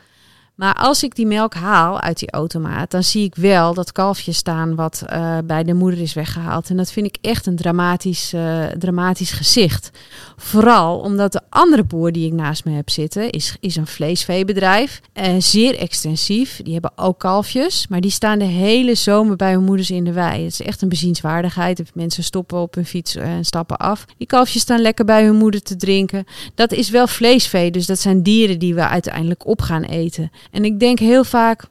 Maar 0.58 0.74
als 0.74 1.04
ik 1.04 1.16
die 1.16 1.26
melk 1.26 1.54
haal 1.54 2.00
uit 2.00 2.20
die 2.20 2.32
automaat, 2.32 2.92
dan 2.92 3.04
zie 3.04 3.24
ik 3.24 3.36
wel 3.36 3.74
dat 3.74 3.92
kalfje 3.92 4.32
staan 4.32 4.76
wat 4.76 5.04
uh, 5.14 5.38
bij 5.46 5.64
de 5.64 5.74
moeder 5.74 6.02
is 6.02 6.14
weggehaald. 6.14 6.70
En 6.70 6.78
dat 6.78 6.92
vind 6.92 7.06
ik 7.06 7.18
echt 7.22 7.46
een 7.46 7.56
dramatisch, 7.56 8.34
uh, 8.34 8.66
dramatisch 8.66 9.32
gezicht. 9.32 9.92
Vooral 10.36 11.00
omdat 11.00 11.32
de 11.32 11.42
andere 11.50 11.84
boer 11.84 12.12
die 12.12 12.26
ik 12.28 12.34
naast 12.34 12.66
me 12.66 12.72
heb 12.72 12.90
zitten, 12.90 13.30
is, 13.30 13.56
is 13.60 13.76
een 13.76 13.88
vleesveebedrijf. 13.88 15.02
Uh, 15.14 15.34
zeer 15.38 15.78
extensief. 15.78 16.60
Die 16.64 16.74
hebben 16.74 16.92
ook 16.96 17.20
kalfjes, 17.20 17.88
maar 17.88 18.02
die 18.02 18.12
staan 18.12 18.40
de 18.40 18.46
hele 18.46 18.96
zomer 18.96 19.36
bij 19.36 19.52
hun 19.52 19.64
moeders 19.64 19.92
in 19.92 20.04
de 20.04 20.14
wei. 20.14 20.44
Het 20.44 20.52
is 20.52 20.62
echt 20.62 20.82
een 20.82 20.90
bezienswaardigheid. 20.90 21.84
Mensen 21.94 22.24
stoppen 22.24 22.60
op 22.60 22.76
hun 22.76 22.86
fiets 22.86 23.16
en 23.16 23.46
stappen 23.46 23.78
af. 23.78 24.06
Die 24.18 24.28
kalfjes 24.28 24.62
staan 24.62 24.82
lekker 24.82 25.06
bij 25.06 25.26
hun 25.26 25.36
moeder 25.36 25.62
te 25.62 25.76
drinken. 25.76 26.26
Dat 26.56 26.72
is 26.72 26.90
wel 26.90 27.08
vleesvee, 27.08 27.72
dus 27.72 27.86
dat 27.86 28.00
zijn 28.00 28.24
dieren 28.24 28.60
die 28.60 28.76
we 28.76 28.88
uiteindelijk 28.88 29.48
op 29.48 29.62
gaan 29.62 29.84
eten. 29.84 30.32
En 30.52 30.66
ik 30.66 30.80
denk 30.80 31.00
heel 31.00 31.24
vaak, 31.24 31.64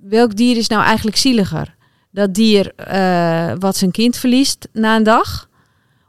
welk 0.00 0.36
dier 0.36 0.56
is 0.56 0.68
nou 0.68 0.82
eigenlijk 0.82 1.16
zieliger? 1.16 1.74
Dat 2.10 2.34
dier 2.34 2.72
uh, 2.92 3.52
wat 3.58 3.76
zijn 3.76 3.90
kind 3.90 4.16
verliest 4.16 4.68
na 4.72 4.96
een 4.96 5.02
dag? 5.02 5.48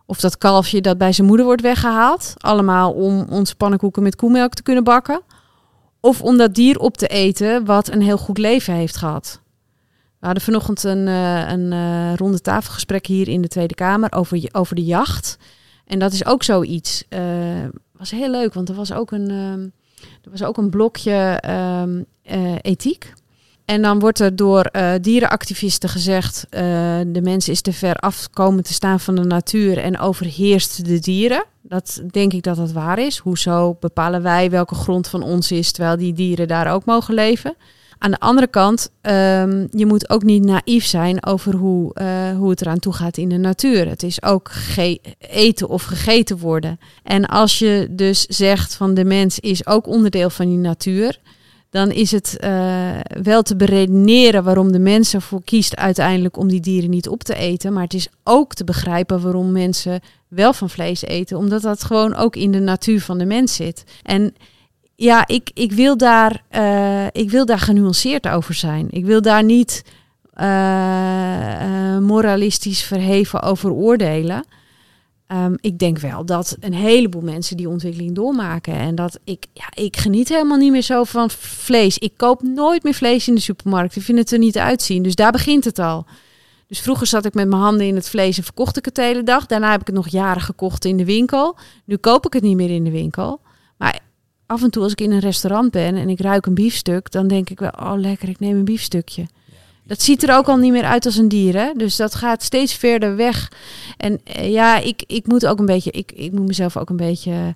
Of 0.05 0.19
dat 0.19 0.37
kalfje 0.37 0.81
dat 0.81 0.97
bij 0.97 1.13
zijn 1.13 1.27
moeder 1.27 1.45
wordt 1.45 1.61
weggehaald? 1.61 2.33
Allemaal 2.37 2.91
om 2.91 3.25
onze 3.29 3.55
pannenkoeken 3.55 4.03
met 4.03 4.15
koemelk 4.15 4.53
te 4.53 4.63
kunnen 4.63 4.83
bakken? 4.83 5.21
Of 5.99 6.21
om 6.21 6.37
dat 6.37 6.55
dier 6.55 6.79
op 6.79 6.97
te 6.97 7.07
eten 7.07 7.65
wat 7.65 7.91
een 7.91 8.01
heel 8.01 8.17
goed 8.17 8.37
leven 8.37 8.73
heeft 8.73 8.97
gehad? 8.97 9.41
We 10.19 10.25
hadden 10.25 10.43
vanochtend 10.43 10.83
een, 10.83 11.07
uh, 11.07 11.49
een 11.49 11.71
uh, 11.71 12.15
ronde 12.15 12.41
tafelgesprek 12.41 13.05
hier 13.05 13.27
in 13.27 13.41
de 13.41 13.47
Tweede 13.47 13.73
Kamer 13.73 14.11
over, 14.11 14.49
over 14.51 14.75
de 14.75 14.83
jacht. 14.83 15.37
En 15.85 15.99
dat 15.99 16.13
is 16.13 16.25
ook 16.25 16.43
zoiets. 16.43 17.03
Uh, 17.09 17.19
was 17.91 18.11
heel 18.11 18.29
leuk, 18.29 18.53
want 18.53 18.69
er 18.69 18.75
was 18.75 18.93
ook 18.93 19.11
een, 19.11 19.29
ehm, 19.29 19.67
er 20.23 20.31
was 20.31 20.43
ook 20.43 20.57
een 20.57 20.69
blokje 20.69 21.43
um, 21.81 22.05
uh, 22.31 22.55
ethiek. 22.61 23.13
En 23.65 23.81
dan 23.81 23.99
wordt 23.99 24.19
er 24.19 24.35
door 24.35 24.69
uh, 24.71 24.93
dierenactivisten 25.01 25.89
gezegd: 25.89 26.45
uh, 26.49 26.59
de 27.07 27.21
mens 27.21 27.49
is 27.49 27.61
te 27.61 27.73
ver 27.73 27.95
af 27.95 28.29
komen 28.29 28.63
te 28.63 28.73
staan 28.73 28.99
van 28.99 29.15
de 29.15 29.23
natuur 29.23 29.77
en 29.77 29.99
overheerst 29.99 30.85
de 30.85 30.99
dieren. 30.99 31.45
Dat 31.61 32.01
denk 32.11 32.33
ik 32.33 32.43
dat 32.43 32.55
dat 32.55 32.71
waar 32.71 32.99
is. 32.99 33.17
Hoezo 33.17 33.77
bepalen 33.79 34.21
wij 34.21 34.49
welke 34.49 34.75
grond 34.75 35.07
van 35.07 35.23
ons 35.23 35.51
is, 35.51 35.71
terwijl 35.71 35.97
die 35.97 36.13
dieren 36.13 36.47
daar 36.47 36.73
ook 36.73 36.85
mogen 36.85 37.13
leven? 37.13 37.55
Aan 38.03 38.11
de 38.11 38.19
andere 38.19 38.47
kant, 38.47 38.89
um, 39.01 39.67
je 39.71 39.85
moet 39.85 40.09
ook 40.09 40.23
niet 40.23 40.43
naïef 40.45 40.85
zijn 40.85 41.25
over 41.25 41.55
hoe, 41.55 41.95
uh, 42.01 42.37
hoe 42.37 42.49
het 42.49 42.61
eraan 42.61 42.79
toe 42.79 42.93
gaat 42.93 43.17
in 43.17 43.29
de 43.29 43.37
natuur. 43.37 43.87
Het 43.87 44.03
is 44.03 44.23
ook 44.23 44.51
eten 45.19 45.69
of 45.69 45.83
gegeten 45.83 46.37
worden. 46.37 46.79
En 47.03 47.25
als 47.25 47.59
je 47.59 47.87
dus 47.89 48.25
zegt 48.25 48.75
van 48.75 48.93
de 48.93 49.05
mens 49.05 49.39
is 49.39 49.65
ook 49.65 49.87
onderdeel 49.87 50.29
van 50.29 50.47
die 50.47 50.57
natuur, 50.57 51.19
dan 51.69 51.91
is 51.91 52.11
het 52.11 52.37
uh, 52.43 52.99
wel 53.21 53.41
te 53.41 53.55
beredeneren 53.55 54.43
waarom 54.43 54.71
de 54.71 54.79
mens 54.79 55.13
ervoor 55.13 55.43
kiest 55.43 55.75
uiteindelijk 55.75 56.37
om 56.37 56.47
die 56.47 56.61
dieren 56.61 56.89
niet 56.89 57.09
op 57.09 57.23
te 57.23 57.35
eten. 57.35 57.73
Maar 57.73 57.83
het 57.83 57.93
is 57.93 58.09
ook 58.23 58.53
te 58.53 58.63
begrijpen 58.63 59.21
waarom 59.21 59.51
mensen 59.51 59.99
wel 60.27 60.53
van 60.53 60.69
vlees 60.69 61.01
eten, 61.01 61.37
omdat 61.37 61.61
dat 61.61 61.83
gewoon 61.83 62.15
ook 62.15 62.35
in 62.35 62.51
de 62.51 62.59
natuur 62.59 63.01
van 63.01 63.17
de 63.17 63.25
mens 63.25 63.55
zit. 63.55 63.83
En 64.03 64.33
ja, 65.01 65.27
ik, 65.27 65.51
ik, 65.53 65.71
wil 65.71 65.97
daar, 65.97 66.43
uh, 66.51 67.05
ik 67.11 67.29
wil 67.29 67.45
daar 67.45 67.59
genuanceerd 67.59 68.27
over 68.27 68.53
zijn. 68.53 68.87
Ik 68.89 69.05
wil 69.05 69.21
daar 69.21 69.43
niet 69.43 69.83
uh, 70.35 71.97
moralistisch 71.97 72.83
verheven 72.83 73.41
over 73.41 73.71
oordelen. 73.71 74.45
Um, 75.27 75.57
ik 75.61 75.79
denk 75.79 75.99
wel 75.99 76.25
dat 76.25 76.57
een 76.59 76.73
heleboel 76.73 77.21
mensen 77.21 77.57
die 77.57 77.69
ontwikkeling 77.69 78.15
doormaken. 78.15 78.73
En 78.73 78.95
dat 78.95 79.19
ik, 79.23 79.45
ja, 79.53 79.65
ik 79.73 79.97
geniet 79.97 80.29
helemaal 80.29 80.57
niet 80.57 80.71
meer 80.71 80.81
zo 80.81 81.03
van 81.03 81.29
vlees. 81.29 81.97
Ik 81.97 82.13
koop 82.17 82.41
nooit 82.41 82.83
meer 82.83 82.93
vlees 82.93 83.27
in 83.27 83.35
de 83.35 83.41
supermarkt. 83.41 83.95
Ik 83.95 84.01
vind 84.01 84.17
het 84.17 84.31
er 84.31 84.39
niet 84.39 84.57
uitzien. 84.57 85.03
Dus 85.03 85.15
daar 85.15 85.31
begint 85.31 85.65
het 85.65 85.79
al. 85.79 86.05
Dus 86.67 86.79
vroeger 86.79 87.07
zat 87.07 87.25
ik 87.25 87.33
met 87.33 87.47
mijn 87.47 87.61
handen 87.61 87.87
in 87.87 87.95
het 87.95 88.09
vlees 88.09 88.37
en 88.37 88.43
verkocht 88.43 88.77
ik 88.77 88.85
het 88.85 88.95
de 88.95 89.01
hele 89.01 89.23
dag. 89.23 89.45
Daarna 89.45 89.71
heb 89.71 89.81
ik 89.81 89.87
het 89.87 89.95
nog 89.95 90.07
jaren 90.07 90.41
gekocht 90.41 90.85
in 90.85 90.97
de 90.97 91.05
winkel. 91.05 91.57
Nu 91.85 91.97
koop 91.97 92.25
ik 92.25 92.33
het 92.33 92.43
niet 92.43 92.55
meer 92.55 92.69
in 92.69 92.83
de 92.83 92.91
winkel. 92.91 93.41
Af 94.51 94.63
en 94.63 94.69
toe 94.69 94.83
als 94.83 94.91
ik 94.91 95.01
in 95.01 95.11
een 95.11 95.19
restaurant 95.19 95.71
ben 95.71 95.95
en 95.95 96.09
ik 96.09 96.19
ruik 96.19 96.45
een 96.45 96.53
biefstuk, 96.53 97.11
dan 97.11 97.27
denk 97.27 97.49
ik 97.49 97.59
wel, 97.59 97.69
oh 97.69 97.93
lekker, 97.95 98.29
ik 98.29 98.39
neem 98.39 98.57
een 98.57 98.65
biefstukje. 98.65 99.25
Dat 99.83 100.01
ziet 100.01 100.23
er 100.23 100.35
ook 100.35 100.47
al 100.47 100.57
niet 100.57 100.71
meer 100.71 100.83
uit 100.83 101.05
als 101.05 101.15
een 101.15 101.27
dier, 101.27 101.55
hè? 101.55 101.71
Dus 101.73 101.95
dat 101.95 102.15
gaat 102.15 102.43
steeds 102.43 102.73
verder 102.73 103.15
weg. 103.15 103.51
En 103.97 104.21
uh, 104.37 104.51
ja, 104.51 104.77
ik, 104.77 105.03
ik 105.07 105.27
moet 105.27 105.45
ook 105.45 105.59
een 105.59 105.65
beetje, 105.65 105.91
ik, 105.91 106.11
ik 106.11 106.31
moet 106.31 106.47
mezelf 106.47 106.77
ook 106.77 106.89
een 106.89 106.95
beetje, 106.95 107.55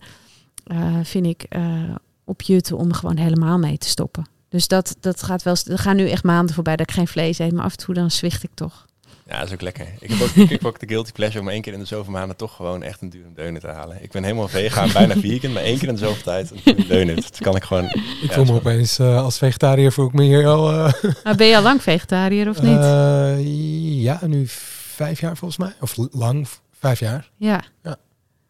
uh, 0.71 0.95
vind 1.03 1.25
ik, 1.25 1.45
uh, 1.49 1.95
opjutten 2.23 2.77
om 2.77 2.93
gewoon 2.93 3.17
helemaal 3.17 3.57
mee 3.57 3.77
te 3.77 3.87
stoppen. 3.87 4.25
Dus 4.49 4.67
dat, 4.67 4.95
dat 4.99 5.23
gaat 5.23 5.43
wel, 5.43 5.55
er 5.67 5.79
gaan 5.79 5.95
nu 5.95 6.09
echt 6.09 6.23
maanden 6.23 6.55
voorbij 6.55 6.75
dat 6.75 6.89
ik 6.89 6.95
geen 6.95 7.07
vlees 7.07 7.39
eet, 7.39 7.53
maar 7.53 7.65
af 7.65 7.71
en 7.71 7.77
toe 7.77 7.93
dan 7.93 8.11
zwicht 8.11 8.43
ik 8.43 8.51
toch. 8.53 8.85
Ja, 9.27 9.37
dat 9.37 9.47
is 9.47 9.53
ook 9.53 9.61
lekker. 9.61 9.87
Ik 9.99 10.09
heb 10.09 10.21
ook, 10.21 10.29
ik 10.35 10.49
heb 10.49 10.65
ook 10.65 10.79
de 10.79 10.87
guilty 10.87 11.11
pleasure 11.11 11.39
om 11.39 11.49
één 11.49 11.61
keer 11.61 11.73
in 11.73 11.79
de 11.79 11.85
zoveel 11.85 12.11
maanden 12.11 12.35
toch 12.35 12.55
gewoon 12.55 12.83
echt 12.83 13.01
een 13.01 13.09
dure 13.09 13.33
deunen 13.33 13.61
te 13.61 13.67
halen. 13.67 14.03
Ik 14.03 14.11
ben 14.11 14.23
helemaal 14.23 14.47
vegan, 14.47 14.91
bijna 14.91 15.15
vegan, 15.27 15.51
maar 15.51 15.63
één 15.63 15.77
keer 15.77 15.87
in 15.87 15.93
de 15.93 15.99
zoveel 15.99 16.23
tijd 16.23 16.51
een 16.65 16.85
deunen. 16.87 17.15
Dat 17.15 17.39
kan 17.39 17.55
ik 17.55 17.63
gewoon... 17.63 17.85
Ik 17.85 18.27
ja, 18.27 18.33
voel 18.33 18.45
me 18.45 18.53
opeens 18.53 18.99
uh, 18.99 19.23
als 19.23 19.37
vegetariër 19.37 19.91
voel 19.91 20.07
ik 20.07 20.13
me 20.13 20.23
hier 20.23 20.47
al... 20.47 20.73
Uh, 20.73 20.93
maar 21.23 21.35
ben 21.35 21.47
je 21.47 21.55
al 21.55 21.61
lang 21.61 21.81
vegetariër 21.81 22.49
of 22.49 22.61
niet? 22.61 22.77
Uh, 22.77 24.03
ja, 24.03 24.19
nu 24.25 24.43
vijf 24.47 25.19
jaar 25.19 25.37
volgens 25.37 25.59
mij. 25.59 25.73
Of 25.79 25.95
lang, 26.11 26.47
vijf 26.79 26.99
jaar. 26.99 27.29
Ja. 27.35 27.63
ja. 27.83 27.97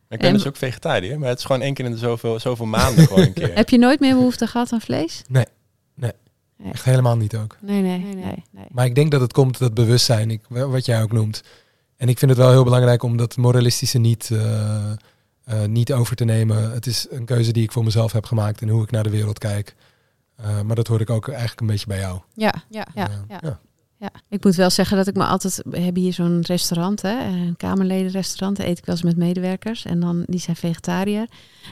Ik 0.10 0.20
ben 0.20 0.30
en... 0.30 0.34
dus 0.34 0.48
ook 0.48 0.58
vegetariër, 0.58 1.20
maar 1.20 1.30
het 1.30 1.40
is 1.40 1.46
gewoon 1.46 1.62
één 1.62 1.74
keer 1.74 1.86
in 1.86 1.92
de 1.92 1.98
zoveel, 1.98 2.40
zoveel 2.40 2.66
maanden 2.66 3.08
gewoon 3.08 3.24
een 3.24 3.34
keer. 3.44 3.56
Heb 3.56 3.70
je 3.70 3.78
nooit 3.78 4.00
meer 4.00 4.16
behoefte 4.16 4.48
gehad 4.48 4.72
aan 4.72 4.82
vlees? 4.82 5.22
Nee. 5.28 5.46
Nee. 5.96 6.12
Echt 6.64 6.84
helemaal 6.84 7.18
niet 7.18 7.36
ook. 7.36 7.58
Nee, 7.62 7.82
nee, 7.82 8.00
nee, 8.00 8.16
nee, 8.16 8.44
nee. 8.52 8.66
Maar 8.70 8.86
ik 8.86 8.96
denk 8.96 9.12
dat 9.12 9.22
het 9.22 9.34
komt, 9.34 9.58
dat 9.58 9.74
bewustzijn, 9.74 10.32
ik, 10.32 10.42
wat 10.48 10.86
jij 10.86 11.02
ook 11.02 11.12
noemt. 11.12 11.44
En 11.98 12.10
ik 12.10 12.18
vind 12.18 12.32
het 12.32 12.40
wel 12.40 12.52
heel 12.52 12.64
belangrijk 12.64 13.04
om 13.04 13.18
dat 13.18 13.38
moralistische 13.38 13.98
niet, 13.98 14.30
uh, 14.30 14.92
uh, 15.50 15.66
niet 15.66 15.94
over 15.94 16.16
te 16.16 16.26
nemen. 16.26 16.72
Het 16.72 16.86
is 16.86 17.08
een 17.10 17.26
keuze 17.26 17.52
die 17.52 17.64
ik 17.64 17.72
voor 17.72 17.84
mezelf 17.84 18.12
heb 18.12 18.26
gemaakt 18.26 18.62
en 18.62 18.70
hoe 18.70 18.84
ik 18.84 18.92
naar 18.92 19.04
de 19.04 19.10
wereld 19.10 19.38
kijk. 19.38 19.76
Uh, 20.40 20.62
maar 20.62 20.76
dat 20.76 20.88
hoor 20.88 21.02
ik 21.02 21.10
ook 21.10 21.28
eigenlijk 21.28 21.62
een 21.62 21.68
beetje 21.68 21.88
bij 21.88 22.00
jou. 22.00 22.20
Ja, 22.34 22.54
ja, 22.70 22.88
ja. 22.96 23.10
ja. 23.28 23.40
ja. 23.42 23.60
Ja, 24.06 24.12
ik 24.30 24.44
moet 24.44 24.56
wel 24.56 24.70
zeggen 24.70 24.98
dat 24.98 25.08
ik 25.08 25.16
me 25.16 25.24
altijd. 25.24 25.62
We 25.66 25.80
hebben 25.80 26.02
hier 26.02 26.14
zo'n 26.14 26.42
restaurant, 26.42 27.02
hè, 27.02 27.24
een 27.24 27.56
Kamerledenrestaurant. 27.58 28.58
Daar 28.58 28.68
eet 28.68 28.78
ik 28.78 28.86
wel 28.86 28.96
eens 28.96 29.04
met 29.04 29.18
medewerkers. 29.18 29.86
En 29.86 30.00
dan, 30.00 30.24
die 30.28 30.40
zijn 30.40 30.56
vegetariër. 30.56 31.28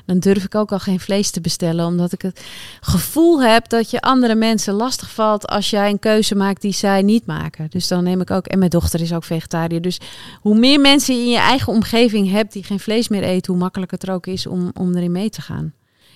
Dan 0.06 0.20
durf 0.20 0.44
ik 0.44 0.56
ook 0.56 0.72
al 0.72 0.80
geen 0.80 1.00
vlees 1.00 1.32
te 1.32 1.42
bestellen. 1.42 1.86
Omdat 1.86 2.12
ik 2.12 2.22
het 2.22 2.46
gevoel 2.82 3.42
heb 3.42 3.70
dat 3.70 3.90
je 3.90 4.02
andere 4.02 4.36
mensen 4.36 4.74
lastig 4.74 5.12
valt. 5.12 5.48
als 5.48 5.70
jij 5.70 5.90
een 5.90 6.00
keuze 6.00 6.36
maakt 6.36 6.62
die 6.62 6.74
zij 6.74 7.02
niet 7.02 7.26
maken. 7.26 7.68
Dus 7.70 7.88
dan 7.88 8.04
neem 8.04 8.22
ik 8.22 8.32
ook. 8.32 8.48
En 8.48 8.60
mijn 8.60 8.70
dochter 8.70 9.02
is 9.02 9.14
ook 9.14 9.24
vegetariër. 9.24 9.82
Dus 9.82 10.00
hoe 10.42 10.58
meer 10.58 10.80
mensen 10.80 11.16
in 11.16 11.30
je 11.30 11.38
eigen 11.38 11.74
omgeving 11.74 12.32
hebt 12.32 12.54
die 12.54 12.64
geen 12.64 12.80
vlees 12.80 13.08
meer 13.08 13.24
eten. 13.24 13.52
hoe 13.54 13.62
makkelijker 13.62 13.98
het 13.98 14.08
er 14.08 14.14
ook 14.14 14.28
is 14.28 14.48
om, 14.48 14.72
om 14.74 14.96
erin 14.96 15.12
mee 15.12 15.30
te 15.30 15.42
gaan. 15.42 15.74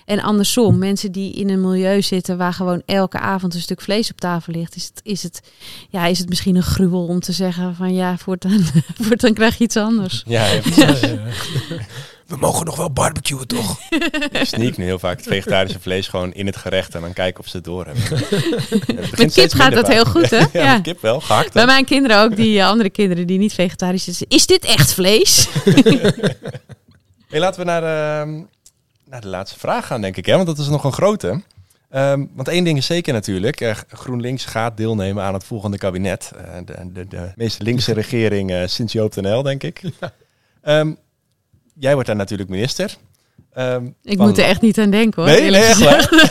En 0.08 0.20
andersom, 0.20 0.78
mensen 0.78 1.12
die 1.12 1.32
in 1.32 1.50
een 1.50 1.60
milieu 1.60 2.02
zitten 2.02 2.36
waar 2.36 2.52
gewoon 2.52 2.82
elke 2.86 3.18
avond 3.18 3.54
een 3.54 3.60
stuk 3.60 3.80
vlees 3.80 4.10
op 4.10 4.20
tafel 4.20 4.52
ligt, 4.52 4.76
is 4.76 4.84
het, 4.84 5.00
is 5.02 5.22
het, 5.22 5.40
ja, 5.88 6.06
is 6.06 6.18
het 6.18 6.28
misschien 6.28 6.56
een 6.56 6.62
gruwel 6.62 7.06
om 7.06 7.20
te 7.20 7.32
zeggen 7.32 7.74
van 7.74 7.94
ja, 7.94 8.16
voortaan, 8.16 8.60
voortaan 9.06 9.34
krijg 9.34 9.58
je 9.58 9.64
iets 9.64 9.76
anders. 9.76 10.22
Ja, 10.26 10.46
ja, 10.46 10.60
We 12.26 12.36
mogen 12.40 12.66
nog 12.66 12.76
wel 12.76 12.90
barbecuen, 12.90 13.46
toch? 13.46 13.78
Ik 14.30 14.44
sneak 14.44 14.76
nu 14.76 14.84
heel 14.84 14.98
vaak 14.98 15.16
het 15.16 15.26
vegetarische 15.26 15.80
vlees 15.80 16.08
gewoon 16.08 16.32
in 16.32 16.46
het 16.46 16.56
gerecht 16.56 16.94
en 16.94 17.00
dan 17.00 17.12
kijken 17.12 17.40
of 17.40 17.48
ze 17.48 17.56
het 17.56 17.64
door 17.64 17.86
hebben. 17.86 18.02
Met 19.18 19.32
kip 19.32 19.52
gaat 19.52 19.72
dat 19.72 19.88
heel 19.88 20.04
goed, 20.04 20.30
hè? 20.30 20.38
ja, 20.38 20.48
ja. 20.52 20.80
kip 20.80 21.00
wel, 21.00 21.20
gehakt. 21.20 21.52
Bij 21.52 21.66
mijn 21.66 21.84
kinderen 21.84 22.22
ook, 22.22 22.36
die 22.36 22.64
andere 22.64 22.90
kinderen 22.90 23.26
die 23.26 23.38
niet 23.38 23.54
vegetarisch 23.54 24.04
zijn. 24.04 24.28
Is 24.28 24.46
dit 24.46 24.64
echt 24.64 24.92
vlees? 24.92 25.48
hey, 27.28 27.40
laten 27.40 27.60
we 27.60 27.66
naar 27.66 27.80
de, 27.80 28.44
naar 29.10 29.20
de 29.20 29.28
laatste 29.28 29.58
vraag 29.58 29.86
gaan, 29.86 30.00
denk 30.00 30.16
ik. 30.16 30.26
Hè? 30.26 30.34
Want 30.34 30.46
dat 30.46 30.58
is 30.58 30.68
nog 30.68 30.84
een 30.84 30.92
grote. 30.92 31.42
Um, 31.94 32.30
want 32.34 32.48
één 32.48 32.64
ding 32.64 32.78
is 32.78 32.86
zeker 32.86 33.12
natuurlijk, 33.12 33.60
uh, 33.60 33.74
GroenLinks 33.88 34.44
gaat 34.44 34.76
deelnemen 34.76 35.24
aan 35.24 35.34
het 35.34 35.44
volgende 35.44 35.78
kabinet. 35.78 36.30
Uh, 36.36 36.42
de, 36.64 36.92
de, 36.92 37.06
de, 37.08 37.32
meest 37.36 37.62
linkse 37.62 37.92
regering 37.92 38.50
uh, 38.50 38.62
sinds 38.66 38.92
Joop 38.92 39.14
den 39.14 39.36
L, 39.36 39.42
denk 39.42 39.62
ik. 39.62 39.82
Ja. 40.00 40.12
Um, 40.80 40.96
jij 41.74 41.92
wordt 41.92 42.06
daar 42.06 42.16
natuurlijk 42.16 42.48
minister. 42.48 42.96
Um, 43.58 43.94
ik 44.02 44.16
van... 44.16 44.26
moet 44.26 44.38
er 44.38 44.44
echt 44.44 44.60
niet 44.60 44.78
aan 44.78 44.90
denken 44.90 45.22
hoor. 45.22 45.30
Nee, 45.30 45.50
nee 45.50 45.62
echt 45.62 45.78
waar. 45.78 46.08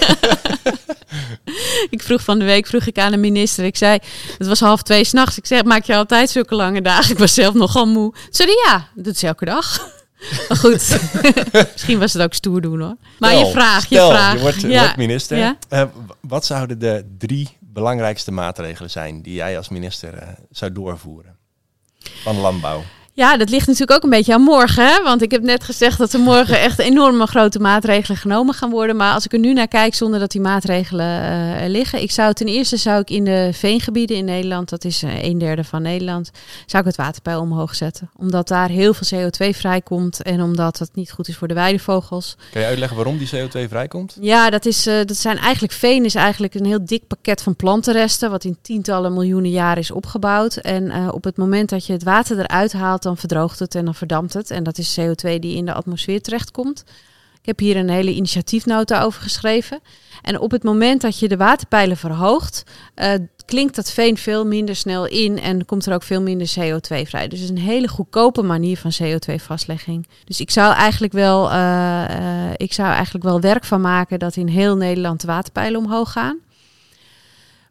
ik 1.89 2.03
vroeg 2.03 2.23
van 2.23 2.39
de 2.39 2.45
week 2.45 2.67
vroeg 2.67 2.85
ik 2.85 2.97
aan 2.97 3.11
de 3.11 3.17
minister. 3.17 3.65
Ik 3.65 3.77
zei, 3.77 3.99
het 4.37 4.47
was 4.47 4.59
half 4.59 4.81
twee 4.81 5.03
s'nachts. 5.03 5.37
Ik 5.37 5.45
zeg, 5.45 5.63
maak 5.63 5.83
je 5.83 5.95
altijd 5.95 6.29
zulke 6.29 6.55
lange 6.55 6.81
dagen? 6.81 7.11
Ik 7.11 7.17
was 7.17 7.33
zelf 7.33 7.53
nogal 7.53 7.85
moe. 7.85 8.13
Ze 8.15 8.27
zei 8.29 8.49
ja, 8.65 8.87
dat 8.95 9.15
is 9.15 9.23
elke 9.23 9.45
dag. 9.45 9.95
Maar 10.47 10.57
goed, 10.57 10.99
misschien 11.73 11.99
was 11.99 12.13
het 12.13 12.21
ook 12.21 12.33
stoer 12.33 12.61
doen 12.61 12.79
hoor. 12.81 12.95
Maar 13.19 13.31
stel, 13.31 13.45
je 13.45 13.51
vraag, 13.51 13.89
je 13.89 13.95
vraag. 13.97 14.33
Je 14.33 14.39
wordt, 14.39 14.61
ja. 14.61 14.79
wordt 14.81 14.97
minister. 14.97 15.37
Ja? 15.37 15.57
Uh, 15.69 15.83
wat 16.21 16.45
zouden 16.45 16.79
de 16.79 17.05
drie 17.17 17.57
belangrijkste 17.59 18.31
maatregelen 18.31 18.89
zijn 18.89 19.21
die 19.21 19.33
jij 19.33 19.57
als 19.57 19.69
minister 19.69 20.13
uh, 20.13 20.27
zou 20.51 20.71
doorvoeren 20.71 21.35
van 21.99 22.37
landbouw? 22.37 22.83
Ja, 23.17 23.37
dat 23.37 23.49
ligt 23.49 23.67
natuurlijk 23.67 23.91
ook 23.91 24.03
een 24.03 24.17
beetje 24.17 24.33
aan 24.33 24.41
morgen. 24.41 24.87
Hè? 24.87 25.03
Want 25.03 25.21
ik 25.21 25.31
heb 25.31 25.41
net 25.41 25.63
gezegd 25.63 25.97
dat 25.97 26.13
er 26.13 26.19
morgen 26.19 26.59
echt 26.59 26.79
enorme 26.79 27.27
grote 27.27 27.59
maatregelen 27.59 28.17
genomen 28.17 28.53
gaan 28.53 28.69
worden. 28.69 28.95
Maar 28.95 29.13
als 29.13 29.25
ik 29.25 29.33
er 29.33 29.39
nu 29.39 29.53
naar 29.53 29.67
kijk, 29.67 29.95
zonder 29.95 30.19
dat 30.19 30.31
die 30.31 30.41
maatregelen 30.41 31.05
uh, 31.05 31.61
er 31.61 31.69
liggen. 31.69 32.01
Ik 32.01 32.11
zou 32.11 32.33
ten 32.33 32.47
eerste 32.47 32.77
zou 32.77 32.99
ik 32.99 33.09
in 33.09 33.23
de 33.23 33.49
veengebieden 33.53 34.17
in 34.17 34.25
Nederland, 34.25 34.69
dat 34.69 34.83
is 34.83 35.03
uh, 35.03 35.23
een 35.23 35.37
derde 35.37 35.63
van 35.63 35.81
Nederland, 35.81 36.31
zou 36.65 36.83
ik 36.83 36.89
het 36.89 36.97
waterpeil 36.97 37.41
omhoog 37.41 37.75
zetten. 37.75 38.09
Omdat 38.17 38.47
daar 38.47 38.69
heel 38.69 38.93
veel 38.93 39.29
CO2 39.29 39.55
vrijkomt 39.57 40.21
en 40.21 40.41
omdat 40.41 40.79
het 40.79 40.89
niet 40.93 41.11
goed 41.11 41.27
is 41.27 41.37
voor 41.37 41.47
de 41.47 41.53
weidevogels. 41.53 42.35
Kan 42.51 42.61
je 42.61 42.67
uitleggen 42.67 42.97
waarom 42.97 43.17
die 43.17 43.29
CO2 43.35 43.69
vrijkomt? 43.69 44.17
Ja, 44.21 44.49
dat, 44.49 44.65
is, 44.65 44.87
uh, 44.87 44.95
dat 45.05 45.17
zijn 45.17 45.37
eigenlijk 45.37 45.73
veen 45.73 46.05
is 46.05 46.15
eigenlijk 46.15 46.55
een 46.55 46.65
heel 46.65 46.85
dik 46.85 47.07
pakket 47.07 47.41
van 47.41 47.55
plantenresten. 47.55 48.31
Wat 48.31 48.43
in 48.43 48.57
tientallen 48.61 49.13
miljoenen 49.13 49.51
jaren 49.51 49.81
is 49.81 49.91
opgebouwd. 49.91 50.55
En 50.55 51.11
op 51.11 51.23
het 51.23 51.37
moment 51.37 51.69
dat 51.69 51.85
je 51.85 51.93
het 51.93 52.03
water 52.03 52.39
eruit 52.39 52.73
haalt 52.73 53.05
dan 53.07 53.17
verdroogt 53.17 53.59
het 53.59 53.75
en 53.75 53.85
dan 53.85 53.95
verdampt 53.95 54.33
het. 54.33 54.51
En 54.51 54.63
dat 54.63 54.77
is 54.77 54.99
CO2 54.99 55.39
die 55.39 55.55
in 55.55 55.65
de 55.65 55.73
atmosfeer 55.73 56.21
terechtkomt. 56.21 56.83
Ik 57.41 57.45
heb 57.45 57.59
hier 57.59 57.77
een 57.77 57.89
hele 57.89 58.13
initiatiefnota 58.13 59.01
over 59.01 59.21
geschreven. 59.21 59.79
En 60.21 60.39
op 60.39 60.51
het 60.51 60.63
moment 60.63 61.01
dat 61.01 61.19
je 61.19 61.27
de 61.27 61.37
waterpeilen 61.37 61.97
verhoogt, 61.97 62.63
uh, 62.95 63.13
klinkt 63.45 63.75
dat 63.75 63.91
veen 63.91 64.17
veel 64.17 64.45
minder 64.45 64.75
snel 64.75 65.05
in 65.05 65.39
en 65.39 65.65
komt 65.65 65.85
er 65.85 65.93
ook 65.93 66.03
veel 66.03 66.21
minder 66.21 66.47
CO2 66.59 67.07
vrij. 67.07 67.27
Dus 67.27 67.39
het 67.39 67.49
is 67.49 67.49
een 67.49 67.57
hele 67.57 67.87
goedkope 67.87 68.41
manier 68.41 68.77
van 68.77 68.91
CO2-vastlegging. 69.03 70.07
Dus 70.25 70.39
ik 70.39 70.51
zou 70.51 70.73
eigenlijk 70.73 71.13
wel, 71.13 71.51
uh, 71.51 71.55
uh, 72.09 72.51
ik 72.55 72.73
zou 72.73 72.93
eigenlijk 72.93 73.23
wel 73.23 73.41
werk 73.41 73.63
van 73.63 73.81
maken 73.81 74.19
dat 74.19 74.35
in 74.35 74.47
heel 74.47 74.75
Nederland 74.75 75.21
de 75.21 75.27
waterpeilen 75.27 75.79
omhoog 75.79 76.11
gaan. 76.11 76.37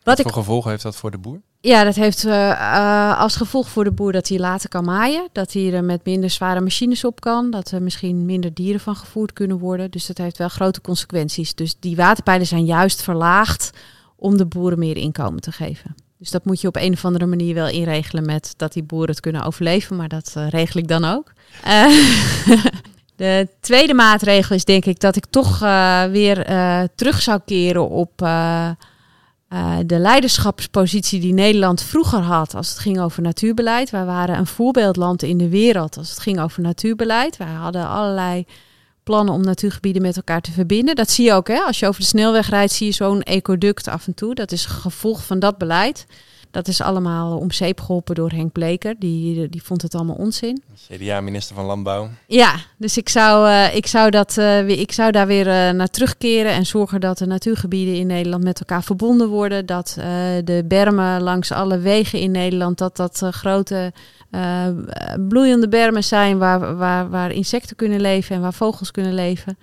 Wat, 0.02 0.16
Wat 0.16 0.20
voor 0.20 0.26
ik... 0.26 0.36
gevolgen 0.36 0.70
heeft 0.70 0.82
dat 0.82 0.96
voor 0.96 1.10
de 1.10 1.18
boer? 1.18 1.40
Ja, 1.66 1.84
dat 1.84 1.94
heeft 1.94 2.24
uh, 2.24 2.32
uh, 2.32 3.20
als 3.20 3.36
gevolg 3.36 3.68
voor 3.68 3.84
de 3.84 3.92
boer 3.92 4.12
dat 4.12 4.28
hij 4.28 4.38
later 4.38 4.68
kan 4.68 4.84
maaien. 4.84 5.28
Dat 5.32 5.52
hij 5.52 5.72
er 5.72 5.84
met 5.84 6.04
minder 6.04 6.30
zware 6.30 6.60
machines 6.60 7.04
op 7.04 7.20
kan. 7.20 7.50
Dat 7.50 7.70
er 7.70 7.82
misschien 7.82 8.24
minder 8.24 8.54
dieren 8.54 8.80
van 8.80 8.96
gevoerd 8.96 9.32
kunnen 9.32 9.58
worden. 9.58 9.90
Dus 9.90 10.06
dat 10.06 10.18
heeft 10.18 10.38
wel 10.38 10.48
grote 10.48 10.80
consequenties. 10.80 11.54
Dus 11.54 11.76
die 11.80 11.96
waterpijlen 11.96 12.46
zijn 12.46 12.64
juist 12.64 13.02
verlaagd 13.02 13.70
om 14.16 14.36
de 14.36 14.46
boeren 14.46 14.78
meer 14.78 14.96
inkomen 14.96 15.40
te 15.40 15.52
geven. 15.52 15.94
Dus 16.18 16.30
dat 16.30 16.44
moet 16.44 16.60
je 16.60 16.68
op 16.68 16.76
een 16.76 16.92
of 16.92 17.04
andere 17.04 17.26
manier 17.26 17.54
wel 17.54 17.68
inregelen 17.68 18.26
met 18.26 18.54
dat 18.56 18.72
die 18.72 18.82
boeren 18.82 19.10
het 19.10 19.20
kunnen 19.20 19.42
overleven. 19.42 19.96
Maar 19.96 20.08
dat 20.08 20.34
uh, 20.36 20.48
regel 20.48 20.80
ik 20.80 20.88
dan 20.88 21.04
ook. 21.04 21.32
De 23.16 23.48
tweede 23.60 23.94
maatregel 23.94 24.56
is 24.56 24.64
denk 24.64 24.84
ik 24.84 25.00
dat 25.00 25.16
ik 25.16 25.24
toch 25.30 25.58
weer 26.10 26.44
terug 26.94 27.22
zou 27.22 27.40
keren 27.44 27.88
op 27.88 28.22
uh, 29.52 29.76
de 29.86 29.98
leiderschapspositie 29.98 31.20
die 31.20 31.32
Nederland 31.32 31.82
vroeger 31.82 32.20
had 32.20 32.54
als 32.54 32.68
het 32.68 32.78
ging 32.78 33.00
over 33.00 33.22
natuurbeleid. 33.22 33.90
Wij 33.90 34.04
waren 34.04 34.38
een 34.38 34.46
voorbeeldland 34.46 35.22
in 35.22 35.38
de 35.38 35.48
wereld 35.48 35.96
als 35.96 36.10
het 36.10 36.18
ging 36.18 36.40
over 36.40 36.62
natuurbeleid. 36.62 37.36
Wij 37.36 37.52
hadden 37.52 37.88
allerlei 37.88 38.46
plannen 39.02 39.34
om 39.34 39.40
natuurgebieden 39.40 40.02
met 40.02 40.16
elkaar 40.16 40.40
te 40.40 40.52
verbinden. 40.52 40.94
Dat 40.94 41.10
zie 41.10 41.24
je 41.24 41.32
ook, 41.32 41.48
hè? 41.48 41.58
als 41.58 41.78
je 41.78 41.86
over 41.86 42.00
de 42.00 42.06
snelweg 42.06 42.48
rijdt, 42.48 42.72
zie 42.72 42.86
je 42.86 42.92
zo'n 42.92 43.22
ecoduct 43.22 43.88
af 43.88 44.06
en 44.06 44.14
toe. 44.14 44.34
Dat 44.34 44.52
is 44.52 44.64
een 44.64 44.70
gevolg 44.70 45.24
van 45.24 45.38
dat 45.38 45.58
beleid. 45.58 46.06
Dat 46.56 46.68
is 46.68 46.80
allemaal 46.80 47.38
om 47.38 47.50
zeep 47.50 47.80
geholpen 47.80 48.14
door 48.14 48.30
Henk 48.30 48.52
Bleker. 48.52 48.94
Die, 48.98 49.48
die 49.48 49.62
vond 49.62 49.82
het 49.82 49.94
allemaal 49.94 50.16
onzin. 50.16 50.62
CDA-minister 50.88 51.54
van 51.54 51.64
Landbouw. 51.64 52.08
Ja, 52.26 52.54
dus 52.76 52.96
ik 52.96 53.08
zou, 53.08 53.48
uh, 53.48 53.74
ik 53.74 53.86
zou, 53.86 54.10
dat, 54.10 54.36
uh, 54.38 54.68
ik 54.68 54.92
zou 54.92 55.10
daar 55.10 55.26
weer 55.26 55.46
uh, 55.46 55.70
naar 55.70 55.88
terugkeren 55.88 56.52
en 56.52 56.66
zorgen 56.66 57.00
dat 57.00 57.18
de 57.18 57.26
natuurgebieden 57.26 57.94
in 57.94 58.06
Nederland 58.06 58.44
met 58.44 58.58
elkaar 58.58 58.82
verbonden 58.82 59.28
worden. 59.28 59.66
Dat 59.66 59.94
de 60.44 60.64
bermen 60.64 61.22
langs 61.22 61.52
alle 61.52 61.78
wegen 61.78 62.18
in 62.18 62.30
Nederland, 62.30 62.78
dat 62.78 62.96
dat 62.96 63.22
grote 63.30 63.92
bloeiende 65.28 65.68
bermen 65.68 66.04
zijn 66.04 66.38
waar, 66.38 66.76
waar, 66.76 67.10
waar 67.10 67.32
insecten 67.32 67.76
kunnen 67.76 68.00
leven 68.00 68.36
en 68.36 68.42
waar 68.42 68.54
vogels 68.54 68.90
kunnen 68.90 69.14
leven. 69.14 69.58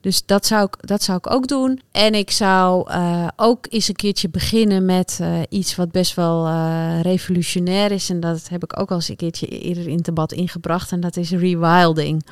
Dus 0.00 0.26
dat 0.26 0.46
zou, 0.46 0.64
ik, 0.64 0.86
dat 0.88 1.02
zou 1.02 1.18
ik 1.18 1.32
ook 1.32 1.46
doen. 1.46 1.80
En 1.92 2.14
ik 2.14 2.30
zou 2.30 2.90
uh, 2.90 3.28
ook 3.36 3.66
eens 3.70 3.88
een 3.88 3.94
keertje 3.94 4.28
beginnen 4.28 4.84
met 4.84 5.18
uh, 5.22 5.38
iets 5.48 5.76
wat 5.76 5.90
best 5.90 6.14
wel 6.14 6.46
uh, 6.46 7.00
revolutionair 7.00 7.90
is. 7.90 8.10
En 8.10 8.20
dat 8.20 8.48
heb 8.48 8.62
ik 8.62 8.80
ook 8.80 8.90
al 8.90 8.96
eens 8.96 9.08
een 9.08 9.16
keertje 9.16 9.46
eerder 9.46 9.88
in 9.88 9.96
het 9.96 10.04
debat 10.04 10.32
ingebracht. 10.32 10.92
En 10.92 11.00
dat 11.00 11.16
is 11.16 11.30
rewilding. 11.30 12.22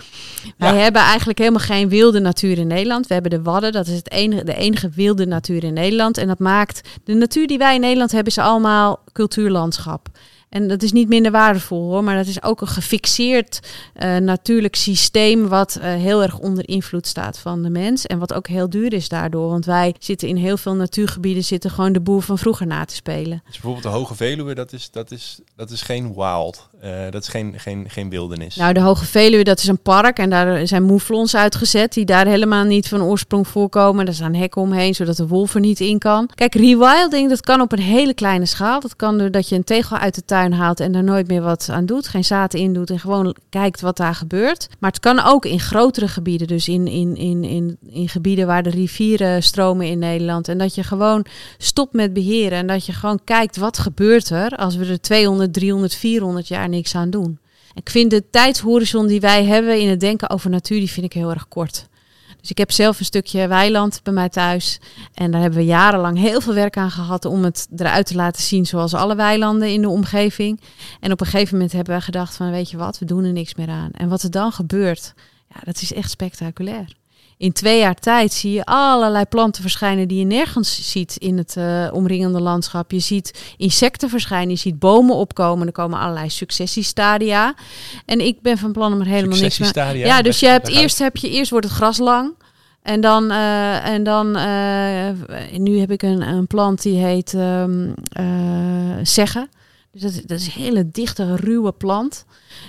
Ja. 0.42 0.50
Wij 0.56 0.76
hebben 0.76 1.02
eigenlijk 1.02 1.38
helemaal 1.38 1.60
geen 1.60 1.88
wilde 1.88 2.20
natuur 2.20 2.58
in 2.58 2.66
Nederland. 2.66 3.06
We 3.06 3.14
hebben 3.14 3.30
de 3.30 3.42
Wadden, 3.42 3.72
dat 3.72 3.86
is 3.86 3.96
het 3.96 4.10
enige, 4.10 4.44
de 4.44 4.54
enige 4.54 4.88
wilde 4.88 5.26
natuur 5.26 5.64
in 5.64 5.74
Nederland. 5.74 6.18
En 6.18 6.26
dat 6.26 6.38
maakt, 6.38 6.88
de 7.04 7.14
natuur 7.14 7.46
die 7.46 7.58
wij 7.58 7.74
in 7.74 7.80
Nederland 7.80 8.12
hebben, 8.12 8.32
is 8.32 8.38
allemaal 8.38 9.00
cultuurlandschap. 9.12 10.08
En 10.48 10.68
dat 10.68 10.82
is 10.82 10.92
niet 10.92 11.08
minder 11.08 11.32
waardevol 11.32 11.90
hoor, 11.90 12.04
maar 12.04 12.16
dat 12.16 12.26
is 12.26 12.42
ook 12.42 12.60
een 12.60 12.66
gefixeerd 12.66 13.60
uh, 13.96 14.16
natuurlijk 14.16 14.76
systeem 14.76 15.48
wat 15.48 15.78
uh, 15.78 15.84
heel 15.84 16.22
erg 16.22 16.38
onder 16.38 16.68
invloed 16.68 17.06
staat 17.06 17.38
van 17.38 17.62
de 17.62 17.70
mens. 17.70 18.06
En 18.06 18.18
wat 18.18 18.34
ook 18.34 18.46
heel 18.46 18.70
duur 18.70 18.92
is 18.92 19.08
daardoor. 19.08 19.48
Want 19.48 19.64
wij 19.64 19.94
zitten 19.98 20.28
in 20.28 20.36
heel 20.36 20.56
veel 20.56 20.74
natuurgebieden 20.74 21.44
zitten 21.44 21.70
gewoon 21.70 21.92
de 21.92 22.00
boer 22.00 22.22
van 22.22 22.38
vroeger 22.38 22.66
na 22.66 22.84
te 22.84 22.94
spelen. 22.94 23.42
Dus 23.44 23.52
bijvoorbeeld 23.52 23.82
de 23.82 23.88
Hoge 23.88 24.14
Veluwe, 24.14 24.54
dat 24.54 24.72
is, 24.72 24.90
dat 24.90 25.10
is, 25.10 25.40
dat 25.56 25.70
is 25.70 25.82
geen 25.82 26.14
wild. 26.14 26.68
Uh, 26.84 27.10
dat 27.10 27.22
is 27.22 27.28
geen, 27.28 27.54
geen, 27.56 27.84
geen 27.88 28.10
wildernis. 28.10 28.56
Nou, 28.56 28.72
de 28.72 28.80
Hoge 28.80 29.04
Veluwe, 29.04 29.44
dat 29.44 29.58
is 29.58 29.66
een 29.66 29.82
park 29.82 30.18
en 30.18 30.30
daar 30.30 30.66
zijn 30.66 30.82
moeflons 30.82 31.36
uitgezet 31.36 31.92
die 31.92 32.04
daar 32.04 32.26
helemaal 32.26 32.64
niet 32.64 32.88
van 32.88 33.02
oorsprong 33.02 33.48
voorkomen. 33.48 34.04
Daar 34.04 34.14
staan 34.14 34.34
hekken 34.34 34.62
omheen, 34.62 34.94
zodat 34.94 35.16
de 35.16 35.26
wolf 35.26 35.54
er 35.54 35.60
niet 35.60 35.80
in 35.80 35.98
kan. 35.98 36.30
Kijk, 36.34 36.54
rewilding, 36.54 37.28
dat 37.28 37.40
kan 37.40 37.60
op 37.60 37.72
een 37.72 37.78
hele 37.78 38.14
kleine 38.14 38.46
schaal. 38.46 38.80
Dat 38.80 38.96
kan 38.96 39.18
doordat 39.18 39.48
je 39.48 39.54
een 39.54 39.64
tegel 39.64 39.96
uit 39.96 40.14
de 40.14 40.24
tuin 40.24 40.52
haalt 40.52 40.80
en 40.80 40.94
er 40.94 41.04
nooit 41.04 41.28
meer 41.28 41.42
wat 41.42 41.68
aan 41.70 41.86
doet, 41.86 42.08
geen 42.08 42.24
zaten 42.24 42.58
in 42.58 42.72
doet 42.72 42.90
en 42.90 42.98
gewoon 42.98 43.36
kijkt 43.50 43.80
wat 43.80 43.96
daar 43.96 44.14
gebeurt. 44.14 44.68
Maar 44.78 44.90
het 44.90 45.00
kan 45.00 45.20
ook 45.20 45.44
in 45.44 45.60
grotere 45.60 46.08
gebieden, 46.08 46.46
dus 46.46 46.68
in, 46.68 46.86
in, 46.86 47.16
in, 47.16 47.44
in, 47.44 47.78
in 47.90 48.08
gebieden 48.08 48.46
waar 48.46 48.62
de 48.62 48.70
rivieren 48.70 49.42
stromen 49.42 49.86
in 49.86 49.98
Nederland. 49.98 50.48
En 50.48 50.58
dat 50.58 50.74
je 50.74 50.82
gewoon 50.82 51.24
stopt 51.58 51.92
met 51.92 52.12
beheren 52.12 52.58
en 52.58 52.66
dat 52.66 52.86
je 52.86 52.92
gewoon 52.92 53.20
kijkt 53.24 53.56
wat 53.56 53.78
gebeurt 53.78 54.30
er 54.30 54.50
als 54.50 54.76
we 54.76 54.86
er 54.86 55.00
200, 55.00 55.52
300, 55.52 55.94
400 55.94 56.48
jaar 56.48 56.67
niks 56.68 56.94
aan 56.94 57.10
doen. 57.10 57.38
Ik 57.74 57.90
vind 57.90 58.10
de 58.10 58.30
tijdshorizon 58.30 59.06
die 59.06 59.20
wij 59.20 59.44
hebben 59.44 59.80
in 59.80 59.88
het 59.88 60.00
denken 60.00 60.30
over 60.30 60.50
natuur, 60.50 60.78
die 60.78 60.90
vind 60.90 61.06
ik 61.06 61.12
heel 61.12 61.30
erg 61.30 61.48
kort. 61.48 61.88
Dus 62.40 62.50
ik 62.50 62.58
heb 62.58 62.72
zelf 62.72 62.98
een 62.98 63.04
stukje 63.04 63.48
weiland 63.48 64.00
bij 64.02 64.12
mij 64.12 64.28
thuis. 64.28 64.80
En 65.14 65.30
daar 65.30 65.40
hebben 65.40 65.58
we 65.58 65.64
jarenlang 65.64 66.18
heel 66.18 66.40
veel 66.40 66.54
werk 66.54 66.76
aan 66.76 66.90
gehad 66.90 67.24
om 67.24 67.44
het 67.44 67.68
eruit 67.76 68.06
te 68.06 68.14
laten 68.14 68.42
zien 68.42 68.66
zoals 68.66 68.94
alle 68.94 69.14
weilanden 69.14 69.68
in 69.72 69.82
de 69.82 69.88
omgeving. 69.88 70.60
En 71.00 71.12
op 71.12 71.20
een 71.20 71.26
gegeven 71.26 71.54
moment 71.54 71.72
hebben 71.72 71.94
we 71.94 72.00
gedacht 72.00 72.36
van 72.36 72.50
weet 72.50 72.70
je 72.70 72.76
wat, 72.76 72.98
we 72.98 73.04
doen 73.04 73.24
er 73.24 73.32
niks 73.32 73.54
meer 73.54 73.68
aan. 73.68 73.90
En 73.92 74.08
wat 74.08 74.22
er 74.22 74.30
dan 74.30 74.52
gebeurt, 74.52 75.14
ja, 75.48 75.60
dat 75.64 75.82
is 75.82 75.92
echt 75.92 76.10
spectaculair. 76.10 76.97
In 77.38 77.52
twee 77.52 77.78
jaar 77.78 77.94
tijd 77.94 78.32
zie 78.32 78.52
je 78.52 78.64
allerlei 78.64 79.24
planten 79.24 79.62
verschijnen 79.62 80.08
die 80.08 80.18
je 80.18 80.24
nergens 80.24 80.90
ziet 80.90 81.16
in 81.16 81.38
het 81.38 81.54
uh, 81.58 81.88
omringende 81.92 82.40
landschap. 82.40 82.90
Je 82.90 82.98
ziet 82.98 83.54
insecten 83.56 84.08
verschijnen, 84.08 84.50
je 84.50 84.56
ziet 84.56 84.78
bomen 84.78 85.14
opkomen. 85.14 85.66
Er 85.66 85.72
komen 85.72 85.98
allerlei 85.98 86.30
successiestadia. 86.30 87.54
En 88.04 88.20
ik 88.20 88.42
ben 88.42 88.58
van 88.58 88.72
plan 88.72 88.92
om 88.92 89.00
er 89.00 89.06
helemaal 89.06 89.38
niks 89.38 89.58
meer. 89.58 89.96
Ja, 89.96 90.22
dus 90.22 90.40
je 90.40 90.46
hebt 90.46 90.68
eerst, 90.68 90.98
heb 90.98 91.16
je, 91.16 91.30
eerst 91.30 91.50
wordt 91.50 91.66
het 91.66 91.74
gras 91.74 91.98
lang. 91.98 92.34
En 92.82 93.00
dan, 93.00 93.32
uh, 93.32 93.86
en 93.86 94.02
dan 94.02 94.36
uh, 94.36 95.08
nu 95.58 95.78
heb 95.78 95.90
ik 95.90 96.02
een, 96.02 96.22
een 96.22 96.46
plant 96.46 96.82
die 96.82 96.96
heet 96.96 97.32
um, 97.32 97.94
zeggen. 99.02 99.48
Dus 99.92 100.02
dat, 100.02 100.22
dat 100.26 100.38
is 100.40 100.46
een 100.46 100.62
hele 100.62 100.90
dichte, 100.90 101.36
ruwe 101.36 101.72
plant. 101.72 102.24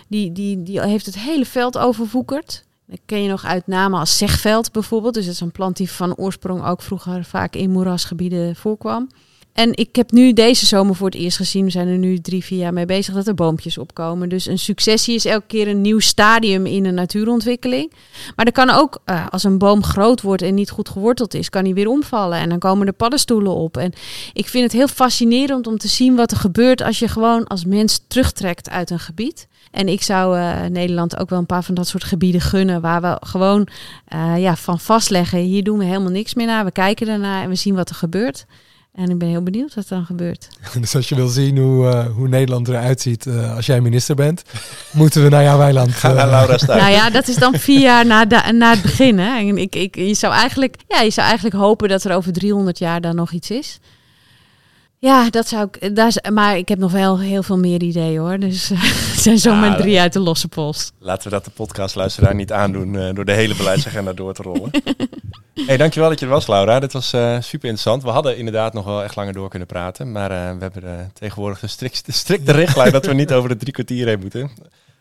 Die, 0.08 0.32
die, 0.32 0.64
die 0.64 0.82
heeft 0.82 1.06
het 1.06 1.20
hele 1.20 1.46
veld 1.46 1.78
overwoekerd. 1.78 2.68
Dat 2.90 3.00
ken 3.06 3.24
je 3.24 3.30
nog 3.30 3.46
uit 3.46 3.68
namen 3.68 4.00
als 4.00 4.18
zegveld 4.18 4.72
bijvoorbeeld. 4.72 5.14
Dus 5.14 5.26
dat 5.26 5.34
is 5.34 5.42
een 5.42 5.52
plant 5.52 5.78
die 5.78 5.92
van 5.92 6.16
oorsprong 6.16 6.66
ook 6.66 6.82
vroeger 6.82 7.24
vaak 7.24 7.56
in 7.56 7.70
moerasgebieden 7.70 8.56
voorkwam. 8.56 9.10
En 9.54 9.78
ik 9.78 9.96
heb 9.96 10.12
nu 10.12 10.34
deze 10.34 10.66
zomer 10.66 10.96
voor 10.96 11.10
het 11.10 11.20
eerst 11.20 11.38
gezien, 11.38 11.66
we 11.66 11.72
zijn 11.72 11.88
er 11.88 11.98
nu 11.98 12.22
drie, 12.22 12.44
vier 12.44 12.60
jaar 12.60 12.74
mee 12.74 12.86
bezig, 12.86 13.14
dat 13.14 13.28
er 13.28 13.34
boompjes 13.34 13.78
opkomen. 13.78 14.30
Dus 14.30 14.46
een 14.46 14.60
successie 14.60 15.16
is 15.16 15.26
elke 15.26 15.48
keer 15.48 15.68
een 15.68 15.82
nieuw 15.82 16.00
stadium 16.00 16.66
in 16.66 16.86
een 16.86 16.94
natuurontwikkeling. 16.94 17.94
Maar 18.36 18.46
er 18.46 18.52
kan 18.52 18.70
ook, 18.70 19.02
uh, 19.06 19.28
als 19.30 19.44
een 19.44 19.58
boom 19.58 19.84
groot 19.84 20.22
wordt 20.22 20.42
en 20.42 20.54
niet 20.54 20.70
goed 20.70 20.90
geworteld 20.90 21.34
is, 21.34 21.50
kan 21.50 21.64
hij 21.64 21.74
weer 21.74 21.88
omvallen. 21.88 22.38
En 22.38 22.50
dan 22.50 22.60
komen 22.60 22.88
er 22.88 22.94
paddenstoelen 22.94 23.54
op. 23.54 23.78
En 23.78 23.94
ik 24.34 24.48
vind 24.48 24.64
het 24.64 24.74
heel 24.74 24.88
fascinerend 24.88 25.68
om 25.68 25.78
te 25.78 25.88
zien 25.88 26.16
wat 26.16 26.32
er 26.32 26.38
gebeurt 26.38 26.82
als 26.82 27.00
je 27.00 27.08
gewoon 27.08 27.48
als 27.48 27.66
mens 27.66 28.02
terugtrekt 28.08 28.70
uit 28.70 28.90
een 28.90 29.00
gebied. 29.00 29.48
En 29.72 29.88
ik 29.88 30.02
zou 30.02 30.38
uh, 30.38 30.66
Nederland 30.66 31.18
ook 31.18 31.30
wel 31.30 31.40
een 31.40 31.46
paar 31.46 31.64
van 31.64 31.76
dat 31.76 31.88
soort 31.88 32.04
gebieden 32.04 32.42
gunnen. 32.42 32.82
Waar 32.82 33.02
we 33.02 33.18
gewoon 33.20 33.68
uh, 34.14 34.34
ja, 34.38 34.56
van 34.56 34.80
vastleggen. 34.80 35.40
Hier 35.40 35.64
doen 35.64 35.78
we 35.78 35.86
helemaal 35.86 36.12
niks 36.12 36.34
meer 36.34 36.46
naar. 36.46 36.66
We 36.66 36.72
kijken 36.72 37.08
ernaar 37.08 37.44
en 37.44 37.50
we 37.50 37.56
zien 37.56 37.76
wat 37.76 37.90
er 37.90 37.96
gebeurt. 37.96 38.46
En 38.94 39.10
ik 39.10 39.18
ben 39.18 39.28
heel 39.28 39.44
benieuwd 39.44 39.74
wat 39.76 39.84
er 39.84 39.96
dan 39.96 40.06
gebeurt. 40.06 40.48
Dus 40.80 40.96
als 40.96 41.10
je 41.10 41.16
wil 41.16 41.28
zien 41.28 41.58
hoe, 41.58 41.86
uh, 41.86 42.06
hoe 42.06 42.28
Nederland 42.28 42.68
eruit 42.68 43.02
ziet 43.02 43.26
uh, 43.26 43.56
als 43.56 43.66
jij 43.66 43.82
minister 43.82 44.16
bent, 44.16 44.44
moeten 44.92 45.24
we 45.24 45.30
naar 45.30 45.44
jouw 45.44 45.58
weiland. 45.58 45.92
Ga 45.92 46.14
naar 46.14 46.30
Laura 46.30 46.58
staan. 46.58 46.78
nou 46.78 46.92
ja, 46.92 47.10
dat 47.10 47.28
is 47.28 47.36
dan 47.36 47.54
vier 47.54 47.80
jaar 47.80 48.06
na, 48.06 48.26
de, 48.26 48.52
na 48.54 48.70
het 48.70 48.82
begin. 48.82 49.20
Hè. 49.20 49.38
En 49.38 49.58
ik, 49.58 49.76
ik, 49.76 49.96
je, 49.96 50.14
zou 50.14 50.34
eigenlijk, 50.34 50.76
ja, 50.88 51.02
je 51.02 51.10
zou 51.10 51.28
eigenlijk 51.28 51.56
hopen 51.56 51.90
dat 51.90 52.04
er 52.04 52.16
over 52.16 52.34
300 52.34 52.80
jaar 52.80 53.02
dan 53.02 53.16
nog 53.16 53.32
iets 53.32 53.50
is. 53.50 53.80
Ja, 55.02 55.30
dat 55.30 55.48
zou 55.48 55.68
ik. 55.72 55.96
Daar, 55.96 56.32
maar 56.34 56.58
ik 56.58 56.70
heb 56.70 56.80
nog 56.80 56.92
wel 56.92 57.20
heel 57.20 57.44
veel 57.44 57.58
meer 57.58 57.82
ideeën 57.82 58.20
hoor. 58.20 58.40
Dus 58.40 58.70
het 59.12 59.20
zijn 59.20 59.38
zomaar 59.38 59.70
ja, 59.70 59.76
drie 59.76 60.00
uit 60.00 60.14
de 60.14 60.20
losse 60.20 60.48
post. 60.48 60.92
Laten 60.98 61.24
we 61.24 61.30
dat 61.30 61.46
de 61.46 61.52
podcastluisteraar 61.52 62.36
niet 62.36 62.52
aandoen 62.52 62.94
uh, 62.94 63.14
door 63.14 63.26
de 63.26 63.32
hele 63.32 63.56
beleidsagenda 63.56 64.14
door 64.14 64.34
te 64.34 64.42
rollen. 64.42 64.72
hey, 65.68 65.78
dankjewel 65.78 66.10
dat 66.10 66.20
je 66.20 66.26
er 66.26 66.32
was, 66.32 66.48
Laura. 66.48 66.80
Dit 66.80 66.94
was 66.94 67.14
uh, 67.14 67.22
super 67.22 67.70
interessant. 67.70 68.04
We 68.04 68.10
hadden 68.10 68.38
inderdaad 68.38 68.74
nog 68.74 68.86
wel 68.86 69.04
echt 69.04 69.16
langer 69.16 69.34
door 69.34 69.50
kunnen 69.50 69.68
praten. 69.68 70.12
Maar 70.12 70.32
uh, 70.32 70.38
we 70.38 70.58
hebben 70.60 71.12
tegenwoordig 71.14 71.60
de 71.60 71.68
strikte, 71.68 72.12
strikte 72.12 72.52
richtlijn 72.52 72.92
dat 72.92 73.06
we 73.06 73.14
niet 73.14 73.34
over 73.34 73.50
de 73.50 73.58
drie 73.58 73.74
kwartier 73.74 74.08
heen 74.08 74.20
moeten. 74.20 74.52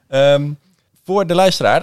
Um, 0.08 0.58
voor 1.04 1.26
de 1.26 1.34
luisteraar. 1.34 1.82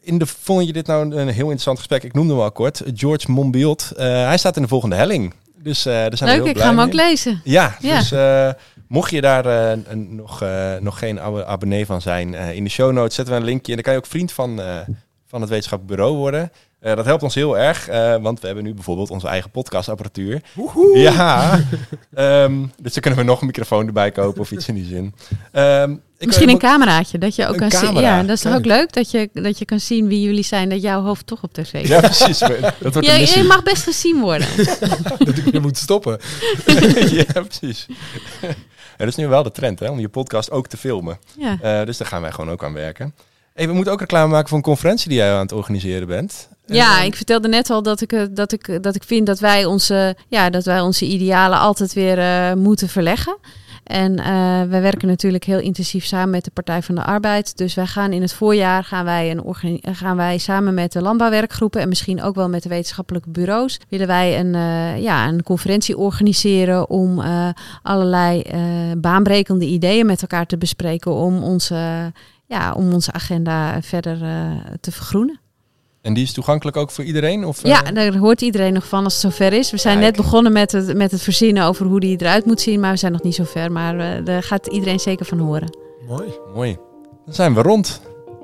in 0.00 0.18
de, 0.18 0.26
vond 0.26 0.66
je 0.66 0.72
dit 0.72 0.86
nou 0.86 1.16
een 1.16 1.28
heel 1.28 1.42
interessant 1.42 1.78
gesprek? 1.78 2.02
Ik 2.02 2.14
noemde 2.14 2.32
hem 2.32 2.42
al 2.42 2.52
kort. 2.52 2.82
George 2.94 3.30
Monbiot. 3.30 3.92
hij 3.96 4.38
staat 4.38 4.56
in 4.56 4.62
de 4.62 4.68
volgende 4.68 4.96
helling. 4.96 5.34
Dus 5.62 5.86
uh, 5.86 5.92
daar 5.92 6.16
zijn 6.16 6.30
Leuk, 6.30 6.38
we 6.38 6.44
heel 6.44 6.56
ik 6.56 6.60
ga 6.60 6.68
hem 6.68 6.80
ook 6.80 6.92
lezen. 6.92 7.40
Ja, 7.44 7.76
ja. 7.80 7.98
dus 7.98 8.12
uh, 8.12 8.50
mocht 8.88 9.10
je 9.10 9.20
daar 9.20 9.46
uh, 9.46 9.84
nog, 9.94 10.44
nog 10.80 10.98
geen 10.98 11.20
abonnee 11.20 11.86
van 11.86 12.00
zijn, 12.00 12.34
in 12.34 12.64
de 12.64 12.70
show 12.70 12.92
notes 12.92 13.14
zetten 13.14 13.34
we 13.34 13.40
een 13.40 13.46
linkje. 13.46 13.68
En 13.68 13.74
dan 13.74 13.84
kan 13.84 13.92
je 13.92 13.98
ook 13.98 14.06
vriend 14.06 14.32
van, 14.32 14.60
van 15.26 15.40
het 15.40 15.50
wetenschappelijk 15.50 15.96
bureau 15.96 16.16
worden. 16.16 16.52
dat 16.80 17.04
helpt 17.04 17.22
ons 17.22 17.34
heel 17.34 17.58
erg, 17.58 17.86
want 18.20 18.40
we 18.40 18.46
hebben 18.46 18.64
nu 18.64 18.74
bijvoorbeeld 18.74 19.10
onze 19.10 19.28
eigen 19.28 19.50
podcastapparatuur. 19.50 20.42
Woehoe. 20.54 20.98
Ja, 20.98 21.60
um, 22.14 22.72
dus 22.82 22.92
dan 22.92 23.02
kunnen 23.02 23.20
we 23.20 23.24
nog 23.26 23.40
een 23.40 23.46
microfoon 23.46 23.86
erbij 23.86 24.10
kopen 24.10 24.40
of 24.40 24.50
iets 24.50 24.68
in 24.68 24.74
die 24.74 24.86
zin. 24.86 25.14
Um, 25.52 26.02
Misschien 26.26 26.48
een 26.48 26.58
cameraatje, 26.58 27.18
dat 27.18 27.34
je 27.34 27.46
ook 27.46 27.56
kan 27.56 27.70
zien. 27.70 27.94
Ja, 27.94 28.22
dat 28.22 28.36
is 28.36 28.40
toch 28.40 28.54
ook 28.54 28.64
leuk 28.64 28.92
dat 28.92 29.10
je, 29.10 29.28
dat 29.32 29.58
je 29.58 29.64
kan 29.64 29.80
zien 29.80 30.08
wie 30.08 30.20
jullie 30.20 30.44
zijn, 30.44 30.68
dat 30.68 30.82
jouw 30.82 31.02
hoofd 31.02 31.26
toch 31.26 31.42
op 31.42 31.52
tv 31.52 31.72
is. 31.72 31.88
Ja, 31.88 32.00
precies. 32.10 32.38
Dat 32.38 32.92
wordt 32.92 33.04
ja, 33.06 33.14
je 33.14 33.44
mag 33.48 33.62
best 33.62 33.82
gezien 33.82 34.20
worden. 34.20 34.48
dat 35.18 35.36
ik 35.36 35.52
je 35.52 35.60
moet 35.60 35.76
stoppen. 35.76 36.18
ja, 37.24 37.24
precies. 37.32 37.86
Dat 38.96 39.08
is 39.08 39.16
nu 39.16 39.28
wel 39.28 39.42
de 39.42 39.50
trend, 39.50 39.80
hè, 39.80 39.90
om 39.90 40.00
je 40.00 40.08
podcast 40.08 40.50
ook 40.50 40.66
te 40.66 40.76
filmen. 40.76 41.18
Ja. 41.38 41.58
Uh, 41.80 41.86
dus 41.86 41.96
daar 41.96 42.08
gaan 42.08 42.22
wij 42.22 42.32
gewoon 42.32 42.50
ook 42.50 42.64
aan 42.64 42.72
werken. 42.72 43.14
Hey, 43.54 43.66
we 43.66 43.72
moeten 43.72 43.92
ook 43.92 44.00
reclame 44.00 44.30
maken 44.32 44.48
voor 44.48 44.56
een 44.56 44.64
conferentie 44.64 45.08
die 45.08 45.18
jij 45.18 45.32
aan 45.32 45.40
het 45.40 45.52
organiseren 45.52 46.06
bent. 46.06 46.48
Ja, 46.66 47.02
ik 47.02 47.16
vertelde 47.16 47.48
net 47.48 47.70
al 47.70 47.82
dat 47.82 48.00
ik, 48.00 48.28
dat 48.36 48.52
ik, 48.52 48.82
dat 48.82 48.94
ik 48.94 49.04
vind 49.04 49.26
dat 49.26 49.38
wij 49.38 49.64
onze, 49.64 50.16
ja, 50.28 50.50
dat 50.50 50.64
wij 50.64 50.80
onze 50.80 51.04
idealen 51.04 51.58
altijd 51.58 51.92
weer 51.92 52.18
uh, 52.18 52.52
moeten 52.52 52.88
verleggen. 52.88 53.36
En 53.92 54.18
uh, 54.18 54.24
wij 54.70 54.82
werken 54.82 55.08
natuurlijk 55.08 55.44
heel 55.44 55.58
intensief 55.58 56.04
samen 56.04 56.30
met 56.30 56.44
de 56.44 56.50
Partij 56.50 56.82
van 56.82 56.94
de 56.94 57.04
Arbeid. 57.04 57.56
Dus 57.56 57.74
wij 57.74 57.86
gaan 57.86 58.12
in 58.12 58.22
het 58.22 58.32
voorjaar 58.32 58.84
gaan 58.84 59.04
wij, 59.04 59.38
gaan 59.82 60.16
wij 60.16 60.38
samen 60.38 60.74
met 60.74 60.92
de 60.92 61.02
landbouwwerkgroepen 61.02 61.80
en 61.80 61.88
misschien 61.88 62.22
ook 62.22 62.34
wel 62.34 62.48
met 62.48 62.62
de 62.62 62.68
wetenschappelijke 62.68 63.30
bureaus, 63.30 63.80
willen 63.88 64.06
wij 64.06 64.40
een, 64.40 64.54
uh, 64.54 65.02
ja, 65.02 65.28
een 65.28 65.42
conferentie 65.42 65.96
organiseren 65.96 66.90
om 66.90 67.18
uh, 67.18 67.48
allerlei 67.82 68.42
baanbrekende 68.96 69.66
ideeën 69.66 70.06
met 70.06 70.22
elkaar 70.22 70.46
te 70.46 70.58
bespreken 70.58 71.14
om 71.14 71.42
onze, 71.42 72.12
ja, 72.46 72.72
om 72.72 72.92
onze 72.92 73.12
agenda 73.12 73.82
verder 73.82 74.18
te 74.80 74.92
vergroenen. 74.92 75.41
En 76.02 76.14
die 76.14 76.22
is 76.22 76.32
toegankelijk 76.32 76.76
ook 76.76 76.90
voor 76.90 77.04
iedereen? 77.04 77.44
Of, 77.44 77.62
ja, 77.62 77.84
uh... 77.84 77.94
daar 77.94 78.16
hoort 78.16 78.40
iedereen 78.40 78.72
nog 78.72 78.86
van 78.86 79.04
als 79.04 79.12
het 79.12 79.22
zover 79.22 79.52
is. 79.52 79.70
We 79.70 79.76
zijn 79.76 79.98
net 79.98 80.16
begonnen 80.16 80.52
met 80.52 80.72
het, 80.72 80.96
met 80.96 81.10
het 81.10 81.22
verzinnen 81.22 81.64
over 81.64 81.86
hoe 81.86 82.00
die 82.00 82.20
eruit 82.20 82.44
moet 82.44 82.60
zien. 82.60 82.80
Maar 82.80 82.90
we 82.90 82.96
zijn 82.96 83.12
nog 83.12 83.22
niet 83.22 83.34
zo 83.34 83.44
ver. 83.44 83.72
Maar 83.72 83.96
uh, 83.96 84.24
daar 84.24 84.42
gaat 84.42 84.66
iedereen 84.66 85.00
zeker 85.00 85.26
van 85.26 85.38
horen. 85.38 85.76
Mooi. 86.08 86.28
Mooi. 86.54 86.76
Dan 87.24 87.34
zijn 87.34 87.54
we 87.54 87.62
rond. 87.62 88.00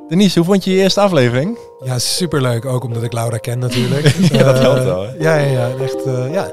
Denise, 0.08 0.38
hoe 0.38 0.48
vond 0.48 0.64
je 0.64 0.70
je 0.70 0.82
eerste 0.82 1.00
aflevering? 1.00 1.58
Ja, 1.84 1.98
superleuk. 1.98 2.64
Ook 2.64 2.84
omdat 2.84 3.02
ik 3.02 3.12
Laura 3.12 3.36
ken 3.36 3.58
natuurlijk. 3.58 4.06
ja, 4.32 4.42
dat 4.42 4.58
helpt 4.58 4.84
wel. 4.84 5.02
Hè? 5.02 5.12
Ja, 5.18 5.36
ja, 5.36 5.50
ja. 5.50 5.70
Echt, 5.82 6.06
uh, 6.06 6.32
ja. 6.32 6.52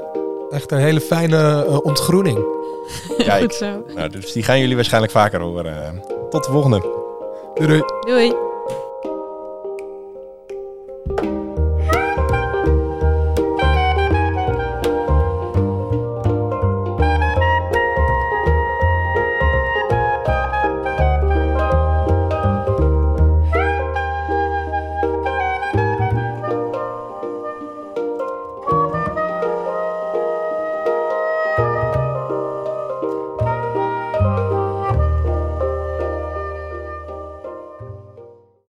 echt 0.50 0.70
een 0.70 0.78
hele 0.78 1.00
fijne 1.00 1.64
ontgroening. 1.82 2.38
Kijk, 3.18 3.42
Goed 3.52 3.54
zo. 3.54 3.84
Nou, 3.94 4.10
dus 4.10 4.32
die 4.32 4.42
gaan 4.42 4.60
jullie 4.60 4.74
waarschijnlijk 4.74 5.12
vaker 5.12 5.40
horen. 5.40 6.04
Tot 6.30 6.44
de 6.44 6.50
volgende. 6.50 6.80
Doei. 7.54 7.66
doei. 7.68 7.82
Doei. 8.00 8.45